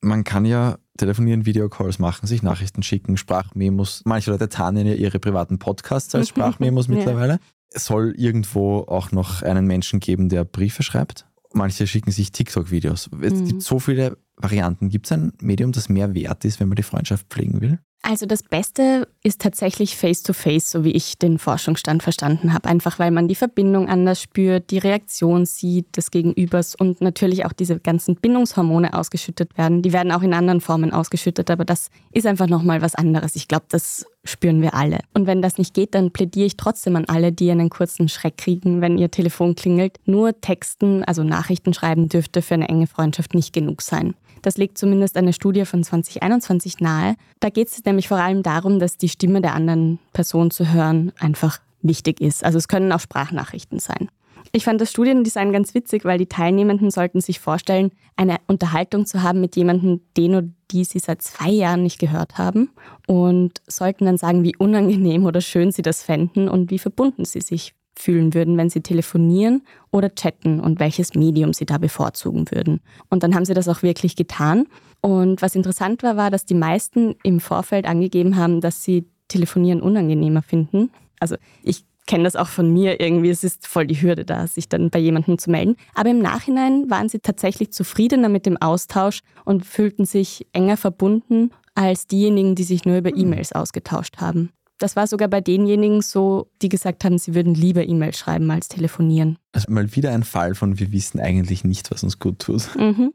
Man 0.00 0.24
kann 0.24 0.44
ja 0.44 0.78
telefonieren, 0.96 1.44
Videocalls 1.44 1.98
machen, 1.98 2.26
sich 2.26 2.42
Nachrichten 2.42 2.82
schicken, 2.82 3.16
Sprachmemos. 3.16 4.02
Manche 4.04 4.30
Leute 4.30 4.48
tarnen 4.48 4.86
ja 4.86 4.94
ihre 4.94 5.18
privaten 5.18 5.58
Podcasts 5.58 6.14
als 6.14 6.28
Sprachmemos 6.30 6.88
mittlerweile. 6.88 7.34
Ja. 7.34 7.38
Es 7.70 7.86
soll 7.86 8.14
irgendwo 8.16 8.80
auch 8.80 9.10
noch 9.12 9.42
einen 9.42 9.66
Menschen 9.66 10.00
geben, 10.00 10.28
der 10.28 10.44
Briefe 10.44 10.82
schreibt. 10.82 11.26
Manche 11.52 11.86
schicken 11.86 12.10
sich 12.10 12.32
TikTok-Videos. 12.32 13.10
Es 13.22 13.34
mhm. 13.34 13.46
gibt 13.46 13.62
so 13.62 13.78
viele 13.78 14.18
Varianten. 14.36 14.88
Gibt 14.88 15.06
es 15.06 15.12
ein 15.12 15.32
Medium, 15.40 15.72
das 15.72 15.88
mehr 15.88 16.14
wert 16.14 16.44
ist, 16.44 16.60
wenn 16.60 16.68
man 16.68 16.76
die 16.76 16.82
Freundschaft 16.82 17.26
pflegen 17.28 17.60
will? 17.60 17.78
Also 18.02 18.24
das 18.24 18.44
Beste 18.44 19.08
ist 19.24 19.40
tatsächlich 19.40 19.96
Face-to-Face, 19.96 20.68
-face, 20.68 20.70
so 20.70 20.84
wie 20.84 20.92
ich 20.92 21.18
den 21.18 21.38
Forschungsstand 21.38 22.04
verstanden 22.04 22.52
habe. 22.52 22.68
Einfach 22.68 23.00
weil 23.00 23.10
man 23.10 23.26
die 23.26 23.34
Verbindung 23.34 23.88
anders 23.88 24.22
spürt, 24.22 24.70
die 24.70 24.78
Reaktion 24.78 25.44
sieht 25.44 25.96
des 25.96 26.12
Gegenübers 26.12 26.76
und 26.76 27.00
natürlich 27.00 27.44
auch 27.44 27.52
diese 27.52 27.80
ganzen 27.80 28.14
Bindungshormone 28.14 28.94
ausgeschüttet 28.94 29.58
werden. 29.58 29.82
Die 29.82 29.92
werden 29.92 30.12
auch 30.12 30.22
in 30.22 30.34
anderen 30.34 30.60
Formen 30.60 30.92
ausgeschüttet, 30.92 31.50
aber 31.50 31.64
das 31.64 31.90
ist 32.12 32.26
einfach 32.26 32.46
nochmal 32.46 32.80
was 32.80 32.94
anderes. 32.94 33.34
Ich 33.34 33.48
glaube, 33.48 33.66
das 33.70 34.06
spüren 34.24 34.62
wir 34.62 34.74
alle. 34.74 35.00
Und 35.12 35.26
wenn 35.26 35.42
das 35.42 35.58
nicht 35.58 35.74
geht, 35.74 35.96
dann 35.96 36.12
plädiere 36.12 36.46
ich 36.46 36.56
trotzdem 36.56 36.94
an 36.94 37.06
alle, 37.06 37.32
die 37.32 37.50
einen 37.50 37.70
kurzen 37.70 38.08
Schreck 38.08 38.36
kriegen, 38.36 38.80
wenn 38.80 38.98
ihr 38.98 39.10
Telefon 39.10 39.56
klingelt. 39.56 39.98
Nur 40.04 40.40
Texten, 40.40 41.02
also 41.02 41.24
Nachrichten 41.24 41.74
schreiben 41.74 42.08
dürfte 42.08 42.40
für 42.40 42.54
eine 42.54 42.68
enge 42.68 42.86
Freundschaft 42.86 43.34
nicht 43.34 43.52
genug 43.52 43.82
sein. 43.82 44.14
Das 44.42 44.56
legt 44.56 44.78
zumindest 44.78 45.16
eine 45.16 45.32
Studie 45.32 45.64
von 45.64 45.82
2021 45.82 46.80
nahe. 46.80 47.16
Da 47.40 47.50
geht 47.50 47.68
es 47.68 47.84
nämlich 47.84 48.08
vor 48.08 48.18
allem 48.18 48.42
darum, 48.42 48.78
dass 48.78 48.96
die 48.96 49.08
Stimme 49.08 49.40
der 49.40 49.54
anderen 49.54 49.98
Person 50.12 50.50
zu 50.50 50.72
hören 50.72 51.12
einfach 51.18 51.60
wichtig 51.82 52.20
ist. 52.20 52.44
Also 52.44 52.58
es 52.58 52.68
können 52.68 52.92
auch 52.92 53.00
Sprachnachrichten 53.00 53.78
sein. 53.78 54.08
Ich 54.52 54.64
fand 54.64 54.80
das 54.80 54.90
Studiendesign 54.90 55.52
ganz 55.52 55.74
witzig, 55.74 56.04
weil 56.04 56.18
die 56.18 56.26
Teilnehmenden 56.26 56.90
sollten 56.90 57.20
sich 57.20 57.40
vorstellen, 57.40 57.90
eine 58.16 58.36
Unterhaltung 58.46 59.04
zu 59.04 59.22
haben 59.22 59.40
mit 59.40 59.56
jemandem, 59.56 60.00
den 60.16 60.34
oder 60.34 60.48
die 60.70 60.84
sie 60.84 60.98
seit 60.98 61.22
zwei 61.22 61.50
Jahren 61.50 61.82
nicht 61.82 61.98
gehört 61.98 62.38
haben 62.38 62.70
und 63.06 63.60
sollten 63.66 64.06
dann 64.06 64.16
sagen, 64.16 64.44
wie 64.44 64.56
unangenehm 64.56 65.24
oder 65.24 65.40
schön 65.40 65.72
sie 65.72 65.82
das 65.82 66.02
fänden 66.02 66.48
und 66.48 66.70
wie 66.70 66.78
verbunden 66.78 67.24
sie 67.24 67.40
sich 67.40 67.74
fühlen 67.98 68.34
würden, 68.34 68.56
wenn 68.56 68.70
sie 68.70 68.82
telefonieren 68.82 69.62
oder 69.90 70.14
chatten 70.14 70.60
und 70.60 70.80
welches 70.80 71.14
Medium 71.14 71.52
sie 71.52 71.66
da 71.66 71.78
bevorzugen 71.78 72.50
würden. 72.50 72.80
Und 73.08 73.22
dann 73.22 73.34
haben 73.34 73.44
sie 73.44 73.54
das 73.54 73.68
auch 73.68 73.82
wirklich 73.82 74.16
getan. 74.16 74.66
Und 75.00 75.42
was 75.42 75.54
interessant 75.54 76.02
war, 76.02 76.16
war, 76.16 76.30
dass 76.30 76.44
die 76.44 76.54
meisten 76.54 77.14
im 77.22 77.40
Vorfeld 77.40 77.86
angegeben 77.86 78.36
haben, 78.36 78.60
dass 78.60 78.82
sie 78.82 79.06
telefonieren 79.28 79.80
unangenehmer 79.80 80.42
finden. 80.42 80.90
Also 81.20 81.36
ich 81.62 81.84
kenne 82.06 82.24
das 82.24 82.36
auch 82.36 82.48
von 82.48 82.72
mir 82.72 83.00
irgendwie, 83.00 83.30
es 83.30 83.44
ist 83.44 83.66
voll 83.66 83.86
die 83.86 84.00
Hürde 84.00 84.24
da, 84.24 84.46
sich 84.46 84.68
dann 84.68 84.90
bei 84.90 84.98
jemandem 84.98 85.38
zu 85.38 85.50
melden. 85.50 85.76
Aber 85.94 86.10
im 86.10 86.20
Nachhinein 86.20 86.88
waren 86.88 87.08
sie 87.08 87.18
tatsächlich 87.18 87.72
zufriedener 87.72 88.28
mit 88.28 88.46
dem 88.46 88.56
Austausch 88.56 89.20
und 89.44 89.66
fühlten 89.66 90.04
sich 90.04 90.46
enger 90.52 90.76
verbunden 90.76 91.50
als 91.74 92.06
diejenigen, 92.06 92.54
die 92.54 92.64
sich 92.64 92.84
nur 92.84 92.98
über. 92.98 93.14
E-Mails 93.16 93.52
ausgetauscht 93.52 94.18
haben. 94.18 94.50
Das 94.78 94.94
war 94.94 95.06
sogar 95.06 95.28
bei 95.28 95.40
denjenigen 95.40 96.02
so, 96.02 96.48
die 96.60 96.68
gesagt 96.68 97.04
haben, 97.04 97.16
sie 97.18 97.34
würden 97.34 97.54
lieber 97.54 97.86
E-Mail 97.86 98.14
schreiben 98.14 98.50
als 98.50 98.68
telefonieren. 98.68 99.38
Also 99.52 99.72
mal 99.72 99.96
wieder 99.96 100.12
ein 100.12 100.22
Fall 100.22 100.54
von, 100.54 100.78
wir 100.78 100.92
wissen 100.92 101.18
eigentlich 101.18 101.64
nicht, 101.64 101.90
was 101.90 102.02
uns 102.02 102.18
gut 102.18 102.40
tut. 102.40 102.76
Mhm. 102.76 103.14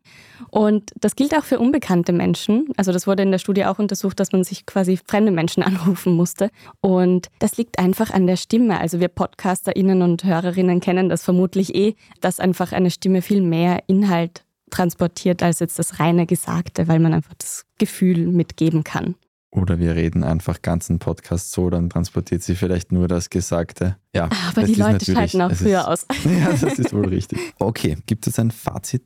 Und 0.50 0.92
das 1.00 1.16
gilt 1.16 1.36
auch 1.36 1.44
für 1.44 1.60
unbekannte 1.60 2.14
Menschen. 2.14 2.70
Also 2.78 2.92
das 2.92 3.06
wurde 3.06 3.22
in 3.22 3.32
der 3.32 3.38
Studie 3.38 3.66
auch 3.66 3.78
untersucht, 3.78 4.20
dass 4.20 4.32
man 4.32 4.44
sich 4.44 4.66
quasi 4.66 4.98
fremde 4.98 5.32
Menschen 5.32 5.62
anrufen 5.64 6.16
musste. 6.16 6.50
Und 6.82 7.28
das 7.38 7.58
liegt 7.58 7.78
einfach 7.78 8.10
an 8.10 8.26
der 8.26 8.38
Stimme. 8.38 8.80
Also 8.80 9.00
wir 9.00 9.08
PodcasterInnen 9.08 10.02
und 10.02 10.24
Hörerinnen 10.24 10.80
kennen 10.80 11.10
das 11.10 11.24
vermutlich 11.24 11.76
eh, 11.76 11.96
dass 12.22 12.40
einfach 12.40 12.72
eine 12.72 12.90
Stimme 12.90 13.22
viel 13.22 13.42
mehr 13.42 13.84
Inhalt 13.86 14.44
transportiert 14.72 15.44
als 15.44 15.60
jetzt 15.60 15.78
das 15.78 16.00
reine 16.00 16.26
Gesagte, 16.26 16.88
weil 16.88 17.00
man 17.00 17.14
einfach 17.14 17.36
das 17.36 17.66
Gefühl 17.78 18.26
mitgeben 18.28 18.84
kann. 18.84 19.16
Oder 19.52 19.80
wir 19.80 19.96
reden 19.96 20.24
einfach 20.24 20.62
ganzen 20.62 21.00
Podcast 21.00 21.52
so, 21.52 21.70
dann 21.70 21.90
transportiert 21.90 22.42
sie 22.42 22.56
vielleicht 22.56 22.94
nur 22.94 23.10
das 23.10 23.30
Gesagte. 23.30 23.98
Ja, 24.16 24.30
aber 24.50 24.64
die 24.64 24.76
Leute 24.76 25.06
schalten 25.06 25.42
auch 25.42 25.52
früher 25.52 25.88
aus. 25.88 26.06
Ja, 26.24 26.52
das 26.52 26.80
ist 26.80 26.94
wohl 26.94 27.08
richtig. 27.08 27.40
Okay, 27.60 27.98
gibt 28.06 28.28
es 28.28 28.40
ein 28.40 28.52
Fazit 28.52 29.04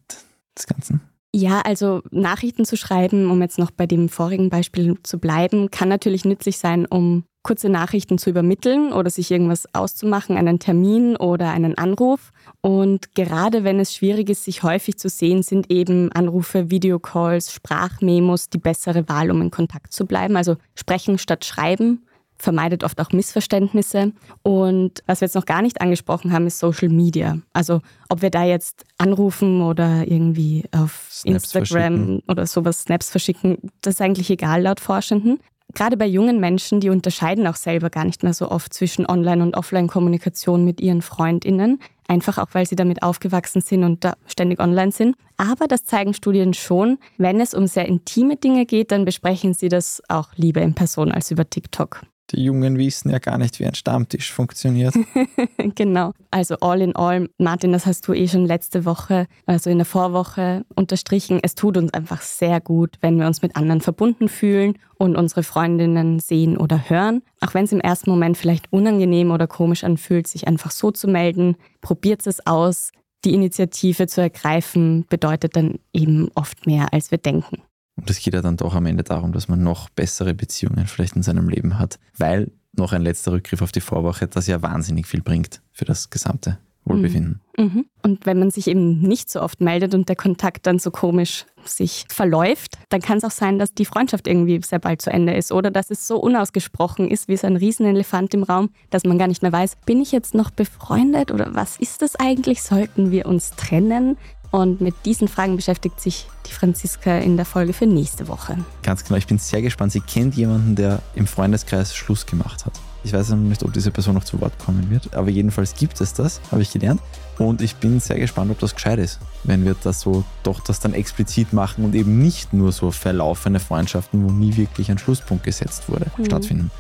des 0.56 0.68
Ganzen? 0.68 1.02
Ja, 1.38 1.60
also 1.66 2.02
Nachrichten 2.12 2.64
zu 2.64 2.78
schreiben, 2.78 3.30
um 3.30 3.42
jetzt 3.42 3.60
noch 3.60 3.70
bei 3.70 3.86
dem 3.86 4.08
vorigen 4.08 4.50
Beispiel 4.50 4.96
zu 5.04 5.20
bleiben, 5.20 5.70
kann 5.70 5.90
natürlich 5.90 6.24
nützlich 6.24 6.58
sein, 6.58 6.86
um 6.86 7.26
kurze 7.44 7.68
Nachrichten 7.68 8.18
zu 8.18 8.30
übermitteln 8.30 8.94
oder 8.94 9.10
sich 9.10 9.32
irgendwas 9.32 9.68
auszumachen, 9.74 10.38
einen 10.38 10.60
Termin 10.60 11.18
oder 11.18 11.50
einen 11.50 11.78
Anruf. 11.78 12.32
Und 12.62 13.16
gerade 13.16 13.66
wenn 13.66 13.82
es 13.82 13.94
schwierig 13.94 14.30
ist, 14.30 14.46
sich 14.46 14.64
häufig 14.64 14.98
zu 14.98 15.10
sehen, 15.10 15.44
sind 15.44 15.70
eben 15.70 16.10
Anrufe, 16.14 16.72
Videocalls, 16.72 17.52
Sprachmemos 17.52 18.50
die 18.50 18.58
bessere 18.58 19.10
Wahl, 19.10 19.30
um 19.30 19.42
in 19.42 19.52
Kontakt 19.52 19.92
zu 19.92 20.06
bleiben. 20.06 20.38
Also 20.38 20.56
sprechen 20.74 21.18
statt 21.18 21.44
schreiben 21.44 22.06
vermeidet 22.38 22.84
oft 22.84 23.00
auch 23.00 23.12
Missverständnisse. 23.12 24.12
Und 24.44 25.04
was 25.06 25.22
wir 25.22 25.28
jetzt 25.28 25.36
noch 25.36 25.46
gar 25.46 25.62
nicht 25.62 25.82
angesprochen 25.82 26.32
haben, 26.32 26.48
ist 26.48 26.60
Social 26.60 26.90
Media. 26.90 27.40
Also 27.54 27.82
ob 28.10 28.22
wir 28.22 28.30
da 28.30 28.44
jetzt 28.44 28.84
anrufen 28.98 29.62
oder 29.62 30.08
irgendwie 30.08 30.64
auf 30.72 31.08
Snaps 31.10 31.54
Instagram 31.54 31.96
verschicken. 31.96 32.24
oder 32.28 32.46
sowas 32.46 32.82
Snaps 32.82 33.10
verschicken, 33.10 33.58
das 33.82 33.96
ist 33.96 34.02
eigentlich 34.02 34.30
egal 34.30 34.62
laut 34.62 34.80
Forschenden. 34.80 35.40
Gerade 35.74 35.98
bei 35.98 36.06
jungen 36.06 36.40
Menschen, 36.40 36.80
die 36.80 36.90
unterscheiden 36.90 37.48
auch 37.48 37.56
selber 37.56 37.90
gar 37.90 38.06
nicht 38.06 38.24
mehr 38.24 38.34
so 38.34 38.50
oft 38.50 38.74
zwischen 38.74 39.06
Online- 39.06 39.44
und 39.44 39.58
Offline-Kommunikation 39.58 40.64
mit 40.64 40.80
ihren 40.80 41.02
Freundinnen. 41.02 41.80
Einfach 42.08 42.38
auch, 42.38 42.48
weil 42.54 42.66
sie 42.66 42.76
damit 42.76 43.02
aufgewachsen 43.02 43.62
sind 43.62 43.84
und 43.84 44.04
da 44.04 44.14
ständig 44.28 44.60
online 44.60 44.92
sind. 44.92 45.16
Aber 45.38 45.68
das 45.68 45.84
zeigen 45.84 46.14
Studien 46.14 46.54
schon. 46.54 46.98
Wenn 47.18 47.42
es 47.42 47.54
um 47.54 47.68
sehr 47.68 47.88
intime 47.88 48.38
Dinge 48.38 48.66
geht, 48.66 48.92
dann 48.92 49.06
besprechen 49.06 49.54
sie 49.54 49.68
das 49.68 50.02
auch 50.08 50.30
lieber 50.36 50.62
in 50.62 50.76
Person 50.76 51.12
als 51.12 51.32
über 51.32 51.50
TikTok. 51.50 52.04
Die 52.32 52.44
Jungen 52.44 52.78
wissen 52.78 53.12
ja 53.12 53.20
gar 53.20 53.38
nicht, 53.38 53.60
wie 53.60 53.66
ein 53.66 53.76
Stammtisch 53.76 54.32
funktioniert. 54.32 54.96
genau. 55.76 56.12
Also 56.32 56.56
all 56.60 56.82
in 56.82 56.96
all, 56.96 57.30
Martin, 57.38 57.72
das 57.72 57.86
hast 57.86 58.08
du 58.08 58.14
eh 58.14 58.28
schon 58.28 58.46
letzte 58.46 58.84
Woche, 58.84 59.28
also 59.46 59.70
in 59.70 59.78
der 59.78 59.86
Vorwoche 59.86 60.66
unterstrichen. 60.76 61.40
Es 61.44 61.54
tut 61.54 61.78
uns 61.78 61.94
einfach 61.94 62.22
sehr 62.22 62.60
gut, 62.62 62.98
wenn 63.02 63.20
wir 63.20 63.28
uns 63.28 63.44
mit 63.44 63.56
anderen 63.56 63.82
verbunden 63.82 64.28
fühlen 64.28 64.78
und 64.98 65.16
unsere 65.16 65.44
Freundinnen 65.44 66.20
sehen 66.20 66.58
oder 66.58 66.90
hören. 66.90 67.22
Auch 67.42 67.54
wenn 67.54 67.66
es 67.66 67.72
im 67.72 67.82
ersten 67.82 68.10
Moment 68.10 68.38
vielleicht 68.38 68.74
unangenehm 68.74 69.30
oder 69.30 69.46
komisch 69.46 69.84
anfühlt, 69.84 70.28
sich 70.28 70.48
einfach 70.48 70.72
so 70.72 70.90
zu 70.90 71.08
melden, 71.08 71.56
probiert 71.82 72.26
es 72.26 72.46
aus. 72.48 72.92
Die 73.24 73.34
Initiative 73.34 74.08
zu 74.08 74.22
ergreifen 74.22 75.06
bedeutet 75.10 75.56
dann 75.56 75.80
eben 75.94 76.30
oft 76.34 76.66
mehr, 76.66 76.92
als 76.92 77.12
wir 77.12 77.18
denken. 77.20 77.62
Und 77.96 78.10
es 78.10 78.20
geht 78.20 78.34
ja 78.34 78.42
dann 78.42 78.58
doch 78.58 78.76
am 78.76 78.86
Ende 78.86 79.04
darum, 79.04 79.32
dass 79.32 79.48
man 79.48 79.64
noch 79.64 79.90
bessere 79.90 80.34
Beziehungen 80.34 80.88
vielleicht 80.88 81.16
in 81.16 81.24
seinem 81.24 81.50
Leben 81.50 81.80
hat. 81.80 82.00
Weil 82.18 82.52
noch 82.74 82.92
ein 82.92 83.02
letzter 83.02 83.32
Rückgriff 83.32 83.62
auf 83.62 83.72
die 83.72 83.82
Vorwoche, 83.82 84.28
das 84.28 84.48
ja 84.48 84.62
wahnsinnig 84.62 85.08
viel 85.08 85.22
bringt 85.22 85.62
für 85.72 85.86
das 85.86 86.10
gesamte 86.10 86.58
Wohlbefinden. 86.86 87.42
Mhm. 87.58 87.86
Und 88.04 88.26
wenn 88.26 88.38
man 88.38 88.52
sich 88.52 88.68
eben 88.68 89.02
nicht 89.02 89.30
so 89.30 89.42
oft 89.42 89.60
meldet 89.60 89.96
und 89.96 90.08
der 90.08 90.16
Kontakt 90.16 90.68
dann 90.68 90.78
so 90.78 90.92
komisch 90.92 91.46
sich 91.64 92.06
verläuft, 92.10 92.78
dann 92.90 93.02
kann 93.02 93.18
es 93.18 93.24
auch 93.24 93.32
sein, 93.32 93.58
dass 93.58 93.74
die 93.74 93.86
Freundschaft 93.86 94.28
irgendwie 94.28 94.62
sehr 94.64 94.78
bald 94.78 95.02
zu 95.02 95.10
Ende 95.10 95.34
ist 95.34 95.52
oder 95.52 95.72
dass 95.72 95.90
es 95.90 96.06
so 96.06 96.18
unausgesprochen 96.20 97.10
ist 97.10 97.28
wie 97.28 97.38
so 97.38 97.48
ein 97.48 97.56
Riesenelefant 97.56 98.36
im 98.36 98.44
Raum, 98.44 98.70
dass 98.92 99.04
man 99.04 99.18
gar 99.18 99.28
nicht 99.28 99.42
mehr 99.42 99.52
weiß, 99.52 99.78
bin 99.88 100.00
ich 100.00 100.12
jetzt 100.12 100.36
noch 100.36 100.52
befreundet 100.52 101.32
oder 101.32 101.56
was 101.56 101.78
ist 101.78 102.04
das 102.04 102.16
eigentlich? 102.16 102.62
Sollten 102.62 103.10
wir 103.10 103.26
uns 103.26 103.52
trennen? 103.52 104.18
Und 104.56 104.80
mit 104.80 104.96
diesen 105.04 105.28
Fragen 105.28 105.58
beschäftigt 105.58 106.00
sich 106.00 106.28
die 106.46 106.54
Franziska 106.54 107.18
in 107.18 107.36
der 107.36 107.46
Folge 107.46 107.74
für 107.74 107.86
nächste 107.86 108.30
Woche. 108.30 108.58
Ganz 108.84 109.04
genau, 109.04 109.18
ich 109.18 109.28
bin 109.28 109.38
sehr 109.38 109.62
gespannt. 109.62 109.92
Sie 109.92 110.00
kennt 110.00 110.36
jemanden, 110.36 110.78
der 110.78 111.02
im 111.14 111.28
Freundeskreis 111.28 111.94
Schluss 111.94 112.26
gemacht 112.26 112.66
hat. 112.66 112.72
Ich 113.04 113.12
weiß 113.12 113.32
noch 113.32 113.38
nicht, 113.38 113.64
ob 113.64 113.74
diese 113.74 113.92
Person 113.92 114.16
noch 114.16 114.24
zu 114.24 114.40
Wort 114.40 114.58
kommen 114.58 114.90
wird, 114.90 115.14
aber 115.14 115.30
jedenfalls 115.30 115.76
gibt 115.76 116.00
es 116.00 116.14
das, 116.14 116.40
habe 116.52 116.62
ich 116.62 116.72
gelernt. 116.72 117.02
Und 117.38 117.62
ich 117.62 117.76
bin 117.76 118.00
sehr 118.00 118.18
gespannt, 118.18 118.50
ob 118.50 118.58
das 118.60 118.74
gescheit 118.74 118.98
ist, 118.98 119.20
wenn 119.44 119.66
wir 119.66 119.76
das 119.84 120.00
so 120.00 120.24
doch 120.44 120.62
das 120.62 120.80
dann 120.80 120.94
explizit 120.94 121.52
machen 121.52 121.84
und 121.84 121.94
eben 121.94 122.20
nicht 122.20 122.54
nur 122.54 122.72
so 122.72 122.92
verlaufene 122.92 123.60
Freundschaften, 123.60 124.24
wo 124.24 124.32
nie 124.32 124.56
wirklich 124.56 124.90
ein 124.90 124.98
Schlusspunkt 124.98 125.44
gesetzt 125.44 125.90
wurde, 125.90 126.06
mhm. 126.16 126.26
stattfinden. 126.28 126.72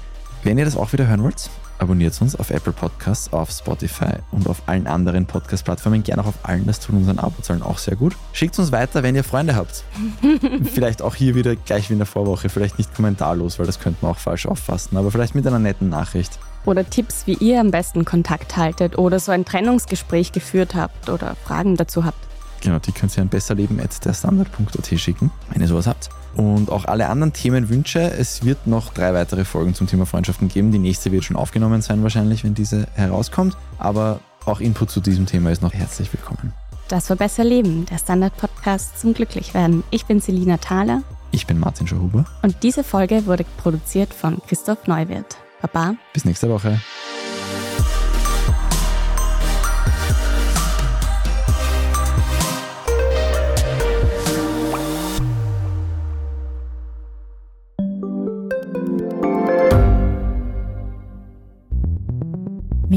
Wenn 0.44 0.58
ihr 0.58 0.64
das 0.64 0.78
auch 0.78 0.94
wieder 0.94 1.08
hören 1.08 1.24
wollt, 1.24 1.50
abonniert 1.80 2.20
uns 2.22 2.36
auf 2.36 2.50
Apple 2.50 2.74
Podcasts, 2.74 3.32
auf 3.34 3.52
Spotify 3.52 4.16
und 4.32 4.48
auf 4.48 4.64
allen 4.68 4.88
anderen 4.88 5.26
Podcast-Plattformen. 5.26 6.04
Gerne 6.04 6.22
auch 6.24 6.28
auf 6.28 6.40
allen, 6.44 6.66
das 6.66 6.80
tun 6.80 6.98
unseren 6.98 7.20
Abozahlen 7.20 7.62
auch 7.62 7.78
sehr 7.78 7.96
gut. 7.96 8.16
Schickt 8.34 8.58
uns 8.60 8.72
weiter, 8.72 9.04
wenn 9.04 9.16
ihr 9.16 9.24
Freunde 9.24 9.56
habt. 9.56 9.84
vielleicht 10.74 11.02
auch 11.02 11.16
hier 11.16 11.36
wieder 11.36 11.56
gleich 11.56 11.90
wie 11.90 11.94
in 11.94 12.00
der 12.00 12.06
Vorwoche, 12.06 12.50
vielleicht 12.50 12.78
nicht 12.78 12.94
kommentarlos, 12.96 13.60
weil 13.60 13.66
das 13.66 13.80
könnte 13.80 14.00
man 14.04 14.12
auch 14.12 14.20
falsch 14.20 14.46
auffassen, 14.46 14.98
aber 14.98 15.12
vielleicht 15.12 15.36
mit 15.36 15.46
einer 15.46 15.60
netten 15.60 15.90
Nachricht. 15.90 16.40
Oder 16.66 16.90
Tipps, 16.90 17.28
wie 17.28 17.36
ihr 17.36 17.60
am 17.60 17.72
besten 17.72 18.06
Kontakt 18.06 18.58
haltet 18.58 18.98
oder 18.98 19.20
so 19.20 19.32
ein 19.32 19.46
Trennungsgespräch 19.46 20.32
geführt 20.32 20.74
habt 20.74 21.10
oder 21.10 21.36
Fragen 21.46 21.76
dazu 21.76 22.06
habt. 22.06 22.18
Genau, 22.62 22.80
die 22.80 22.91
könnt 22.91 23.15
ihr 23.18 23.22
an 23.22 23.30
besserleben.derstandard.at 23.30 25.00
schicken, 25.00 25.32
wenn 25.52 25.62
ihr 25.62 25.68
sowas 25.68 25.88
habt. 25.88 26.10
Und 26.36 26.70
auch 26.70 26.86
alle 26.86 27.08
anderen 27.08 27.32
Themenwünsche. 27.32 28.00
Es 28.00 28.44
wird 28.44 28.68
noch 28.68 28.94
drei 28.94 29.13
weitere 29.13 29.46
Folgen 29.46 29.74
zum 29.74 29.88
Thema 29.88 30.06
Freundschaften 30.06 30.50
geben. 30.50 30.72
Die 30.72 30.80
nächste 30.80 31.12
wird 31.12 31.24
schon 31.24 31.38
aufgenommen 31.38 31.82
sein, 31.82 32.04
wahrscheinlich, 32.04 32.44
wenn 32.44 32.54
diese 32.54 32.88
herauskommt. 32.96 33.56
Aber 33.78 34.20
auch 34.46 34.60
Input 34.60 34.91
zu 34.91 35.00
diesem 35.00 35.26
Thema 35.26 35.52
ist 35.52 35.62
noch 35.62 35.74
herzlich 35.74 36.12
willkommen. 36.12 36.54
Das 36.88 37.10
war 37.10 37.18
Besser 37.18 37.44
Leben, 37.44 37.86
der 37.86 37.98
Standard-Podcast 37.98 39.00
zum 39.00 39.13
Glücklichwerden. 39.13 39.84
Ich 39.89 40.06
bin 40.06 40.20
Selina 40.20 40.58
Thaler. 40.58 41.02
Ich 41.32 41.48
bin 41.48 41.60
Martin 41.60 41.88
Schauhuber. 41.88 42.26
Und 42.44 42.56
diese 42.63 42.84
Folge 42.84 43.26
wurde 43.26 43.46
produziert 43.58 44.13
von 44.13 44.39
Christoph 44.48 44.88
Neuwirth. 44.88 45.38
Baba. 45.62 45.96
Bis 46.13 46.26
nächste 46.26 46.50
Woche. 46.50 46.80